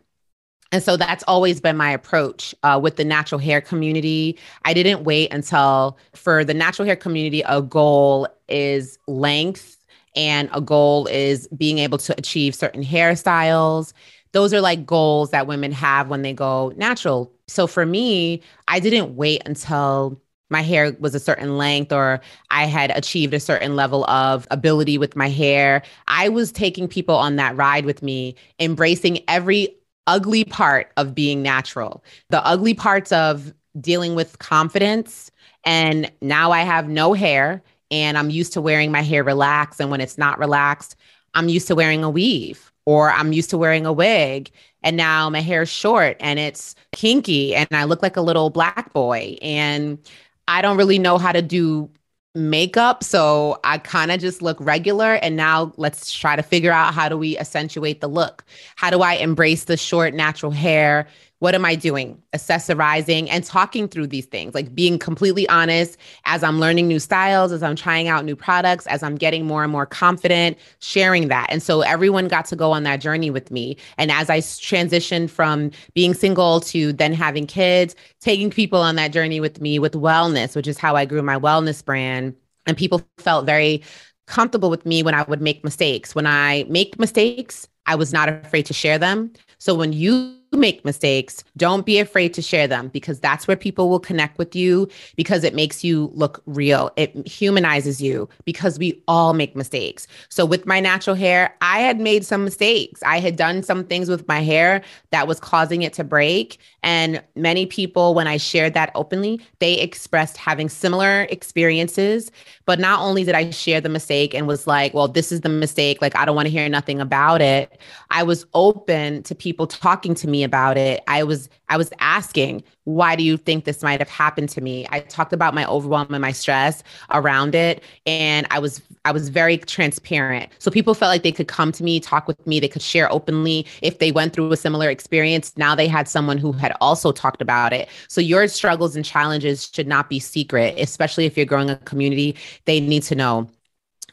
and 0.71 0.83
so 0.83 0.97
that's 0.97 1.23
always 1.27 1.61
been 1.61 1.77
my 1.77 1.91
approach 1.91 2.53
uh, 2.63 2.79
with 2.81 2.97
the 2.97 3.05
natural 3.05 3.39
hair 3.39 3.61
community. 3.61 4.37
I 4.65 4.73
didn't 4.73 5.03
wait 5.03 5.31
until 5.31 5.97
for 6.13 6.43
the 6.43 6.53
natural 6.53 6.85
hair 6.85 6.95
community, 6.95 7.41
a 7.45 7.61
goal 7.61 8.27
is 8.49 8.97
length 9.07 9.77
and 10.15 10.49
a 10.51 10.61
goal 10.61 11.07
is 11.07 11.47
being 11.49 11.77
able 11.77 11.97
to 11.99 12.17
achieve 12.17 12.55
certain 12.55 12.83
hairstyles. 12.83 13.93
Those 14.33 14.53
are 14.53 14.61
like 14.61 14.85
goals 14.85 15.31
that 15.31 15.47
women 15.47 15.71
have 15.71 16.09
when 16.09 16.21
they 16.21 16.33
go 16.33 16.73
natural. 16.75 17.31
So 17.47 17.65
for 17.67 17.85
me, 17.85 18.41
I 18.67 18.79
didn't 18.79 19.15
wait 19.15 19.41
until 19.45 20.19
my 20.49 20.61
hair 20.61 20.95
was 20.99 21.13
a 21.13 21.19
certain 21.19 21.57
length 21.57 21.91
or 21.91 22.21
I 22.51 22.65
had 22.65 22.91
achieved 22.95 23.33
a 23.33 23.39
certain 23.39 23.75
level 23.75 24.05
of 24.05 24.47
ability 24.49 24.97
with 24.97 25.15
my 25.15 25.29
hair. 25.29 25.83
I 26.07 26.29
was 26.29 26.51
taking 26.51 26.87
people 26.87 27.15
on 27.15 27.35
that 27.35 27.55
ride 27.55 27.85
with 27.85 28.01
me, 28.01 28.35
embracing 28.59 29.19
every 29.27 29.76
ugly 30.07 30.43
part 30.43 30.91
of 30.97 31.13
being 31.13 31.41
natural, 31.41 32.03
the 32.29 32.45
ugly 32.45 32.73
parts 32.73 33.11
of 33.11 33.53
dealing 33.79 34.15
with 34.15 34.39
confidence. 34.39 35.29
And 35.63 36.11
now 36.21 36.51
I 36.51 36.61
have 36.61 36.87
no 36.87 37.13
hair 37.13 37.61
and 37.91 38.17
I'm 38.17 38.29
used 38.29 38.53
to 38.53 38.61
wearing 38.61 38.91
my 38.91 39.01
hair 39.01 39.23
relaxed. 39.23 39.79
And 39.79 39.91
when 39.91 40.01
it's 40.01 40.17
not 40.17 40.39
relaxed, 40.39 40.95
I'm 41.33 41.49
used 41.49 41.67
to 41.67 41.75
wearing 41.75 42.03
a 42.03 42.09
weave 42.09 42.71
or 42.85 43.11
I'm 43.11 43.33
used 43.33 43.49
to 43.51 43.57
wearing 43.57 43.85
a 43.85 43.93
wig. 43.93 44.49
And 44.83 44.97
now 44.97 45.29
my 45.29 45.41
hair 45.41 45.63
is 45.63 45.69
short 45.69 46.17
and 46.19 46.39
it's 46.39 46.75
kinky 46.93 47.53
and 47.53 47.67
I 47.71 47.83
look 47.83 48.01
like 48.01 48.17
a 48.17 48.21
little 48.21 48.49
black 48.49 48.93
boy. 48.93 49.37
And 49.41 49.99
I 50.47 50.61
don't 50.61 50.77
really 50.77 50.99
know 50.99 51.17
how 51.17 51.31
to 51.31 51.41
do 51.41 51.89
makeup. 52.37 53.03
So 53.03 53.59
I 53.63 53.79
kind 53.79 54.11
of 54.11 54.19
just 54.19 54.41
look 54.41 54.57
regular. 54.59 55.15
And 55.15 55.35
now 55.35 55.73
let's 55.77 56.13
try 56.13 56.35
to 56.35 56.43
figure 56.43 56.71
out 56.71 56.93
how 56.93 57.09
do 57.09 57.17
we 57.17 57.37
accentuate 57.37 57.99
the 57.99 58.07
look? 58.07 58.45
How 58.75 58.89
do 58.89 59.01
I 59.01 59.13
embrace 59.13 59.65
the 59.65 59.75
short, 59.75 60.13
natural 60.13 60.51
hair? 60.51 61.07
What 61.39 61.53
am 61.53 61.65
I 61.65 61.75
doing? 61.75 62.21
Accessorizing 62.35 63.27
and 63.29 63.43
talking 63.43 63.87
through 63.87 64.07
these 64.07 64.25
things, 64.25 64.55
like 64.55 64.73
being 64.73 64.97
completely 64.97 65.47
honest 65.49 65.97
as 66.25 66.43
I'm 66.43 66.59
learning 66.59 66.87
new 66.87 66.99
styles, 66.99 67.51
as 67.51 67.61
I'm 67.61 67.75
trying 67.75 68.07
out 68.07 68.25
new 68.25 68.35
products, 68.35 68.87
as 68.87 69.03
I'm 69.03 69.15
getting 69.15 69.45
more 69.45 69.61
and 69.61 69.71
more 69.71 69.85
confident, 69.85 70.57
sharing 70.79 71.27
that. 71.27 71.47
And 71.51 71.61
so 71.61 71.81
everyone 71.81 72.27
got 72.27 72.45
to 72.45 72.55
go 72.55 72.71
on 72.71 72.83
that 72.83 73.01
journey 73.01 73.29
with 73.29 73.51
me. 73.51 73.77
And 73.99 74.11
as 74.11 74.31
I 74.31 74.39
transitioned 74.39 75.29
from 75.29 75.69
being 75.93 76.15
single 76.15 76.59
to 76.61 76.91
then 76.91 77.13
having 77.13 77.45
kids, 77.45 77.95
taking 78.19 78.49
people 78.49 78.81
on 78.81 78.95
that 78.95 79.13
journey 79.13 79.39
with 79.39 79.61
me 79.61 79.77
with 79.77 79.93
wellness, 79.93 80.55
which 80.55 80.67
is 80.67 80.79
how 80.79 80.95
I 80.95 81.05
grew 81.05 81.21
my 81.21 81.37
wellness 81.37 81.85
brand. 81.85 82.35
And 82.65 82.75
people 82.75 83.03
felt 83.19 83.45
very 83.45 83.83
comfortable 84.25 84.71
with 84.71 84.85
me 84.85 85.03
when 85.03 85.13
I 85.13 85.21
would 85.23 85.41
make 85.41 85.63
mistakes. 85.63 86.15
When 86.15 86.25
I 86.25 86.65
make 86.67 86.99
mistakes, 86.99 87.67
I 87.85 87.95
was 87.95 88.11
not 88.11 88.27
afraid 88.27 88.65
to 88.65 88.73
share 88.73 88.97
them. 88.97 89.31
So 89.59 89.73
when 89.75 89.93
you 89.93 90.35
make 90.51 90.85
mistakes, 90.85 91.43
don't 91.57 91.85
be 91.85 91.99
afraid 91.99 92.33
to 92.33 92.41
share 92.41 92.67
them 92.67 92.87
because 92.89 93.19
that's 93.19 93.47
where 93.47 93.57
people 93.57 93.89
will 93.89 93.99
connect 93.99 94.37
with 94.37 94.55
you 94.55 94.87
because 95.15 95.43
it 95.43 95.53
makes 95.53 95.83
you 95.83 96.11
look 96.13 96.41
real. 96.45 96.91
It 96.95 97.27
humanizes 97.27 98.01
you 98.01 98.29
because 98.45 98.79
we 98.79 99.01
all 99.07 99.33
make 99.33 99.55
mistakes. 99.55 100.07
So, 100.29 100.45
with 100.45 100.65
my 100.65 100.79
natural 100.79 101.15
hair, 101.15 101.55
I 101.61 101.79
had 101.79 101.99
made 101.99 102.25
some 102.25 102.43
mistakes. 102.43 103.01
I 103.03 103.19
had 103.19 103.35
done 103.35 103.63
some 103.63 103.83
things 103.83 104.09
with 104.09 104.27
my 104.27 104.41
hair 104.41 104.81
that 105.11 105.27
was 105.27 105.39
causing 105.39 105.81
it 105.81 105.93
to 105.93 106.03
break. 106.03 106.59
And 106.83 107.21
many 107.35 107.65
people, 107.65 108.13
when 108.13 108.27
I 108.27 108.37
shared 108.37 108.73
that 108.75 108.91
openly, 108.95 109.41
they 109.59 109.73
expressed 109.79 110.37
having 110.37 110.69
similar 110.69 111.23
experiences. 111.29 112.31
But 112.67 112.79
not 112.79 112.99
only 112.99 113.23
did 113.23 113.33
I 113.33 113.49
share 113.49 113.81
the 113.81 113.89
mistake 113.89 114.35
and 114.35 114.45
was 114.45 114.67
like, 114.67 114.93
well, 114.93 115.07
this 115.07 115.31
is 115.31 115.41
the 115.41 115.49
mistake, 115.49 116.01
like, 116.01 116.15
I 116.15 116.25
don't 116.25 116.35
want 116.35 116.45
to 116.47 116.51
hear 116.51 116.67
nothing 116.69 116.99
about 117.01 117.41
it, 117.41 117.79
I 118.11 118.21
was 118.23 118.45
open 118.53 119.23
to 119.23 119.33
people 119.33 119.65
talking 119.65 120.13
to 120.15 120.27
me 120.27 120.43
about 120.43 120.77
it. 120.77 121.01
I 121.07 121.23
was 121.23 121.49
I 121.69 121.77
was 121.77 121.91
asking, 121.99 122.63
why 122.85 123.15
do 123.15 123.23
you 123.23 123.37
think 123.37 123.65
this 123.65 123.83
might 123.83 123.99
have 123.99 124.09
happened 124.09 124.49
to 124.49 124.61
me? 124.61 124.87
I 124.89 125.01
talked 125.01 125.33
about 125.33 125.53
my 125.53 125.65
overwhelm 125.65 126.13
and 126.13 126.21
my 126.21 126.31
stress 126.31 126.83
around 127.11 127.55
it 127.55 127.83
and 128.05 128.47
I 128.49 128.59
was 128.59 128.81
I 129.03 129.11
was 129.11 129.29
very 129.29 129.57
transparent. 129.57 130.51
So 130.59 130.69
people 130.71 130.93
felt 130.93 131.09
like 131.09 131.23
they 131.23 131.31
could 131.31 131.47
come 131.47 131.71
to 131.73 131.83
me, 131.83 131.99
talk 131.99 132.27
with 132.27 132.45
me, 132.45 132.59
they 132.59 132.67
could 132.67 132.81
share 132.81 133.11
openly 133.11 133.65
if 133.81 133.99
they 133.99 134.11
went 134.11 134.33
through 134.33 134.51
a 134.51 134.57
similar 134.57 134.89
experience. 134.89 135.53
Now 135.57 135.75
they 135.75 135.87
had 135.87 136.07
someone 136.07 136.37
who 136.37 136.51
had 136.51 136.73
also 136.81 137.11
talked 137.11 137.41
about 137.41 137.73
it. 137.73 137.89
So 138.07 138.21
your 138.21 138.47
struggles 138.47 138.95
and 138.95 139.05
challenges 139.05 139.69
should 139.73 139.87
not 139.87 140.09
be 140.09 140.19
secret, 140.19 140.75
especially 140.77 141.25
if 141.25 141.37
you're 141.37 141.45
growing 141.45 141.69
a 141.69 141.77
community. 141.77 142.35
They 142.65 142.79
need 142.79 143.03
to 143.03 143.15
know. 143.15 143.49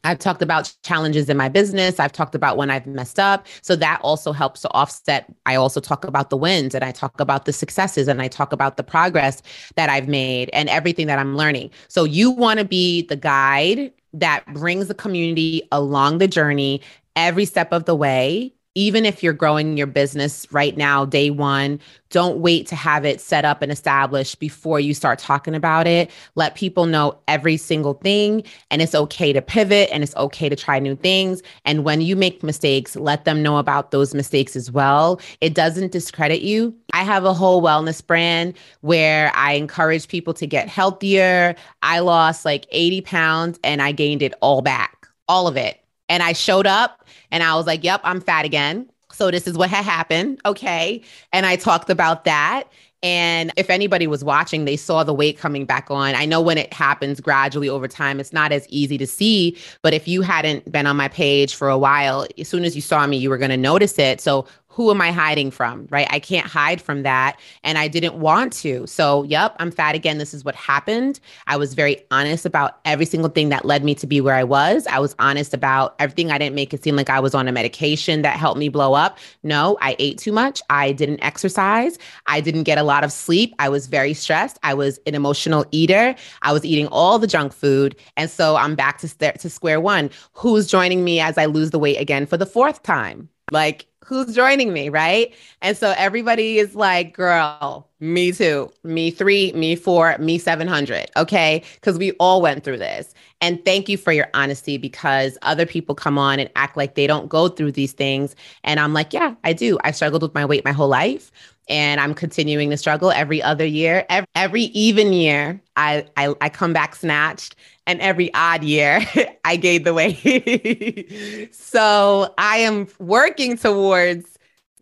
I've 0.05 0.19
talked 0.19 0.43
about 0.43 0.73
challenges 0.83 1.29
in 1.29 1.37
my 1.37 1.49
business. 1.49 1.99
I've 1.99 2.13
talked 2.13 2.35
about 2.35 2.57
when 2.57 2.71
I've 2.71 2.87
messed 2.87 3.19
up. 3.19 3.47
So 3.63 3.75
that 3.77 4.01
also 4.03 4.33
helps 4.33 4.61
to 4.63 4.71
offset. 4.73 5.33
I 5.47 5.57
also 5.57 5.81
talk 5.81 6.05
about 6.05 6.31
the 6.31 6.37
wins 6.37 6.75
and 6.75 6.85
I 6.85 6.93
talk 6.93 7.19
about 7.21 7.47
the 7.47 7.53
successes 7.53 8.07
and 8.07 8.21
I 8.21 8.29
talk 8.29 8.53
about 8.53 8.77
the 8.77 8.85
progress 8.85 9.43
that 9.77 9.89
I've 9.89 10.09
made 10.09 10.51
and 10.53 10.69
everything 10.69 11.07
that 11.07 11.19
I'm 11.19 11.37
learning. 11.37 11.71
So 11.89 12.05
you 12.05 12.31
want 12.31 12.59
to 12.59 12.65
be 12.65 13.03
the 13.03 13.17
guide 13.17 13.93
that 14.13 14.45
brings 14.53 14.89
the 14.89 14.95
community 14.95 15.67
along 15.73 16.19
the 16.19 16.29
journey 16.29 16.81
every 17.17 17.45
step 17.45 17.73
of 17.73 17.85
the 17.85 17.95
way 17.95 18.53
even 18.75 19.07
if 19.07 19.23
you're 19.23 19.33
growing 19.33 19.77
your 19.77 19.87
business 19.87 20.47
right 20.51 20.77
now, 20.77 21.05
day 21.05 21.31
one, 21.31 21.79
don't 22.11 22.39
wait 22.39 22.67
to 22.67 22.75
have 22.77 23.05
it 23.05 23.21
set 23.21 23.45
up 23.45 23.63
and 23.63 23.71
established 23.71 24.41
before 24.41 24.81
you 24.81 24.95
start 24.95 25.19
talking 25.19 25.55
about 25.55 25.87
it. 25.87 26.11
Let 26.35 26.57
people 26.57 26.87
know 26.87 27.19
every 27.29 27.57
single 27.57 27.95
thing. 27.95 28.43
And 28.71 28.83
it's 28.83 28.95
okay 28.95 29.33
to 29.33 29.41
pivot 29.41 29.91
and 29.93 30.03
it's 30.03 30.15
okay 30.17 30.49
to 30.49 30.57
try 30.57 30.81
new 30.81 30.97
things. 30.97 31.43
And 31.65 31.85
when 31.85 32.01
you 32.01 32.17
make 32.17 32.43
mistakes, 32.43 32.97
let 32.97 33.25
them 33.25 33.43
know 33.43 33.59
about 33.59 33.93
those 33.93 34.13
mistakes 34.13 34.57
as 34.57 34.73
well. 34.73 35.21
It 35.41 35.55
doesn't 35.55 35.93
discredit 35.93 36.43
you. 36.43 36.75
I 36.93 37.05
have 37.05 37.25
a 37.25 37.35
whole 37.35 37.63
wellness 37.63 38.05
brand 38.05 38.55
where 38.81 39.31
I 39.35 39.53
encourage 39.53 40.09
people 40.09 40.35
to 40.35 40.47
get 40.47 40.69
healthier. 40.69 41.55
I 41.83 42.01
lost 42.01 42.45
like 42.45 42.67
80 42.71 43.03
pounds 43.03 43.61
and 43.63 43.81
I 43.81 43.93
gained 43.93 44.23
it 44.23 44.35
all 44.41 44.63
back, 44.63 45.09
all 45.29 45.47
of 45.47 45.57
it 45.57 45.84
and 46.09 46.23
I 46.23 46.33
showed 46.33 46.67
up 46.67 47.05
and 47.31 47.43
I 47.43 47.55
was 47.55 47.67
like, 47.67 47.85
yep, 47.85 48.01
I'm 48.05 48.21
fat 48.21 48.45
again. 48.45 48.91
So 49.13 49.31
this 49.31 49.47
is 49.47 49.57
what 49.57 49.71
had 49.71 49.85
happened. 49.85 50.41
Okay. 50.45 51.03
And 51.33 51.47
I 51.47 51.57
talked 51.57 51.89
about 51.89 52.25
that. 52.25 52.65
And 53.05 53.53
if 53.59 53.69
anybody 53.69 54.07
was 54.07 54.25
watching, 54.25 54.65
they 54.65 54.77
saw 54.77 55.05
the 55.05 55.13
weight 55.13 55.37
coming 55.37 55.67
back 55.67 55.91
on. 55.91 56.15
I 56.15 56.25
know 56.25 56.41
when 56.41 56.57
it 56.57 56.73
happens 56.73 57.21
gradually 57.21 57.69
over 57.69 57.87
time, 57.87 58.19
it's 58.19 58.33
not 58.33 58.51
as 58.51 58.67
easy 58.71 58.97
to 58.97 59.07
see. 59.07 59.59
But 59.83 59.93
if 59.93 60.09
you 60.09 60.23
hadn't 60.23 60.73
been 60.73 60.87
on 60.87 60.97
my 60.97 61.09
page 61.09 61.55
for 61.55 61.69
a 61.69 61.77
while, 61.77 62.27
as 62.39 62.49
soon 62.49 62.65
as 62.65 62.75
you 62.75 62.81
saw 62.81 63.07
me, 63.07 63.19
you 63.19 63.29
were 63.29 63.37
going 63.37 63.51
to 63.51 63.59
notice 63.59 63.99
it. 63.99 64.23
So 64.23 64.47
who 64.75 64.91
am 64.91 65.01
I 65.01 65.13
hiding 65.13 65.53
from? 65.53 65.87
Right. 65.89 66.09
I 66.11 66.19
can't 66.19 66.49
hide 66.49 66.83
from 66.83 67.05
that. 67.05 67.39
And 67.63 67.79
I 67.79 67.87
didn't 67.87 68.17
want 68.17 68.53
to. 68.55 68.85
So, 68.89 69.23
yep, 69.23 69.55
I'm 69.61 69.71
fat 69.71 69.95
again. 69.95 70.19
This 70.19 70.35
is 70.35 70.45
what 70.45 70.57
happened. 70.57 71.21
I 71.47 71.57
was 71.57 71.75
very 71.75 72.05
honest 72.11 72.45
about 72.45 72.81
every 72.85 73.07
single 73.07 73.31
thing 73.31 73.51
that 73.51 73.65
led 73.65 73.85
me 73.85 73.95
to 73.95 74.07
be 74.07 74.21
where 74.21 74.35
I 74.35 74.43
was. 74.43 74.89
I 74.89 74.99
was 74.99 75.15
honest 75.21 75.55
about 75.55 75.95
everything. 76.01 76.33
I 76.33 76.39
didn't 76.39 76.57
make 76.57 76.75
it 76.75 76.83
seem 76.83 76.97
like 76.97 77.09
I 77.09 77.21
was 77.21 77.37
on 77.37 77.47
a 77.47 77.53
medication 77.53 78.23
that 78.23 78.37
helped 78.37 78.59
me 78.59 78.69
blow 78.69 78.95
up. 78.95 79.19
No, 79.45 79.79
I 79.81 79.95
ate 80.01 80.19
too 80.19 80.33
much. 80.33 80.61
I 80.71 80.91
didn't 80.91 81.23
exercise. 81.23 81.97
I 82.27 82.41
didn't 82.41 82.65
get 82.65 82.77
a 82.77 82.83
lot 82.83 83.05
of 83.05 83.13
sleep. 83.13 83.55
I 83.61 83.69
was 83.69 83.87
very 83.87 84.13
stressed. 84.13 84.59
I 84.65 84.75
was 84.75 84.99
an 85.07 85.15
emotional 85.15 85.65
eater. 85.71 86.17
I 86.43 86.53
was 86.53 86.65
eating 86.65 86.89
all 86.89 87.21
the 87.21 87.29
junk 87.29 87.53
food. 87.53 87.95
And 88.17 88.29
so 88.29 88.57
I'm 88.57 88.75
back 88.75 88.99
to, 88.99 89.09
st- 89.09 89.39
to 89.39 89.49
square 89.49 89.81
one. 89.81 90.11
Who's 90.33 90.67
joining 90.67 91.05
me 91.05 91.21
as 91.21 91.39
I 91.39 91.45
lose 91.45 91.71
the 91.71 91.79
weight 91.79 92.01
again 92.01 92.27
for 92.27 92.37
the 92.37 92.47
fourth 92.47 92.83
time? 92.83 93.29
Like, 93.51 93.87
who's 94.05 94.35
joining 94.35 94.73
me, 94.73 94.89
right? 94.89 95.35
And 95.63 95.77
so 95.77 95.95
everybody 95.97 96.59
is 96.59 96.75
like, 96.75 97.15
girl, 97.15 97.89
me 98.01 98.33
too, 98.33 98.71
me 98.83 99.11
three, 99.11 99.53
me 99.53 99.77
four, 99.77 100.17
me 100.19 100.39
700. 100.39 101.11
Okay. 101.17 101.63
Because 101.75 101.99
we 101.99 102.13
all 102.13 102.43
went 102.43 102.65
through 102.65 102.79
this. 102.79 103.15
And 103.41 103.63
thank 103.65 103.89
you 103.89 103.97
for 103.97 104.13
your 104.13 104.29
honesty 104.35 104.79
because 104.79 105.37
other 105.43 105.67
people 105.67 105.95
come 105.95 106.19
on 106.19 106.39
and 106.39 106.51
act 106.57 106.77
like 106.77 106.95
they 106.95 107.07
don't 107.07 107.29
go 107.29 107.49
through 107.49 107.73
these 107.73 107.93
things. 107.93 108.35
And 108.63 108.81
I'm 108.81 108.93
like, 108.93 109.13
yeah, 109.13 109.35
I 109.45 109.53
do. 109.53 109.79
I 109.85 109.91
struggled 109.91 110.23
with 110.23 110.35
my 110.35 110.45
weight 110.45 110.65
my 110.65 110.73
whole 110.73 110.89
life. 110.89 111.31
And 111.69 112.01
I'm 112.01 112.15
continuing 112.15 112.71
to 112.71 112.77
struggle 112.77 113.11
every 113.11 113.43
other 113.43 113.65
year. 113.65 114.05
Every, 114.09 114.27
every 114.35 114.63
even 114.63 115.13
year, 115.13 115.61
I, 115.77 116.07
I, 116.17 116.35
I 116.41 116.49
come 116.49 116.73
back 116.73 116.95
snatched 116.95 117.57
and 117.87 118.01
every 118.01 118.33
odd 118.35 118.65
year 118.65 119.01
I 119.45 119.57
gained 119.57 119.87
the 119.87 119.95
weight. 119.95 121.53
so 121.55 122.35
I 122.39 122.59
am 122.59 122.87
working 122.99 123.57
towards 123.57 124.35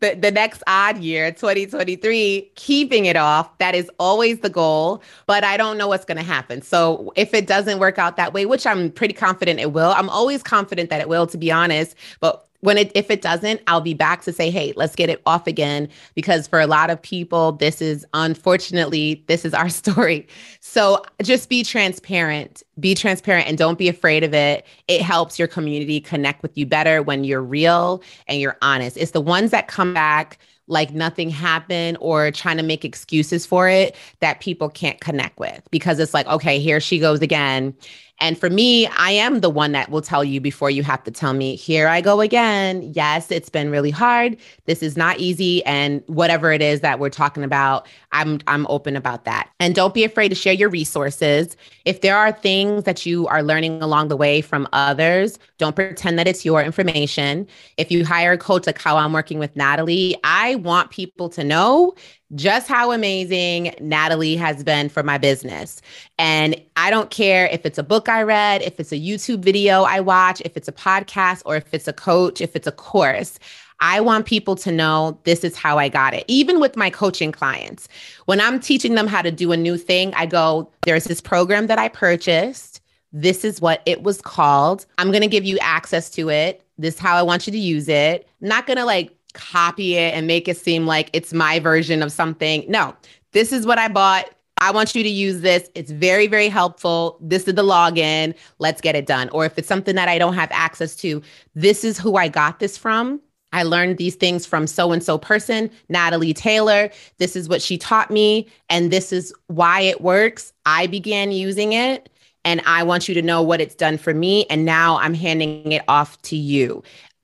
the, 0.03 0.15
the 0.21 0.33
next 0.33 0.63
odd 0.67 0.99
year, 0.99 1.31
2023, 1.31 2.51
keeping 2.57 3.07
it 3.07 3.17
off. 3.17 3.57
That 3.59 3.75
is 3.75 3.89
always 3.99 4.41
the 4.41 4.51
goal, 4.51 5.01
but 5.27 5.45
I 5.45 5.57
don't 5.57 5.79
know 5.79 5.87
what's 5.87 6.05
going 6.05 6.19
to 6.19 6.25
happen. 6.25 6.61
So 6.61 7.13
if 7.15 7.33
it 7.33 7.47
doesn't 7.47 7.79
work 7.79 7.99
out 7.99 8.17
that 8.17 8.33
way, 8.35 8.45
which 8.45 8.67
I'm 8.67 8.91
pretty 8.91 9.15
confident 9.15 9.61
it 9.61 9.73
will, 9.73 9.93
I'm 9.93 10.11
always 10.11 10.43
confident 10.43 10.91
that 10.91 11.01
it 11.01 11.09
will, 11.09 11.27
to 11.29 11.39
be 11.39 11.53
honest. 11.53 11.95
But 12.19 12.47
when 12.63 12.79
it 12.79 12.91
if 12.95 13.11
it 13.11 13.21
doesn't 13.21 13.61
i'll 13.67 13.81
be 13.81 13.93
back 13.93 14.23
to 14.23 14.33
say 14.33 14.49
hey 14.49 14.73
let's 14.77 14.97
get 14.97 15.11
it 15.11 15.21
off 15.27 15.47
again. 15.47 15.89
Because 16.15 16.49
for 16.49 16.61
a 16.61 16.67
lot 16.67 16.91
of 16.91 17.01
people 17.03 17.53
this 17.53 17.83
is 17.83 18.07
unfortunately 18.15 19.23
this 19.29 19.45
is 19.45 19.53
our 19.53 19.69
story. 19.83 20.27
So 20.61 21.03
just 21.23 21.49
be 21.49 21.63
transparent. 21.63 22.63
Be 22.81 22.95
transparent 22.95 23.49
and 23.49 23.59
don't 23.59 23.79
be 23.79 23.89
afraid 23.89 24.25
of 24.25 24.33
it. 24.33 24.65
It 24.89 25.03
helps 25.03 25.39
your 25.39 25.49
community 25.49 26.01
connect 26.01 26.43
with 26.43 26.57
you 26.57 26.65
better 26.65 27.03
when 27.03 27.25
you're 27.25 27.43
real 27.43 28.03
and 28.27 28.41
you're 28.41 28.57
honest. 28.63 28.97
It's 28.97 29.11
the 29.11 29.21
ones 29.21 29.51
that 29.51 29.69
come 29.69 29.93
back 29.93 30.39
like 30.69 30.93
nothing 30.93 31.29
happened 31.29 31.99
or 32.01 32.31
trying 32.31 32.57
to 32.57 32.63
make 32.63 32.85
excuses 32.85 33.45
for 33.45 33.69
it 33.69 33.97
that 34.21 34.41
people 34.41 34.69
can't 34.69 35.01
connect 35.01 35.39
with. 35.39 35.61
Because 35.71 35.99
it's 35.99 36.15
like 36.15 36.27
okay 36.29 36.61
here 36.61 36.81
she 36.81 36.99
goes 36.99 37.21
again 37.21 37.75
and 38.23 38.39
for 38.39 38.49
me, 38.49 38.87
I 38.87 39.11
am 39.11 39.41
the 39.41 39.51
one 39.51 39.73
that 39.73 39.91
will 39.91 40.01
tell 40.01 40.23
you 40.23 40.41
before 40.41 40.71
you 40.71 40.85
have 40.85 41.03
to 41.05 41.11
tell 41.11 41.35
me, 41.35 41.57
here 41.57 41.89
I 41.89 42.01
go 42.01 42.21
again. 42.21 42.93
Yes, 42.95 43.33
it's 43.33 43.49
been 43.49 43.69
really 43.69 43.91
hard. 43.91 44.37
This 44.67 44.81
is 44.81 44.97
not 44.97 45.19
easy. 45.19 45.65
And 45.67 46.05
whatever 46.07 46.53
it 46.53 46.63
is 46.63 46.83
that 46.83 47.01
we're 47.01 47.11
talking 47.11 47.43
about, 47.43 47.89
I'm 48.13 48.39
I'm 48.47 48.65
open 48.69 48.95
about 48.95 49.25
that. 49.25 49.51
And 49.59 49.75
don't 49.75 49.93
be 49.93 50.05
afraid 50.05 50.29
to 50.29 50.37
share 50.37 50.53
your 50.53 50.69
resources. 50.69 51.57
If 51.85 52.01
there 52.01 52.17
are 52.17 52.31
things 52.31 52.85
that 52.85 53.05
you 53.05 53.27
are 53.27 53.43
learning 53.43 53.83
along 53.83 54.07
the 54.07 54.17
way 54.17 54.41
from 54.41 54.69
others, 54.73 55.39
don't 55.59 55.75
pretend 55.75 56.17
that 56.21 56.29
it's 56.29 56.45
your 56.45 56.63
information. 56.63 57.49
If 57.77 57.91
you 57.91 58.05
hire 58.05 58.33
a 58.33 58.39
coach 58.39 58.67
like 58.67 58.81
how 58.81 58.97
I'm 58.97 59.13
working 59.13 59.41
with 59.41 59.57
Natalie, 59.57 60.17
I 60.23 60.55
want 60.57 60.91
people 60.91 61.29
to 61.31 61.43
know 61.43 61.95
just 62.35 62.69
how 62.69 62.93
amazing 62.93 63.75
Natalie 63.81 64.37
has 64.37 64.65
been 64.65 64.89
for 64.89 65.03
my 65.03 65.19
business. 65.19 65.83
And 66.19 66.61
I 66.77 66.91
don't 66.91 67.11
care 67.11 67.47
if 67.47 67.67
it's 67.67 67.79
a 67.79 67.83
book 67.83 68.09
I 68.09 68.23
read, 68.23 68.63
if 68.63 68.81
it's 68.81 68.93
a 68.93 68.99
YouTube 68.99 69.41
video 69.41 69.83
I 69.83 70.01
watch, 70.01 70.41
if 70.45 70.57
it's 70.57 70.69
a 70.69 70.73
podcast, 70.73 71.43
or 71.45 71.57
if 71.57 71.73
it's 71.75 71.89
a 71.89 71.93
coach, 71.93 72.41
if 72.41 72.57
it's 72.57 72.67
a 72.67 72.73
course. 72.73 73.39
I 73.81 74.01
want 74.01 74.27
people 74.27 74.55
to 74.57 74.71
know 74.71 75.19
this 75.25 75.43
is 75.43 75.57
how 75.57 75.77
I 75.77 75.89
got 75.89 76.15
it. 76.15 76.25
Even 76.29 76.61
with 76.61 76.77
my 76.77 76.89
coaching 76.89 77.33
clients, 77.33 77.89
when 78.27 78.41
I'm 78.41 78.61
teaching 78.61 78.95
them 78.95 79.09
how 79.09 79.23
to 79.23 79.33
do 79.33 79.51
a 79.51 79.57
new 79.57 79.77
thing, 79.77 80.15
I 80.15 80.25
go, 80.25 80.71
there's 80.83 81.05
this 81.05 81.21
program 81.21 81.67
that 81.67 81.81
I 81.81 81.89
purchased. 81.89 82.81
This 83.13 83.45
is 83.45 83.61
what 83.61 83.83
it 83.85 84.05
was 84.05 84.23
called. 84.23 84.87
I'm 84.99 85.11
going 85.11 85.23
to 85.23 85.29
give 85.29 85.45
you 85.45 85.59
access 85.59 86.09
to 86.11 86.31
it. 86.31 86.65
This 86.79 86.95
is 86.95 87.01
how 87.01 87.17
I 87.17 87.23
want 87.23 87.47
you 87.47 87.53
to 87.53 87.59
use 87.59 87.89
it. 87.89 88.29
I'm 88.41 88.49
not 88.49 88.67
going 88.67 88.79
to 88.79 88.85
like 88.85 89.15
copy 89.33 89.97
it 89.97 90.15
and 90.15 90.27
make 90.27 90.49
it 90.49 90.57
seem 90.57 90.87
like 90.87 91.11
it's 91.13 91.33
my 91.33 91.59
version 91.59 92.03
of 92.03 92.13
something. 92.13 92.65
No, 92.69 92.95
this 93.33 93.53
is 93.53 93.67
what 93.67 93.79
I 93.79 93.89
bought. 93.89 94.31
I 94.59 94.71
want 94.71 94.95
you 94.95 95.03
to 95.03 95.09
use 95.09 95.41
this. 95.41 95.69
It's 95.75 95.91
very, 95.91 96.29
very 96.29 96.49
helpful. 96.49 97.19
This 97.21 97.49
is 97.49 97.55
the 97.55 97.65
login. 97.65 98.35
Let's 98.59 98.81
get 98.81 98.95
it 98.95 99.07
done. 99.07 99.29
Or 99.31 99.45
if 99.45 99.59
it's 99.59 99.67
something 99.67 99.97
that 99.97 100.09
I 100.09 100.19
don't 100.19 100.35
have 100.35 100.51
access 100.53 100.95
to, 100.97 101.21
this 101.55 101.83
is 101.83 101.99
who 101.99 102.17
I 102.17 102.29
got 102.29 102.61
this 102.61 102.79
from. 102.79 103.21
I 103.53 103.65
learned 103.65 103.99
these 103.99 104.15
things 104.15 104.47
from 104.47 104.67
so 104.67 104.93
and 104.93 105.03
so 105.03 105.19
person, 105.19 105.71
Natalie 105.89 106.33
Taylor. 106.33 106.91
This 107.19 107.37
is 107.37 107.49
what 107.49 107.61
she 107.61 107.77
taught 107.77 108.11
me, 108.11 108.49
and 108.71 108.91
this 108.91 109.13
is 109.13 109.35
why 109.49 109.81
it 109.81 110.01
works. 110.01 110.53
I 110.65 110.87
began 110.87 111.33
using 111.33 111.73
it 111.73 112.09
and 112.45 112.61
I 112.67 112.83
want 112.83 113.09
you 113.09 113.15
to 113.15 113.23
know 113.23 113.43
what 113.43 113.61
it's 113.61 113.75
done 113.75 113.99
for 113.99 114.15
me. 114.15 114.47
And 114.47 114.65
now 114.65 114.99
I'm 114.99 115.15
handing 115.15 115.73
it 115.73 115.83
off 115.89 116.21
to 116.23 116.37
you. 116.37 116.83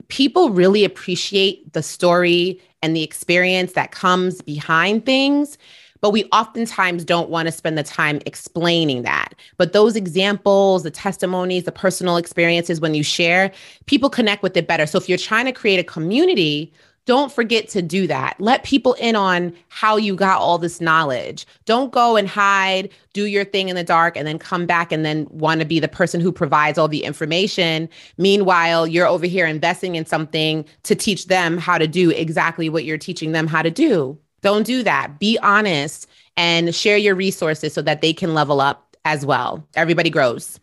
People 0.08 0.50
really 0.50 0.84
appreciate 0.84 1.72
the 1.72 1.82
story 1.82 2.60
and 2.82 2.96
the 2.96 3.02
experience 3.02 3.72
that 3.72 3.90
comes 3.90 4.40
behind 4.42 5.04
things 5.04 5.58
but 6.00 6.10
we 6.10 6.24
oftentimes 6.32 7.04
don't 7.04 7.30
want 7.30 7.46
to 7.46 7.52
spend 7.52 7.76
the 7.76 7.82
time 7.82 8.20
explaining 8.26 9.02
that. 9.02 9.34
But 9.56 9.72
those 9.72 9.96
examples, 9.96 10.82
the 10.82 10.90
testimonies, 10.90 11.64
the 11.64 11.72
personal 11.72 12.16
experiences, 12.16 12.80
when 12.80 12.94
you 12.94 13.02
share, 13.02 13.52
people 13.86 14.10
connect 14.10 14.42
with 14.42 14.56
it 14.56 14.66
better. 14.66 14.86
So 14.86 14.98
if 14.98 15.08
you're 15.08 15.18
trying 15.18 15.46
to 15.46 15.52
create 15.52 15.80
a 15.80 15.84
community, 15.84 16.72
don't 17.08 17.32
forget 17.32 17.70
to 17.70 17.80
do 17.80 18.06
that. 18.06 18.38
Let 18.38 18.64
people 18.64 18.92
in 19.00 19.16
on 19.16 19.54
how 19.68 19.96
you 19.96 20.14
got 20.14 20.42
all 20.42 20.58
this 20.58 20.78
knowledge. 20.78 21.46
Don't 21.64 21.90
go 21.90 22.16
and 22.18 22.28
hide, 22.28 22.90
do 23.14 23.24
your 23.24 23.46
thing 23.46 23.70
in 23.70 23.76
the 23.76 23.82
dark, 23.82 24.14
and 24.14 24.28
then 24.28 24.38
come 24.38 24.66
back 24.66 24.92
and 24.92 25.06
then 25.06 25.26
want 25.30 25.62
to 25.62 25.66
be 25.66 25.80
the 25.80 25.88
person 25.88 26.20
who 26.20 26.30
provides 26.30 26.76
all 26.76 26.86
the 26.86 27.04
information. 27.04 27.88
Meanwhile, 28.18 28.88
you're 28.88 29.06
over 29.06 29.24
here 29.24 29.46
investing 29.46 29.94
in 29.94 30.04
something 30.04 30.66
to 30.82 30.94
teach 30.94 31.28
them 31.28 31.56
how 31.56 31.78
to 31.78 31.86
do 31.86 32.10
exactly 32.10 32.68
what 32.68 32.84
you're 32.84 32.98
teaching 32.98 33.32
them 33.32 33.46
how 33.46 33.62
to 33.62 33.70
do. 33.70 34.18
Don't 34.42 34.66
do 34.66 34.82
that. 34.82 35.18
Be 35.18 35.38
honest 35.38 36.10
and 36.36 36.74
share 36.74 36.98
your 36.98 37.14
resources 37.14 37.72
so 37.72 37.80
that 37.80 38.02
they 38.02 38.12
can 38.12 38.34
level 38.34 38.60
up 38.60 38.98
as 39.06 39.24
well. 39.24 39.66
Everybody 39.76 40.10
grows. 40.10 40.60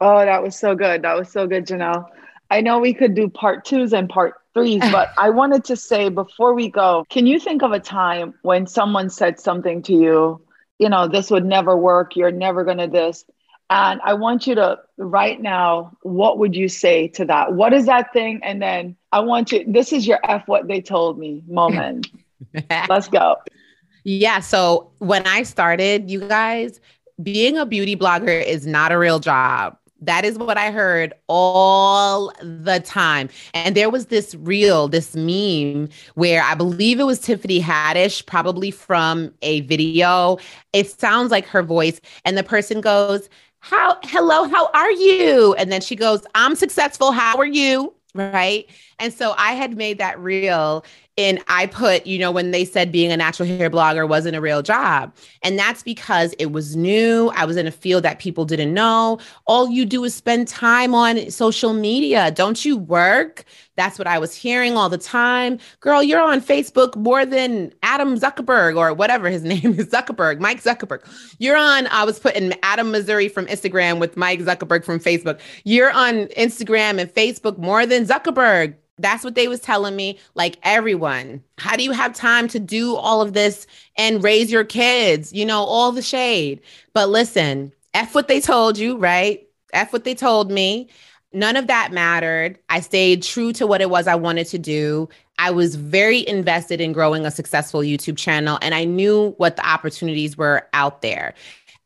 Oh, 0.00 0.24
that 0.24 0.42
was 0.42 0.56
so 0.56 0.74
good. 0.74 1.02
That 1.02 1.16
was 1.16 1.30
so 1.30 1.46
good, 1.46 1.68
Janelle. 1.68 2.04
I 2.50 2.62
know 2.62 2.80
we 2.80 2.92
could 2.92 3.14
do 3.14 3.28
part 3.28 3.64
twos 3.64 3.92
and 3.92 4.08
part 4.08 4.41
threes, 4.54 4.82
but 4.92 5.10
I 5.18 5.30
wanted 5.30 5.64
to 5.64 5.76
say 5.76 6.08
before 6.08 6.54
we 6.54 6.68
go, 6.68 7.04
can 7.08 7.26
you 7.26 7.38
think 7.38 7.62
of 7.62 7.72
a 7.72 7.80
time 7.80 8.34
when 8.42 8.66
someone 8.66 9.10
said 9.10 9.40
something 9.40 9.82
to 9.82 9.92
you, 9.92 10.40
you 10.78 10.88
know, 10.88 11.08
this 11.08 11.30
would 11.30 11.44
never 11.44 11.76
work, 11.76 12.16
you're 12.16 12.30
never 12.30 12.64
going 12.64 12.78
to 12.78 12.86
this? 12.86 13.24
And 13.70 14.00
I 14.04 14.14
want 14.14 14.46
you 14.46 14.54
to 14.56 14.78
right 14.98 15.40
now, 15.40 15.96
what 16.02 16.38
would 16.38 16.54
you 16.54 16.68
say 16.68 17.08
to 17.08 17.24
that? 17.24 17.54
What 17.54 17.72
is 17.72 17.86
that 17.86 18.12
thing? 18.12 18.40
And 18.42 18.60
then 18.60 18.96
I 19.12 19.20
want 19.20 19.50
you, 19.50 19.64
this 19.66 19.92
is 19.92 20.06
your 20.06 20.18
F 20.24 20.46
what 20.46 20.68
they 20.68 20.82
told 20.82 21.18
me 21.18 21.42
moment. 21.46 22.08
Let's 22.88 23.08
go. 23.08 23.36
Yeah. 24.04 24.40
So 24.40 24.90
when 24.98 25.26
I 25.26 25.44
started, 25.44 26.10
you 26.10 26.20
guys, 26.20 26.80
being 27.22 27.56
a 27.56 27.64
beauty 27.64 27.96
blogger 27.96 28.44
is 28.44 28.66
not 28.66 28.92
a 28.92 28.98
real 28.98 29.20
job. 29.20 29.78
That 30.02 30.24
is 30.24 30.36
what 30.36 30.58
I 30.58 30.72
heard 30.72 31.14
all 31.28 32.32
the 32.40 32.82
time. 32.84 33.28
And 33.54 33.76
there 33.76 33.88
was 33.88 34.06
this 34.06 34.34
reel, 34.34 34.88
this 34.88 35.14
meme 35.14 35.88
where 36.14 36.42
I 36.42 36.54
believe 36.54 36.98
it 36.98 37.04
was 37.04 37.20
Tiffany 37.20 37.60
Haddish, 37.60 38.26
probably 38.26 38.70
from 38.72 39.32
a 39.42 39.60
video. 39.62 40.38
It 40.72 40.90
sounds 40.90 41.30
like 41.30 41.46
her 41.46 41.62
voice. 41.62 42.00
And 42.24 42.36
the 42.36 42.42
person 42.42 42.80
goes, 42.80 43.28
How, 43.60 43.96
hello, 44.02 44.48
how 44.48 44.70
are 44.74 44.90
you? 44.90 45.54
And 45.54 45.70
then 45.70 45.80
she 45.80 45.94
goes, 45.94 46.26
I'm 46.34 46.56
successful. 46.56 47.12
How 47.12 47.36
are 47.38 47.46
you? 47.46 47.94
Right. 48.14 48.68
And 48.98 49.12
so 49.12 49.34
I 49.38 49.52
had 49.52 49.76
made 49.76 49.98
that 49.98 50.18
reel 50.18 50.84
and 51.18 51.42
I 51.48 51.66
put, 51.66 52.06
you 52.06 52.18
know, 52.18 52.30
when 52.30 52.52
they 52.52 52.64
said 52.64 52.90
being 52.90 53.12
a 53.12 53.16
natural 53.16 53.46
hair 53.46 53.68
blogger 53.68 54.08
wasn't 54.08 54.34
a 54.34 54.40
real 54.40 54.62
job. 54.62 55.14
And 55.42 55.58
that's 55.58 55.82
because 55.82 56.34
it 56.38 56.52
was 56.52 56.74
new. 56.74 57.30
I 57.36 57.44
was 57.44 57.58
in 57.58 57.66
a 57.66 57.70
field 57.70 58.02
that 58.04 58.18
people 58.18 58.46
didn't 58.46 58.72
know. 58.72 59.18
All 59.46 59.68
you 59.68 59.84
do 59.84 60.04
is 60.04 60.14
spend 60.14 60.48
time 60.48 60.94
on 60.94 61.30
social 61.30 61.74
media. 61.74 62.30
Don't 62.30 62.64
you 62.64 62.78
work? 62.78 63.44
That's 63.76 63.98
what 63.98 64.06
I 64.06 64.18
was 64.18 64.34
hearing 64.34 64.76
all 64.76 64.88
the 64.88 64.98
time. 64.98 65.58
Girl, 65.80 66.02
you're 66.02 66.20
on 66.20 66.40
Facebook 66.40 66.96
more 66.96 67.26
than 67.26 67.72
Adam 67.82 68.18
Zuckerberg 68.18 68.76
or 68.76 68.94
whatever 68.94 69.28
his 69.28 69.42
name 69.42 69.78
is 69.78 69.86
Zuckerberg, 69.88 70.40
Mike 70.40 70.62
Zuckerberg. 70.62 71.04
You're 71.38 71.56
on, 71.56 71.86
I 71.88 72.04
was 72.04 72.18
putting 72.18 72.54
Adam 72.62 72.90
Mosseri 72.92 73.30
from 73.30 73.46
Instagram 73.46 73.98
with 73.98 74.16
Mike 74.16 74.40
Zuckerberg 74.40 74.84
from 74.84 74.98
Facebook. 74.98 75.40
You're 75.64 75.90
on 75.92 76.26
Instagram 76.38 76.98
and 76.98 77.12
Facebook 77.12 77.58
more 77.58 77.84
than 77.84 78.06
Zuckerberg. 78.06 78.76
That's 78.98 79.24
what 79.24 79.34
they 79.34 79.48
was 79.48 79.60
telling 79.60 79.96
me. 79.96 80.18
Like 80.34 80.58
everyone, 80.62 81.42
how 81.58 81.76
do 81.76 81.82
you 81.82 81.92
have 81.92 82.14
time 82.14 82.48
to 82.48 82.60
do 82.60 82.94
all 82.94 83.20
of 83.22 83.32
this 83.32 83.66
and 83.96 84.22
raise 84.22 84.52
your 84.52 84.64
kids? 84.64 85.32
You 85.32 85.44
know, 85.46 85.64
all 85.64 85.92
the 85.92 86.02
shade. 86.02 86.60
But 86.92 87.08
listen, 87.08 87.72
F 87.94 88.14
what 88.14 88.28
they 88.28 88.40
told 88.40 88.78
you, 88.78 88.96
right? 88.96 89.46
F 89.72 89.92
what 89.92 90.04
they 90.04 90.14
told 90.14 90.50
me. 90.50 90.88
None 91.34 91.56
of 91.56 91.66
that 91.66 91.92
mattered. 91.92 92.58
I 92.68 92.80
stayed 92.80 93.22
true 93.22 93.54
to 93.54 93.66
what 93.66 93.80
it 93.80 93.88
was 93.88 94.06
I 94.06 94.14
wanted 94.14 94.46
to 94.48 94.58
do. 94.58 95.08
I 95.38 95.50
was 95.50 95.76
very 95.76 96.26
invested 96.28 96.80
in 96.80 96.92
growing 96.92 97.24
a 97.24 97.30
successful 97.30 97.80
YouTube 97.80 98.18
channel 98.18 98.58
and 98.60 98.74
I 98.74 98.84
knew 98.84 99.30
what 99.38 99.56
the 99.56 99.66
opportunities 99.66 100.36
were 100.36 100.68
out 100.74 101.00
there. 101.00 101.34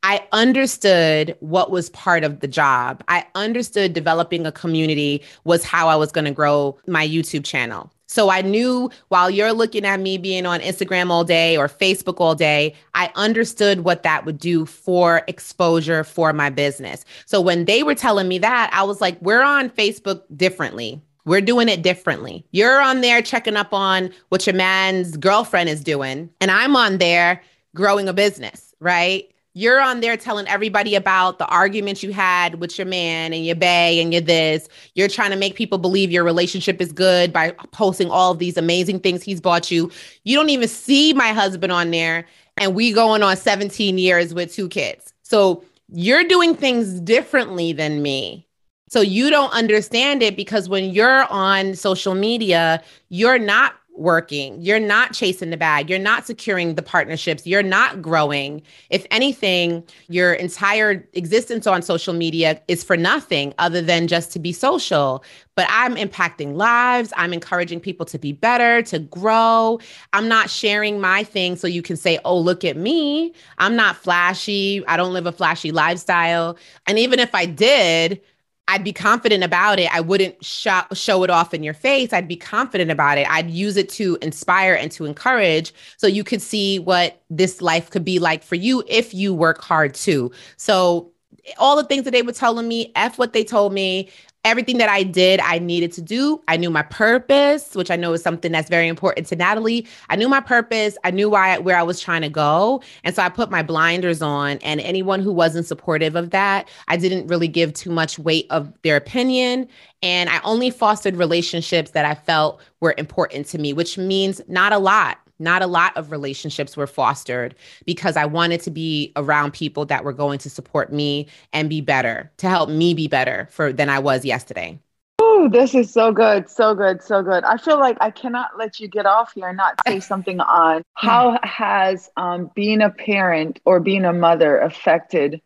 I 0.08 0.24
understood 0.30 1.36
what 1.40 1.72
was 1.72 1.90
part 1.90 2.22
of 2.22 2.38
the 2.38 2.46
job. 2.46 3.02
I 3.08 3.26
understood 3.34 3.92
developing 3.92 4.46
a 4.46 4.52
community 4.52 5.20
was 5.42 5.64
how 5.64 5.88
I 5.88 5.96
was 5.96 6.12
going 6.12 6.26
to 6.26 6.30
grow 6.30 6.78
my 6.86 7.04
YouTube 7.04 7.44
channel. 7.44 7.90
So 8.06 8.30
I 8.30 8.42
knew 8.42 8.88
while 9.08 9.28
you're 9.28 9.52
looking 9.52 9.84
at 9.84 9.98
me 9.98 10.16
being 10.16 10.46
on 10.46 10.60
Instagram 10.60 11.10
all 11.10 11.24
day 11.24 11.56
or 11.56 11.66
Facebook 11.66 12.20
all 12.20 12.36
day, 12.36 12.72
I 12.94 13.10
understood 13.16 13.80
what 13.80 14.04
that 14.04 14.24
would 14.24 14.38
do 14.38 14.64
for 14.64 15.22
exposure 15.26 16.04
for 16.04 16.32
my 16.32 16.50
business. 16.50 17.04
So 17.24 17.40
when 17.40 17.64
they 17.64 17.82
were 17.82 17.96
telling 17.96 18.28
me 18.28 18.38
that, 18.38 18.70
I 18.72 18.84
was 18.84 19.00
like, 19.00 19.20
we're 19.20 19.42
on 19.42 19.70
Facebook 19.70 20.22
differently. 20.36 21.02
We're 21.24 21.40
doing 21.40 21.68
it 21.68 21.82
differently. 21.82 22.46
You're 22.52 22.80
on 22.80 23.00
there 23.00 23.22
checking 23.22 23.56
up 23.56 23.74
on 23.74 24.12
what 24.28 24.46
your 24.46 24.54
man's 24.54 25.16
girlfriend 25.16 25.68
is 25.68 25.82
doing, 25.82 26.30
and 26.40 26.52
I'm 26.52 26.76
on 26.76 26.98
there 26.98 27.42
growing 27.74 28.08
a 28.08 28.12
business, 28.12 28.72
right? 28.78 29.28
You're 29.56 29.80
on 29.80 30.00
there 30.00 30.18
telling 30.18 30.46
everybody 30.48 30.94
about 30.94 31.38
the 31.38 31.46
arguments 31.46 32.02
you 32.02 32.12
had 32.12 32.56
with 32.56 32.76
your 32.76 32.86
man 32.86 33.32
and 33.32 33.46
your 33.46 33.56
bae 33.56 33.96
and 33.98 34.12
your 34.12 34.20
this. 34.20 34.68
You're 34.94 35.08
trying 35.08 35.30
to 35.30 35.36
make 35.36 35.54
people 35.54 35.78
believe 35.78 36.10
your 36.10 36.24
relationship 36.24 36.78
is 36.78 36.92
good 36.92 37.32
by 37.32 37.52
posting 37.72 38.10
all 38.10 38.32
of 38.32 38.38
these 38.38 38.58
amazing 38.58 39.00
things 39.00 39.22
he's 39.22 39.40
bought 39.40 39.70
you. 39.70 39.90
You 40.24 40.36
don't 40.36 40.50
even 40.50 40.68
see 40.68 41.14
my 41.14 41.28
husband 41.28 41.72
on 41.72 41.90
there, 41.90 42.26
and 42.58 42.74
we 42.74 42.92
going 42.92 43.22
on 43.22 43.34
17 43.34 43.96
years 43.96 44.34
with 44.34 44.52
two 44.52 44.68
kids. 44.68 45.14
So 45.22 45.64
you're 45.88 46.24
doing 46.24 46.54
things 46.54 47.00
differently 47.00 47.72
than 47.72 48.02
me. 48.02 48.46
So 48.90 49.00
you 49.00 49.30
don't 49.30 49.52
understand 49.54 50.22
it 50.22 50.36
because 50.36 50.68
when 50.68 50.90
you're 50.90 51.24
on 51.32 51.76
social 51.76 52.14
media, 52.14 52.82
you're 53.08 53.38
not 53.38 53.74
working. 53.98 54.60
You're 54.60 54.80
not 54.80 55.12
chasing 55.12 55.50
the 55.50 55.56
bag. 55.56 55.88
You're 55.90 55.98
not 55.98 56.26
securing 56.26 56.74
the 56.74 56.82
partnerships. 56.82 57.46
You're 57.46 57.62
not 57.62 58.02
growing. 58.02 58.62
If 58.90 59.06
anything, 59.10 59.84
your 60.08 60.34
entire 60.34 61.08
existence 61.14 61.66
on 61.66 61.82
social 61.82 62.14
media 62.14 62.60
is 62.68 62.84
for 62.84 62.96
nothing 62.96 63.54
other 63.58 63.82
than 63.82 64.06
just 64.08 64.32
to 64.32 64.38
be 64.38 64.52
social. 64.52 65.24
But 65.54 65.66
I'm 65.70 65.96
impacting 65.96 66.54
lives. 66.54 67.12
I'm 67.16 67.32
encouraging 67.32 67.80
people 67.80 68.04
to 68.06 68.18
be 68.18 68.32
better, 68.32 68.82
to 68.82 68.98
grow. 68.98 69.80
I'm 70.12 70.28
not 70.28 70.50
sharing 70.50 71.00
my 71.00 71.24
thing 71.24 71.56
so 71.56 71.66
you 71.66 71.82
can 71.82 71.96
say, 71.96 72.18
oh, 72.24 72.38
look 72.38 72.64
at 72.64 72.76
me. 72.76 73.32
I'm 73.58 73.76
not 73.76 73.96
flashy. 73.96 74.86
I 74.86 74.96
don't 74.96 75.12
live 75.12 75.26
a 75.26 75.32
flashy 75.32 75.72
lifestyle. 75.72 76.58
And 76.86 76.98
even 76.98 77.18
if 77.18 77.34
I 77.34 77.46
did, 77.46 78.20
I'd 78.68 78.82
be 78.82 78.92
confident 78.92 79.44
about 79.44 79.78
it. 79.78 79.94
I 79.94 80.00
wouldn't 80.00 80.44
sh- 80.44 80.66
show 80.92 81.22
it 81.22 81.30
off 81.30 81.54
in 81.54 81.62
your 81.62 81.74
face. 81.74 82.12
I'd 82.12 82.26
be 82.26 82.36
confident 82.36 82.90
about 82.90 83.16
it. 83.16 83.28
I'd 83.30 83.48
use 83.48 83.76
it 83.76 83.88
to 83.90 84.18
inspire 84.22 84.74
and 84.74 84.90
to 84.92 85.04
encourage 85.04 85.72
so 85.96 86.06
you 86.06 86.24
could 86.24 86.42
see 86.42 86.80
what 86.80 87.22
this 87.30 87.62
life 87.62 87.90
could 87.90 88.04
be 88.04 88.18
like 88.18 88.42
for 88.42 88.56
you 88.56 88.82
if 88.88 89.14
you 89.14 89.32
work 89.34 89.62
hard 89.62 89.94
too. 89.94 90.32
So, 90.56 91.12
all 91.58 91.76
the 91.76 91.84
things 91.84 92.02
that 92.04 92.10
they 92.10 92.22
were 92.22 92.32
telling 92.32 92.66
me, 92.66 92.90
F 92.96 93.18
what 93.18 93.32
they 93.32 93.44
told 93.44 93.72
me, 93.72 94.10
everything 94.46 94.78
that 94.78 94.88
I 94.88 95.02
did, 95.02 95.40
I 95.40 95.58
needed 95.58 95.92
to 95.92 96.00
do. 96.00 96.40
I 96.46 96.56
knew 96.56 96.70
my 96.70 96.82
purpose, 96.82 97.74
which 97.74 97.90
I 97.90 97.96
know 97.96 98.12
is 98.12 98.22
something 98.22 98.52
that's 98.52 98.70
very 98.70 98.86
important 98.86 99.26
to 99.26 99.36
Natalie. 99.36 99.86
I 100.08 100.16
knew 100.16 100.28
my 100.28 100.40
purpose. 100.40 100.96
I 101.04 101.10
knew 101.10 101.28
why 101.28 101.58
where 101.58 101.76
I 101.76 101.82
was 101.82 102.00
trying 102.00 102.22
to 102.22 102.28
go, 102.28 102.80
and 103.02 103.14
so 103.14 103.22
I 103.22 103.28
put 103.28 103.50
my 103.50 103.62
blinders 103.62 104.22
on. 104.22 104.58
And 104.58 104.80
anyone 104.80 105.20
who 105.20 105.32
wasn't 105.32 105.66
supportive 105.66 106.14
of 106.14 106.30
that, 106.30 106.68
I 106.86 106.96
didn't 106.96 107.26
really 107.26 107.48
give 107.48 107.74
too 107.74 107.90
much 107.90 108.18
weight 108.18 108.46
of 108.50 108.72
their 108.82 108.96
opinion. 108.96 109.68
And 110.02 110.30
I 110.30 110.40
only 110.44 110.70
fostered 110.70 111.16
relationships 111.16 111.90
that 111.90 112.04
I 112.04 112.14
felt 112.14 112.60
were 112.80 112.94
important 112.96 113.46
to 113.46 113.58
me, 113.58 113.72
which 113.72 113.98
means 113.98 114.40
not 114.46 114.72
a 114.72 114.78
lot 114.78 115.18
not 115.38 115.62
a 115.62 115.66
lot 115.66 115.96
of 115.96 116.10
relationships 116.10 116.76
were 116.76 116.86
fostered 116.86 117.54
because 117.84 118.16
I 118.16 118.24
wanted 118.26 118.60
to 118.62 118.70
be 118.70 119.12
around 119.16 119.52
people 119.52 119.84
that 119.86 120.04
were 120.04 120.12
going 120.12 120.38
to 120.40 120.50
support 120.50 120.92
me 120.92 121.28
and 121.52 121.68
be 121.68 121.80
better, 121.80 122.30
to 122.38 122.48
help 122.48 122.68
me 122.68 122.94
be 122.94 123.08
better 123.08 123.48
for 123.50 123.72
than 123.72 123.88
I 123.88 123.98
was 123.98 124.24
yesterday. 124.24 124.78
Oh, 125.18 125.48
this 125.50 125.74
is 125.74 125.92
so 125.92 126.12
good, 126.12 126.48
so 126.48 126.74
good, 126.74 127.02
so 127.02 127.22
good. 127.22 127.44
I 127.44 127.56
feel 127.56 127.78
like 127.78 127.96
I 128.00 128.10
cannot 128.10 128.58
let 128.58 128.80
you 128.80 128.88
get 128.88 129.06
off 129.06 129.32
here 129.34 129.48
and 129.48 129.56
not 129.56 129.80
say 129.86 130.00
something 130.00 130.40
on 130.40 130.82
how 130.94 131.38
has 131.42 132.08
um, 132.16 132.50
being 132.54 132.80
a 132.80 132.90
parent 132.90 133.60
or 133.64 133.80
being 133.80 134.04
a 134.04 134.12
mother 134.12 134.58
affected 134.58 135.40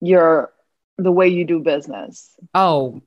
your 0.00 0.53
the 0.96 1.10
way 1.10 1.26
you 1.26 1.44
do 1.44 1.58
business? 1.58 2.36
Oh, 2.54 3.02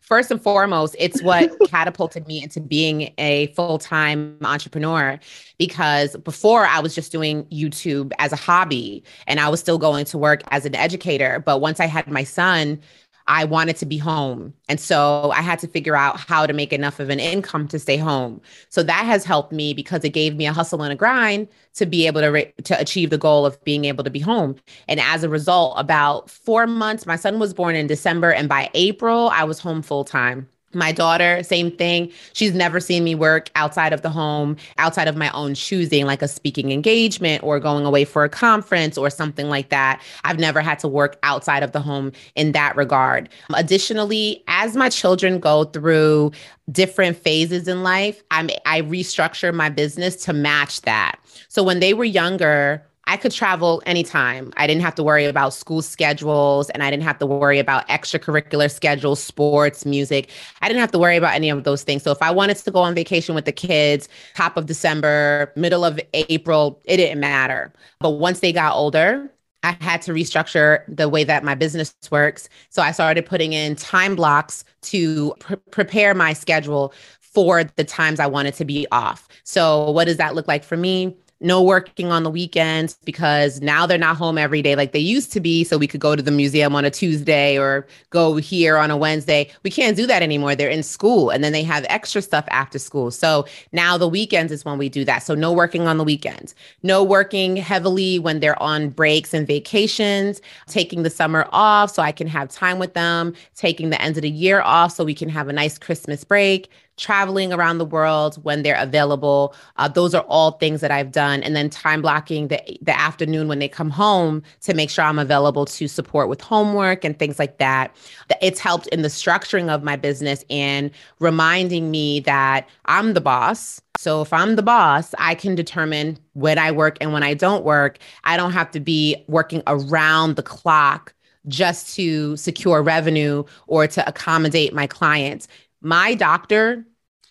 first 0.00 0.30
and 0.30 0.40
foremost, 0.40 0.94
it's 0.98 1.22
what 1.22 1.50
catapulted 1.68 2.26
me 2.26 2.42
into 2.42 2.60
being 2.60 3.12
a 3.18 3.48
full 3.48 3.78
time 3.78 4.38
entrepreneur 4.42 5.18
because 5.58 6.16
before 6.18 6.66
I 6.66 6.80
was 6.80 6.94
just 6.94 7.10
doing 7.10 7.44
YouTube 7.46 8.12
as 8.18 8.32
a 8.32 8.36
hobby 8.36 9.02
and 9.26 9.40
I 9.40 9.48
was 9.48 9.60
still 9.60 9.78
going 9.78 10.04
to 10.06 10.18
work 10.18 10.42
as 10.50 10.64
an 10.64 10.74
educator. 10.74 11.42
But 11.44 11.60
once 11.60 11.80
I 11.80 11.86
had 11.86 12.06
my 12.08 12.22
son, 12.22 12.80
I 13.28 13.44
wanted 13.44 13.76
to 13.76 13.86
be 13.86 13.98
home. 13.98 14.54
And 14.68 14.78
so 14.78 15.30
I 15.34 15.42
had 15.42 15.58
to 15.60 15.68
figure 15.68 15.96
out 15.96 16.18
how 16.20 16.46
to 16.46 16.52
make 16.52 16.72
enough 16.72 17.00
of 17.00 17.10
an 17.10 17.18
income 17.18 17.66
to 17.68 17.78
stay 17.78 17.96
home. 17.96 18.40
So 18.68 18.82
that 18.84 19.04
has 19.04 19.24
helped 19.24 19.52
me 19.52 19.74
because 19.74 20.04
it 20.04 20.10
gave 20.10 20.36
me 20.36 20.46
a 20.46 20.52
hustle 20.52 20.82
and 20.82 20.92
a 20.92 20.96
grind 20.96 21.48
to 21.74 21.86
be 21.86 22.06
able 22.06 22.20
to 22.20 22.28
re- 22.28 22.52
to 22.64 22.78
achieve 22.80 23.10
the 23.10 23.18
goal 23.18 23.44
of 23.44 23.62
being 23.64 23.84
able 23.84 24.04
to 24.04 24.10
be 24.10 24.20
home. 24.20 24.56
And 24.88 25.00
as 25.00 25.24
a 25.24 25.28
result, 25.28 25.74
about 25.78 26.30
4 26.30 26.66
months 26.66 27.06
my 27.06 27.16
son 27.16 27.38
was 27.38 27.52
born 27.54 27.74
in 27.76 27.86
December 27.86 28.30
and 28.32 28.48
by 28.48 28.70
April 28.74 29.28
I 29.30 29.44
was 29.44 29.58
home 29.58 29.82
full 29.82 30.04
time. 30.04 30.48
My 30.76 30.92
daughter, 30.92 31.42
same 31.42 31.70
thing. 31.70 32.12
She's 32.34 32.52
never 32.52 32.80
seen 32.80 33.02
me 33.02 33.14
work 33.14 33.48
outside 33.56 33.94
of 33.94 34.02
the 34.02 34.10
home, 34.10 34.58
outside 34.76 35.08
of 35.08 35.16
my 35.16 35.30
own 35.30 35.54
choosing, 35.54 36.04
like 36.04 36.20
a 36.20 36.28
speaking 36.28 36.70
engagement 36.70 37.42
or 37.42 37.58
going 37.58 37.86
away 37.86 38.04
for 38.04 38.24
a 38.24 38.28
conference 38.28 38.98
or 38.98 39.08
something 39.08 39.48
like 39.48 39.70
that. 39.70 40.02
I've 40.24 40.38
never 40.38 40.60
had 40.60 40.78
to 40.80 40.88
work 40.88 41.16
outside 41.22 41.62
of 41.62 41.72
the 41.72 41.80
home 41.80 42.12
in 42.34 42.52
that 42.52 42.76
regard. 42.76 43.30
Additionally, 43.54 44.44
as 44.48 44.76
my 44.76 44.90
children 44.90 45.40
go 45.40 45.64
through 45.64 46.32
different 46.70 47.16
phases 47.16 47.68
in 47.68 47.82
life, 47.82 48.22
I'm, 48.30 48.50
I 48.66 48.82
restructure 48.82 49.54
my 49.54 49.70
business 49.70 50.16
to 50.24 50.34
match 50.34 50.82
that. 50.82 51.18
So 51.48 51.62
when 51.62 51.80
they 51.80 51.94
were 51.94 52.04
younger, 52.04 52.84
I 53.08 53.16
could 53.16 53.30
travel 53.30 53.82
anytime. 53.86 54.52
I 54.56 54.66
didn't 54.66 54.82
have 54.82 54.96
to 54.96 55.04
worry 55.04 55.26
about 55.26 55.54
school 55.54 55.80
schedules 55.80 56.70
and 56.70 56.82
I 56.82 56.90
didn't 56.90 57.04
have 57.04 57.18
to 57.20 57.26
worry 57.26 57.60
about 57.60 57.86
extracurricular 57.88 58.68
schedules, 58.68 59.22
sports, 59.22 59.86
music. 59.86 60.28
I 60.60 60.66
didn't 60.66 60.80
have 60.80 60.90
to 60.90 60.98
worry 60.98 61.16
about 61.16 61.34
any 61.34 61.48
of 61.48 61.62
those 61.62 61.84
things. 61.84 62.02
So 62.02 62.10
if 62.10 62.20
I 62.20 62.32
wanted 62.32 62.56
to 62.56 62.70
go 62.72 62.80
on 62.80 62.96
vacation 62.96 63.36
with 63.36 63.44
the 63.44 63.52
kids, 63.52 64.08
top 64.34 64.56
of 64.56 64.66
December, 64.66 65.52
middle 65.54 65.84
of 65.84 66.00
April, 66.14 66.80
it 66.84 66.96
didn't 66.96 67.20
matter. 67.20 67.72
But 68.00 68.10
once 68.10 68.40
they 68.40 68.52
got 68.52 68.74
older, 68.74 69.30
I 69.62 69.76
had 69.80 70.02
to 70.02 70.12
restructure 70.12 70.82
the 70.88 71.08
way 71.08 71.22
that 71.24 71.44
my 71.44 71.54
business 71.54 71.94
works. 72.10 72.48
So 72.70 72.82
I 72.82 72.90
started 72.90 73.24
putting 73.24 73.52
in 73.52 73.76
time 73.76 74.16
blocks 74.16 74.64
to 74.82 75.32
pr- 75.38 75.54
prepare 75.70 76.12
my 76.12 76.32
schedule 76.32 76.92
for 77.20 77.62
the 77.64 77.84
times 77.84 78.18
I 78.18 78.26
wanted 78.26 78.54
to 78.54 78.64
be 78.64 78.86
off. 78.90 79.28
So, 79.44 79.90
what 79.90 80.06
does 80.06 80.16
that 80.16 80.34
look 80.34 80.48
like 80.48 80.64
for 80.64 80.76
me? 80.76 81.16
No 81.40 81.62
working 81.62 82.10
on 82.10 82.22
the 82.22 82.30
weekends 82.30 82.98
because 83.04 83.60
now 83.60 83.86
they're 83.86 83.98
not 83.98 84.16
home 84.16 84.38
every 84.38 84.62
day 84.62 84.74
like 84.74 84.92
they 84.92 84.98
used 84.98 85.32
to 85.32 85.40
be. 85.40 85.64
So 85.64 85.76
we 85.76 85.86
could 85.86 86.00
go 86.00 86.16
to 86.16 86.22
the 86.22 86.30
museum 86.30 86.74
on 86.74 86.84
a 86.84 86.90
Tuesday 86.90 87.58
or 87.58 87.86
go 88.10 88.36
here 88.36 88.76
on 88.78 88.90
a 88.90 88.96
Wednesday. 88.96 89.50
We 89.62 89.70
can't 89.70 89.96
do 89.96 90.06
that 90.06 90.22
anymore. 90.22 90.54
They're 90.54 90.70
in 90.70 90.82
school 90.82 91.30
and 91.30 91.44
then 91.44 91.52
they 91.52 91.62
have 91.62 91.84
extra 91.88 92.22
stuff 92.22 92.46
after 92.48 92.78
school. 92.78 93.10
So 93.10 93.44
now 93.72 93.98
the 93.98 94.08
weekends 94.08 94.50
is 94.52 94.64
when 94.64 94.78
we 94.78 94.88
do 94.88 95.04
that. 95.04 95.18
So 95.18 95.34
no 95.34 95.52
working 95.52 95.86
on 95.86 95.98
the 95.98 96.04
weekends, 96.04 96.54
no 96.82 97.02
working 97.02 97.56
heavily 97.56 98.18
when 98.18 98.40
they're 98.40 98.60
on 98.62 98.88
breaks 98.88 99.34
and 99.34 99.46
vacations, 99.46 100.40
taking 100.68 101.02
the 101.02 101.10
summer 101.10 101.46
off 101.52 101.90
so 101.90 102.02
I 102.02 102.12
can 102.12 102.26
have 102.28 102.48
time 102.48 102.78
with 102.78 102.94
them, 102.94 103.34
taking 103.54 103.90
the 103.90 104.00
end 104.00 104.16
of 104.16 104.22
the 104.22 104.30
year 104.30 104.62
off 104.62 104.92
so 104.92 105.04
we 105.04 105.14
can 105.14 105.28
have 105.28 105.48
a 105.48 105.52
nice 105.52 105.78
Christmas 105.78 106.24
break 106.24 106.70
traveling 106.96 107.52
around 107.52 107.78
the 107.78 107.84
world 107.84 108.36
when 108.44 108.62
they're 108.62 108.80
available. 108.80 109.54
Uh, 109.76 109.88
those 109.88 110.14
are 110.14 110.22
all 110.22 110.52
things 110.52 110.80
that 110.80 110.90
I've 110.90 111.12
done. 111.12 111.42
And 111.42 111.54
then 111.54 111.68
time 111.68 112.02
blocking 112.02 112.48
the, 112.48 112.60
the 112.80 112.98
afternoon 112.98 113.48
when 113.48 113.58
they 113.58 113.68
come 113.68 113.90
home 113.90 114.42
to 114.62 114.74
make 114.74 114.90
sure 114.90 115.04
I'm 115.04 115.18
available 115.18 115.66
to 115.66 115.88
support 115.88 116.28
with 116.28 116.40
homework 116.40 117.04
and 117.04 117.18
things 117.18 117.38
like 117.38 117.58
that. 117.58 117.94
It's 118.40 118.60
helped 118.60 118.86
in 118.88 119.02
the 119.02 119.08
structuring 119.08 119.68
of 119.68 119.82
my 119.82 119.96
business 119.96 120.44
and 120.48 120.90
reminding 121.20 121.90
me 121.90 122.20
that 122.20 122.68
I'm 122.86 123.14
the 123.14 123.20
boss. 123.20 123.80
So 123.98 124.22
if 124.22 124.32
I'm 124.32 124.56
the 124.56 124.62
boss, 124.62 125.14
I 125.18 125.34
can 125.34 125.54
determine 125.54 126.18
when 126.34 126.58
I 126.58 126.70
work 126.70 126.98
and 127.00 127.12
when 127.12 127.22
I 127.22 127.34
don't 127.34 127.64
work. 127.64 127.98
I 128.24 128.36
don't 128.36 128.52
have 128.52 128.70
to 128.72 128.80
be 128.80 129.16
working 129.26 129.62
around 129.66 130.36
the 130.36 130.42
clock 130.42 131.14
just 131.48 131.94
to 131.94 132.36
secure 132.36 132.82
revenue 132.82 133.44
or 133.66 133.86
to 133.86 134.06
accommodate 134.08 134.74
my 134.74 134.86
clients 134.86 135.48
my 135.86 136.14
doctor 136.14 136.84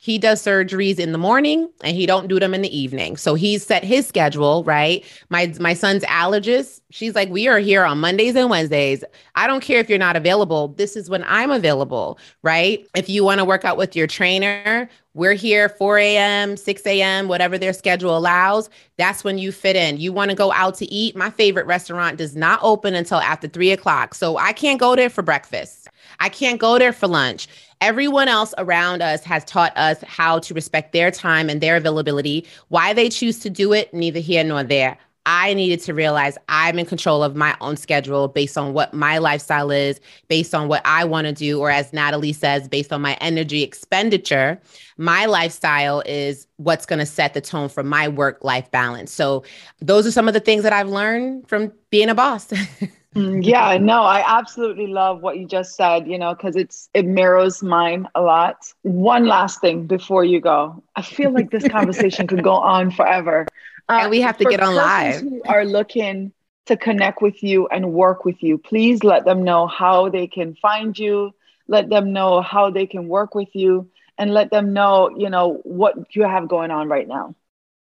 he 0.06 0.20
does 0.20 0.40
surgeries 0.40 1.00
in 1.00 1.14
the 1.14 1.18
morning 1.18 1.68
and 1.84 1.98
he 1.98 2.06
don't 2.06 2.28
do 2.28 2.40
them 2.40 2.54
in 2.54 2.62
the 2.62 2.78
evening. 2.78 3.18
So 3.18 3.34
he's 3.34 3.66
set 3.66 3.84
his 3.84 4.06
schedule 4.06 4.64
right? 4.64 5.04
My 5.30 5.52
my 5.60 5.74
son's 5.74 6.04
allergist 6.04 6.82
she's 6.92 7.16
like 7.16 7.30
we 7.30 7.48
are 7.48 7.58
here 7.58 7.84
on 7.84 8.00
mondays 8.00 8.36
and 8.36 8.52
wednesdays. 8.52 9.04
I 9.34 9.48
don't 9.48 9.62
care 9.62 9.80
if 9.80 9.90
you're 9.90 9.98
not 9.98 10.16
available. 10.16 10.68
This 10.70 10.96
is 10.96 11.10
when 11.10 11.24
i'm 11.28 11.50
available 11.50 12.20
right? 12.44 12.86
If 12.96 13.10
you 13.10 13.24
want 13.24 13.40
to 13.40 13.46
work 13.46 13.66
out 13.66 13.78
with 13.78 13.96
your 13.96 14.06
trainer 14.06 14.88
we're 15.16 15.34
here 15.34 15.70
4 15.70 15.98
a.m 15.98 16.56
6 16.56 16.86
a.m 16.86 17.28
whatever 17.28 17.58
their 17.58 17.74
schedule 17.74 18.16
allows. 18.16 18.70
That's 18.98 19.24
when 19.24 19.40
you 19.40 19.52
fit 19.52 19.76
in. 19.76 19.98
You 19.98 20.14
want 20.14 20.30
to 20.30 20.36
go 20.36 20.52
out 20.52 20.76
to 20.76 20.86
eat? 20.86 21.16
My 21.16 21.32
favorite 21.32 21.66
restaurant 21.66 22.18
does 22.18 22.36
not 22.36 22.60
open 22.62 22.94
until 22.94 23.18
after 23.22 23.48
3 23.48 23.72
o'clock. 23.72 24.14
So 24.14 24.38
i 24.38 24.54
can't 24.54 24.80
go 24.80 24.96
there 24.96 25.10
for 25.10 25.24
breakfast. 25.24 25.88
I 26.20 26.30
can't 26.30 26.60
go 26.60 26.78
there 26.78 26.94
for 26.94 27.08
lunch. 27.08 27.48
Everyone 27.82 28.28
else 28.28 28.54
around 28.58 29.02
us 29.02 29.24
has 29.24 29.44
taught 29.46 29.76
us 29.78 30.02
how 30.08 30.40
to 30.40 30.54
respect 30.54 30.94
their 30.94 31.12
time 31.12 31.50
and 31.50 31.62
their 31.62 31.76
availability. 31.76 32.46
Why 32.70 32.94
they 32.94 33.10
choose 33.10 33.40
to 33.40 33.50
do 33.50 33.74
it, 33.74 33.94
neither 33.94 34.20
here 34.20 34.44
nor 34.44 34.64
there. 34.64 34.98
I 35.26 35.56
needed 35.56 35.82
to 35.82 35.94
realize 35.94 36.38
I'm 36.50 36.78
in 36.78 36.86
control 36.86 37.24
of 37.24 37.36
my 37.36 37.58
own 37.60 37.78
schedule 37.78 38.28
based 38.28 38.58
on 38.58 38.74
what 38.74 38.94
my 38.94 39.18
lifestyle 39.18 39.72
is, 39.72 40.00
based 40.28 40.54
on 40.54 40.68
what 40.68 40.84
I 40.86 41.04
want 41.04 41.26
to 41.26 41.34
do, 41.34 41.60
or 41.60 41.72
as 41.72 41.92
Natalie 41.92 42.34
says, 42.34 42.68
based 42.68 42.94
on 42.94 43.02
my 43.02 43.16
energy 43.16 43.64
expenditure. 43.64 44.62
My 44.98 45.26
lifestyle 45.26 46.04
is 46.06 46.46
what's 46.58 46.86
going 46.86 47.00
to 47.00 47.08
set 47.08 47.34
the 47.34 47.42
tone 47.42 47.70
for 47.70 47.82
my 47.82 48.08
work 48.08 48.44
life 48.44 48.70
balance. 48.70 49.12
So, 49.12 49.44
those 49.80 50.06
are 50.06 50.12
some 50.12 50.28
of 50.28 50.36
the 50.36 50.40
things 50.40 50.64
that 50.64 50.74
I've 50.74 50.90
learned 50.90 51.48
from 51.48 51.72
being 51.90 52.10
a 52.10 52.16
boss. 52.16 52.54
Mm, 53.16 53.46
yeah, 53.46 53.78
no, 53.78 54.04
I 54.04 54.24
absolutely 54.26 54.88
love 54.88 55.22
what 55.22 55.38
you 55.38 55.48
just 55.48 55.76
said, 55.76 56.06
you 56.06 56.20
know, 56.20 56.36
because 56.36 56.58
it's 56.58 56.90
it 56.94 57.06
mirrors 57.06 57.64
mine 57.64 58.08
a 58.14 58.22
lot. 58.22 58.58
One 58.82 59.26
last 59.26 59.62
thing 59.62 59.88
before 59.88 60.26
you 60.26 60.42
go. 60.42 60.84
I 60.98 61.02
feel 61.02 61.32
like 61.32 61.50
this 61.50 61.66
conversation 61.68 62.28
could 62.28 62.44
go 62.44 62.56
on 62.76 62.92
forever. 62.92 63.48
Uh, 63.88 64.00
and 64.02 64.12
we 64.12 64.20
have 64.20 64.38
to 64.40 64.46
get 64.46 64.60
on 64.60 64.76
live. 64.76 65.22
Who 65.22 65.42
are 65.48 65.64
looking 65.64 66.34
to 66.66 66.76
connect 66.76 67.22
with 67.22 67.42
you 67.42 67.68
and 67.68 67.94
work 67.94 68.26
with 68.26 68.44
you, 68.44 68.58
please 68.58 69.04
let 69.04 69.24
them 69.24 69.44
know 69.44 69.68
how 69.68 70.10
they 70.10 70.28
can 70.28 70.56
find 70.56 70.98
you, 70.98 71.32
let 71.68 71.90
them 71.90 72.12
know 72.12 72.42
how 72.42 72.70
they 72.70 72.86
can 72.86 73.08
work 73.08 73.34
with 73.34 73.50
you, 73.54 73.90
and 74.18 74.34
let 74.34 74.52
them 74.52 74.74
know, 74.74 75.10
you 75.18 75.30
know, 75.30 75.62
what 75.64 75.96
you 76.16 76.24
have 76.24 76.50
going 76.50 76.72
on 76.72 76.90
right 76.90 77.08
now. 77.08 77.36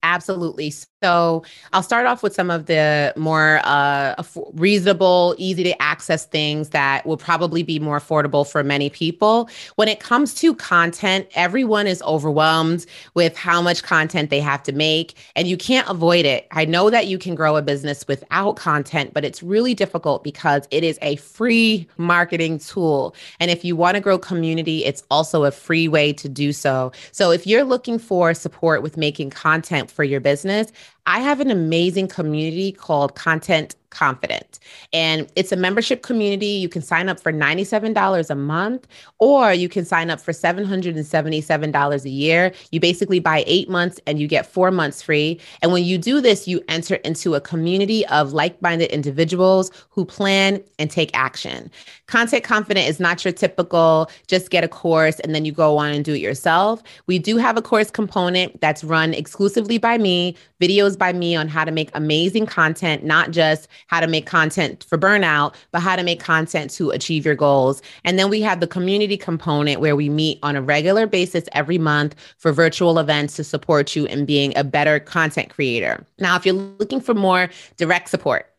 Absolutely. 0.02 0.72
So 1.02 1.44
I'll 1.72 1.84
start 1.84 2.06
off 2.06 2.24
with 2.24 2.34
some 2.34 2.50
of 2.50 2.66
the 2.66 3.12
more 3.16 3.60
uh, 3.62 4.20
reasonable, 4.54 5.36
easy 5.38 5.62
to 5.62 5.80
access 5.80 6.26
things 6.26 6.70
that 6.70 7.06
will 7.06 7.16
probably 7.16 7.62
be 7.62 7.78
more 7.78 8.00
affordable 8.00 8.48
for 8.48 8.64
many 8.64 8.90
people. 8.90 9.48
When 9.76 9.86
it 9.86 10.00
comes 10.00 10.34
to 10.36 10.56
content, 10.56 11.28
everyone 11.36 11.86
is 11.86 12.02
overwhelmed 12.02 12.84
with 13.14 13.36
how 13.36 13.62
much 13.62 13.84
content 13.84 14.30
they 14.30 14.40
have 14.40 14.60
to 14.64 14.72
make, 14.72 15.14
and 15.36 15.46
you 15.46 15.56
can't 15.56 15.88
avoid 15.88 16.24
it. 16.24 16.48
I 16.50 16.64
know 16.64 16.90
that 16.90 17.06
you 17.06 17.16
can 17.16 17.36
grow 17.36 17.56
a 17.56 17.62
business 17.62 18.04
without 18.08 18.56
content, 18.56 19.14
but 19.14 19.24
it's 19.24 19.40
really 19.40 19.74
difficult 19.74 20.24
because 20.24 20.66
it 20.72 20.82
is 20.82 20.98
a 21.00 21.14
free 21.16 21.86
marketing 21.96 22.58
tool. 22.58 23.14
And 23.38 23.52
if 23.52 23.64
you 23.64 23.76
want 23.76 23.94
to 23.94 24.00
grow 24.00 24.18
community, 24.18 24.84
it's 24.84 25.04
also 25.12 25.44
a 25.44 25.52
free 25.52 25.86
way 25.86 26.12
to 26.14 26.28
do 26.28 26.52
so. 26.52 26.90
So 27.12 27.30
if 27.30 27.46
you're 27.46 27.62
looking 27.62 28.00
for 28.00 28.34
support 28.34 28.82
with 28.82 28.96
making 28.96 29.30
content 29.30 29.92
for 29.92 30.02
your 30.02 30.18
business, 30.18 30.72
I 31.08 31.20
have 31.20 31.40
an 31.40 31.50
amazing 31.50 32.08
community 32.08 32.70
called 32.70 33.14
Content 33.14 33.74
Confident. 33.90 34.58
And 34.92 35.26
it's 35.34 35.50
a 35.50 35.56
membership 35.56 36.02
community. 36.02 36.46
You 36.46 36.68
can 36.68 36.82
sign 36.82 37.08
up 37.08 37.18
for 37.18 37.32
$97 37.32 38.30
a 38.30 38.34
month, 38.34 38.86
or 39.18 39.54
you 39.54 39.68
can 39.68 39.84
sign 39.86 40.10
up 40.10 40.20
for 40.20 40.32
$777 40.32 42.04
a 42.04 42.10
year. 42.10 42.52
You 42.70 42.80
basically 42.80 43.18
buy 43.18 43.44
eight 43.46 43.70
months 43.70 43.98
and 44.06 44.20
you 44.20 44.28
get 44.28 44.46
four 44.46 44.70
months 44.70 45.00
free. 45.00 45.40
And 45.62 45.72
when 45.72 45.84
you 45.84 45.96
do 45.96 46.20
this, 46.20 46.46
you 46.46 46.62
enter 46.68 46.96
into 46.96 47.34
a 47.34 47.40
community 47.40 48.06
of 48.08 48.34
like 48.34 48.60
minded 48.60 48.90
individuals 48.90 49.70
who 49.88 50.04
plan 50.04 50.62
and 50.78 50.90
take 50.90 51.10
action. 51.14 51.70
Content 52.06 52.44
Confident 52.44 52.88
is 52.88 53.00
not 53.00 53.24
your 53.24 53.32
typical 53.32 54.10
just 54.26 54.50
get 54.50 54.64
a 54.64 54.68
course 54.68 55.18
and 55.20 55.34
then 55.34 55.44
you 55.44 55.52
go 55.52 55.78
on 55.78 55.92
and 55.92 56.04
do 56.04 56.14
it 56.14 56.20
yourself. 56.20 56.82
We 57.06 57.18
do 57.18 57.36
have 57.38 57.56
a 57.56 57.62
course 57.62 57.90
component 57.90 58.60
that's 58.60 58.84
run 58.84 59.14
exclusively 59.14 59.78
by 59.78 59.98
me, 59.98 60.36
videos 60.60 60.98
by 60.98 61.12
me 61.12 61.34
on 61.36 61.48
how 61.48 61.64
to 61.64 61.70
make 61.70 61.90
amazing 61.94 62.46
content, 62.46 63.04
not 63.04 63.30
just 63.30 63.68
how 63.86 64.00
to 64.00 64.06
make 64.06 64.26
content 64.26 64.84
for 64.88 64.98
burnout, 64.98 65.54
but 65.70 65.80
how 65.80 65.96
to 65.96 66.02
make 66.02 66.20
content 66.20 66.70
to 66.72 66.90
achieve 66.90 67.24
your 67.24 67.34
goals. 67.34 67.80
And 68.04 68.18
then 68.18 68.28
we 68.28 68.40
have 68.42 68.60
the 68.60 68.66
community 68.66 69.16
component 69.16 69.80
where 69.80 69.96
we 69.96 70.08
meet 70.08 70.38
on 70.42 70.56
a 70.56 70.62
regular 70.62 71.06
basis 71.06 71.44
every 71.52 71.78
month 71.78 72.14
for 72.38 72.52
virtual 72.52 72.98
events 72.98 73.36
to 73.36 73.44
support 73.44 73.94
you 73.94 74.06
in 74.06 74.26
being 74.26 74.56
a 74.56 74.64
better 74.64 75.00
content 75.00 75.50
creator. 75.50 76.04
Now, 76.18 76.36
if 76.36 76.44
you're 76.44 76.54
looking 76.54 77.00
for 77.00 77.14
more 77.14 77.48
direct 77.76 78.08
support, 78.08 78.50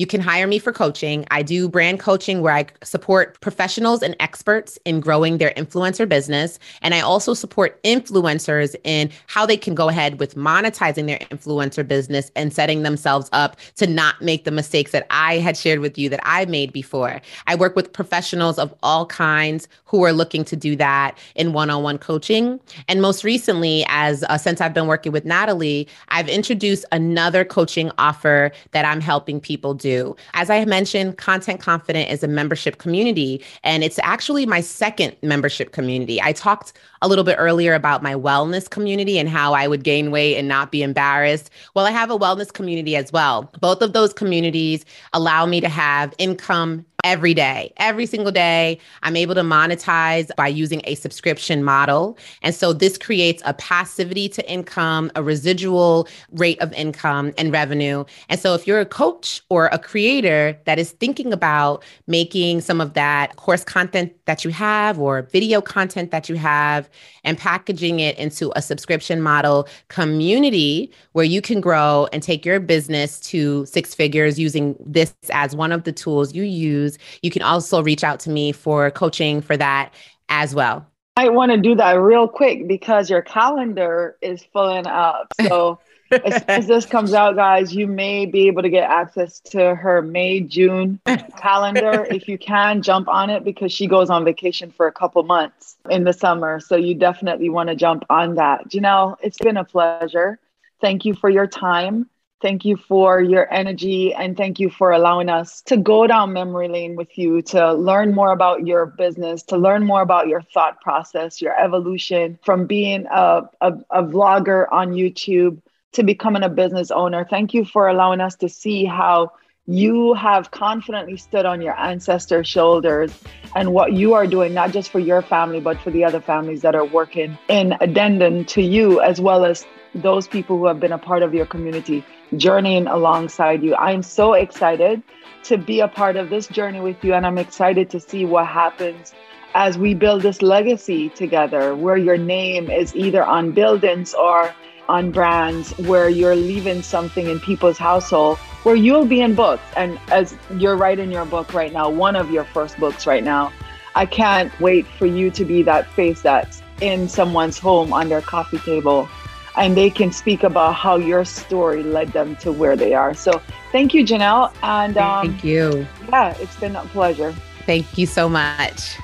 you 0.00 0.06
can 0.06 0.22
hire 0.22 0.46
me 0.46 0.58
for 0.58 0.72
coaching. 0.72 1.26
I 1.30 1.42
do 1.42 1.68
brand 1.68 2.00
coaching 2.00 2.40
where 2.40 2.54
I 2.54 2.64
support 2.82 3.38
professionals 3.42 4.02
and 4.02 4.16
experts 4.18 4.78
in 4.86 4.98
growing 4.98 5.36
their 5.36 5.50
influencer 5.58 6.08
business. 6.08 6.58
And 6.80 6.94
I 6.94 7.00
also 7.00 7.34
support 7.34 7.78
influencers 7.82 8.74
in 8.82 9.10
how 9.26 9.44
they 9.44 9.58
can 9.58 9.74
go 9.74 9.90
ahead 9.90 10.18
with 10.18 10.36
monetizing 10.36 11.06
their 11.06 11.18
influencer 11.18 11.86
business 11.86 12.32
and 12.34 12.50
setting 12.50 12.82
themselves 12.82 13.28
up 13.32 13.58
to 13.76 13.86
not 13.86 14.22
make 14.22 14.44
the 14.44 14.50
mistakes 14.50 14.92
that 14.92 15.06
I 15.10 15.36
had 15.36 15.54
shared 15.54 15.80
with 15.80 15.98
you 15.98 16.08
that 16.08 16.20
I 16.22 16.46
made 16.46 16.72
before. 16.72 17.20
I 17.46 17.54
work 17.54 17.76
with 17.76 17.92
professionals 17.92 18.58
of 18.58 18.74
all 18.82 19.04
kinds 19.04 19.68
who 19.84 20.02
are 20.04 20.14
looking 20.14 20.44
to 20.44 20.56
do 20.56 20.76
that 20.76 21.18
in 21.34 21.52
one 21.52 21.68
on 21.68 21.82
one 21.82 21.98
coaching. 21.98 22.58
And 22.88 23.02
most 23.02 23.22
recently, 23.22 23.84
as 23.88 24.24
uh, 24.30 24.38
since 24.38 24.62
I've 24.62 24.72
been 24.72 24.86
working 24.86 25.12
with 25.12 25.26
Natalie, 25.26 25.86
I've 26.08 26.28
introduced 26.30 26.86
another 26.90 27.44
coaching 27.44 27.90
offer 27.98 28.50
that 28.70 28.86
I'm 28.86 29.02
helping 29.02 29.40
people 29.40 29.74
do. 29.74 29.89
As 30.34 30.50
I 30.50 30.64
mentioned, 30.64 31.18
Content 31.18 31.60
Confident 31.60 32.10
is 32.10 32.22
a 32.22 32.28
membership 32.28 32.78
community, 32.78 33.42
and 33.64 33.82
it's 33.82 33.98
actually 34.02 34.46
my 34.46 34.60
second 34.60 35.16
membership 35.22 35.72
community. 35.72 36.20
I 36.22 36.32
talked 36.32 36.72
a 37.02 37.08
little 37.08 37.24
bit 37.24 37.36
earlier 37.38 37.74
about 37.74 38.02
my 38.02 38.14
wellness 38.14 38.68
community 38.68 39.18
and 39.18 39.28
how 39.28 39.54
I 39.54 39.66
would 39.66 39.84
gain 39.84 40.10
weight 40.10 40.36
and 40.36 40.48
not 40.48 40.70
be 40.70 40.82
embarrassed. 40.82 41.50
Well, 41.74 41.86
I 41.86 41.90
have 41.90 42.10
a 42.10 42.18
wellness 42.18 42.52
community 42.52 42.94
as 42.96 43.12
well. 43.12 43.50
Both 43.60 43.80
of 43.82 43.92
those 43.92 44.12
communities 44.12 44.84
allow 45.12 45.46
me 45.46 45.60
to 45.60 45.68
have 45.68 46.14
income 46.18 46.84
every 47.04 47.34
day, 47.34 47.72
every 47.76 48.06
single 48.06 48.32
day. 48.32 48.78
I'm 49.02 49.16
able 49.16 49.34
to 49.34 49.42
monetize 49.42 50.34
by 50.36 50.48
using 50.48 50.80
a 50.84 50.94
subscription 50.94 51.62
model. 51.64 52.18
And 52.42 52.54
so 52.54 52.72
this 52.72 52.98
creates 52.98 53.42
a 53.46 53.54
passivity 53.54 54.28
to 54.30 54.50
income, 54.50 55.10
a 55.14 55.22
residual 55.22 56.08
rate 56.32 56.60
of 56.60 56.72
income 56.72 57.32
and 57.38 57.52
revenue. 57.52 58.04
And 58.28 58.40
so 58.40 58.54
if 58.54 58.66
you're 58.66 58.80
a 58.80 58.86
coach 58.86 59.42
or 59.48 59.66
a 59.66 59.78
creator 59.78 60.58
that 60.64 60.78
is 60.78 60.92
thinking 60.92 61.32
about 61.32 61.84
making 62.06 62.60
some 62.60 62.80
of 62.80 62.94
that 62.94 63.36
course 63.36 63.64
content 63.64 64.12
that 64.26 64.44
you 64.44 64.50
have 64.50 64.98
or 64.98 65.22
video 65.22 65.60
content 65.60 66.10
that 66.10 66.28
you 66.28 66.36
have 66.36 66.88
and 67.24 67.36
packaging 67.38 68.00
it 68.00 68.16
into 68.18 68.52
a 68.56 68.62
subscription 68.62 69.20
model 69.20 69.68
community 69.88 70.92
where 71.12 71.24
you 71.24 71.42
can 71.42 71.60
grow 71.60 72.08
and 72.12 72.22
take 72.22 72.44
your 72.44 72.60
business 72.60 73.20
to 73.20 73.66
six 73.66 73.94
figures 73.94 74.38
using 74.38 74.76
this 74.84 75.14
as 75.32 75.54
one 75.54 75.72
of 75.72 75.84
the 75.84 75.92
tools 75.92 76.34
you 76.34 76.42
use. 76.42 76.89
You 77.22 77.30
can 77.30 77.42
also 77.42 77.82
reach 77.82 78.04
out 78.04 78.20
to 78.20 78.30
me 78.30 78.52
for 78.52 78.90
coaching 78.90 79.40
for 79.40 79.56
that 79.56 79.92
as 80.28 80.54
well. 80.54 80.86
I 81.16 81.28
want 81.28 81.52
to 81.52 81.58
do 81.58 81.74
that 81.74 81.92
real 81.92 82.28
quick 82.28 82.66
because 82.66 83.10
your 83.10 83.22
calendar 83.22 84.16
is 84.22 84.44
filling 84.52 84.86
up. 84.86 85.32
So 85.48 85.80
as 86.10 86.42
as 86.48 86.66
this 86.66 86.86
comes 86.86 87.12
out, 87.12 87.36
guys, 87.36 87.74
you 87.74 87.86
may 87.86 88.26
be 88.26 88.46
able 88.46 88.62
to 88.62 88.68
get 88.68 88.88
access 88.88 89.40
to 89.40 89.74
her 89.74 90.02
May, 90.02 90.40
June 90.40 91.00
calendar. 91.38 92.04
if 92.10 92.28
you 92.28 92.38
can, 92.38 92.82
jump 92.82 93.08
on 93.08 93.30
it 93.30 93.44
because 93.44 93.72
she 93.72 93.86
goes 93.86 94.10
on 94.10 94.24
vacation 94.24 94.70
for 94.70 94.86
a 94.86 94.92
couple 94.92 95.22
months 95.22 95.76
in 95.88 96.04
the 96.04 96.12
summer. 96.12 96.60
So 96.60 96.76
you 96.76 96.94
definitely 96.94 97.48
want 97.48 97.68
to 97.68 97.76
jump 97.76 98.04
on 98.10 98.34
that. 98.36 98.68
Janelle, 98.68 99.16
it's 99.22 99.38
been 99.38 99.56
a 99.56 99.64
pleasure. 99.64 100.38
Thank 100.80 101.04
you 101.04 101.14
for 101.14 101.30
your 101.30 101.46
time. 101.46 102.08
Thank 102.40 102.64
you 102.64 102.78
for 102.78 103.20
your 103.20 103.52
energy 103.52 104.14
and 104.14 104.34
thank 104.34 104.58
you 104.58 104.70
for 104.70 104.92
allowing 104.92 105.28
us 105.28 105.60
to 105.62 105.76
go 105.76 106.06
down 106.06 106.32
memory 106.32 106.68
lane 106.68 106.96
with 106.96 107.18
you 107.18 107.42
to 107.42 107.74
learn 107.74 108.14
more 108.14 108.32
about 108.32 108.66
your 108.66 108.86
business, 108.86 109.42
to 109.44 109.58
learn 109.58 109.84
more 109.84 110.00
about 110.00 110.26
your 110.26 110.40
thought 110.40 110.80
process, 110.80 111.42
your 111.42 111.54
evolution 111.62 112.38
from 112.42 112.66
being 112.66 113.06
a, 113.10 113.42
a, 113.60 113.72
a 113.90 114.02
vlogger 114.02 114.66
on 114.72 114.92
YouTube 114.92 115.60
to 115.92 116.02
becoming 116.02 116.42
a 116.42 116.48
business 116.48 116.90
owner. 116.90 117.26
Thank 117.28 117.52
you 117.52 117.66
for 117.66 117.88
allowing 117.88 118.22
us 118.22 118.36
to 118.36 118.48
see 118.48 118.86
how 118.86 119.32
you 119.66 120.14
have 120.14 120.50
confidently 120.50 121.18
stood 121.18 121.44
on 121.44 121.60
your 121.60 121.78
ancestors' 121.78 122.48
shoulders 122.48 123.12
and 123.54 123.74
what 123.74 123.92
you 123.92 124.14
are 124.14 124.26
doing, 124.26 124.54
not 124.54 124.72
just 124.72 124.90
for 124.90 124.98
your 124.98 125.20
family, 125.20 125.60
but 125.60 125.78
for 125.78 125.90
the 125.90 126.04
other 126.04 126.20
families 126.20 126.62
that 126.62 126.74
are 126.74 126.86
working 126.86 127.36
in 127.48 127.76
addendum 127.82 128.46
to 128.46 128.62
you, 128.62 129.00
as 129.00 129.20
well 129.20 129.44
as 129.44 129.66
those 129.94 130.26
people 130.26 130.56
who 130.56 130.66
have 130.66 130.80
been 130.80 130.92
a 130.92 130.98
part 130.98 131.22
of 131.22 131.34
your 131.34 131.46
community, 131.46 132.04
journeying 132.36 132.86
alongside 132.86 133.62
you. 133.62 133.74
I'm 133.76 134.02
so 134.02 134.34
excited 134.34 135.02
to 135.44 135.56
be 135.58 135.80
a 135.80 135.88
part 135.88 136.16
of 136.16 136.30
this 136.30 136.46
journey 136.46 136.80
with 136.80 137.02
you, 137.02 137.14
and 137.14 137.26
I'm 137.26 137.38
excited 137.38 137.90
to 137.90 138.00
see 138.00 138.24
what 138.24 138.46
happens 138.46 139.14
as 139.54 139.76
we 139.76 139.94
build 139.94 140.22
this 140.22 140.42
legacy 140.42 141.08
together, 141.10 141.74
where 141.74 141.96
your 141.96 142.16
name 142.16 142.70
is 142.70 142.94
either 142.94 143.24
on 143.24 143.50
buildings 143.52 144.14
or 144.14 144.54
on 144.88 145.10
brands 145.10 145.70
where 145.78 146.08
you're 146.08 146.36
leaving 146.36 146.82
something 146.82 147.28
in 147.28 147.38
people's 147.40 147.78
household 147.78 148.38
where 148.64 148.74
you'll 148.74 149.06
be 149.06 149.20
in 149.20 149.34
books. 149.34 149.62
And 149.76 149.98
as 150.10 150.36
you're 150.56 150.76
writing 150.76 151.10
your 151.10 151.24
book 151.24 151.54
right 151.54 151.72
now, 151.72 151.88
one 151.88 152.16
of 152.16 152.30
your 152.30 152.44
first 152.44 152.76
books 152.78 153.06
right 153.06 153.24
now, 153.24 153.52
I 153.94 154.06
can't 154.06 154.52
wait 154.60 154.86
for 154.86 155.06
you 155.06 155.30
to 155.30 155.44
be 155.44 155.62
that 155.62 155.90
face 155.92 156.22
that's 156.22 156.62
in 156.80 157.08
someone's 157.08 157.58
home 157.58 157.92
on 157.92 158.08
their 158.08 158.20
coffee 158.20 158.58
table 158.58 159.08
and 159.56 159.76
they 159.76 159.90
can 159.90 160.12
speak 160.12 160.42
about 160.42 160.74
how 160.74 160.96
your 160.96 161.24
story 161.24 161.82
led 161.82 162.08
them 162.12 162.36
to 162.36 162.52
where 162.52 162.76
they 162.76 162.94
are. 162.94 163.14
So 163.14 163.40
thank 163.72 163.94
you, 163.94 164.04
Janelle. 164.04 164.52
And 164.62 164.96
um, 164.96 165.28
thank 165.28 165.44
you. 165.44 165.86
Yeah, 166.08 166.36
it's 166.38 166.56
been 166.56 166.76
a 166.76 166.84
pleasure. 166.86 167.34
Thank 167.66 167.98
you 167.98 168.06
so 168.06 168.28
much. 168.28 168.96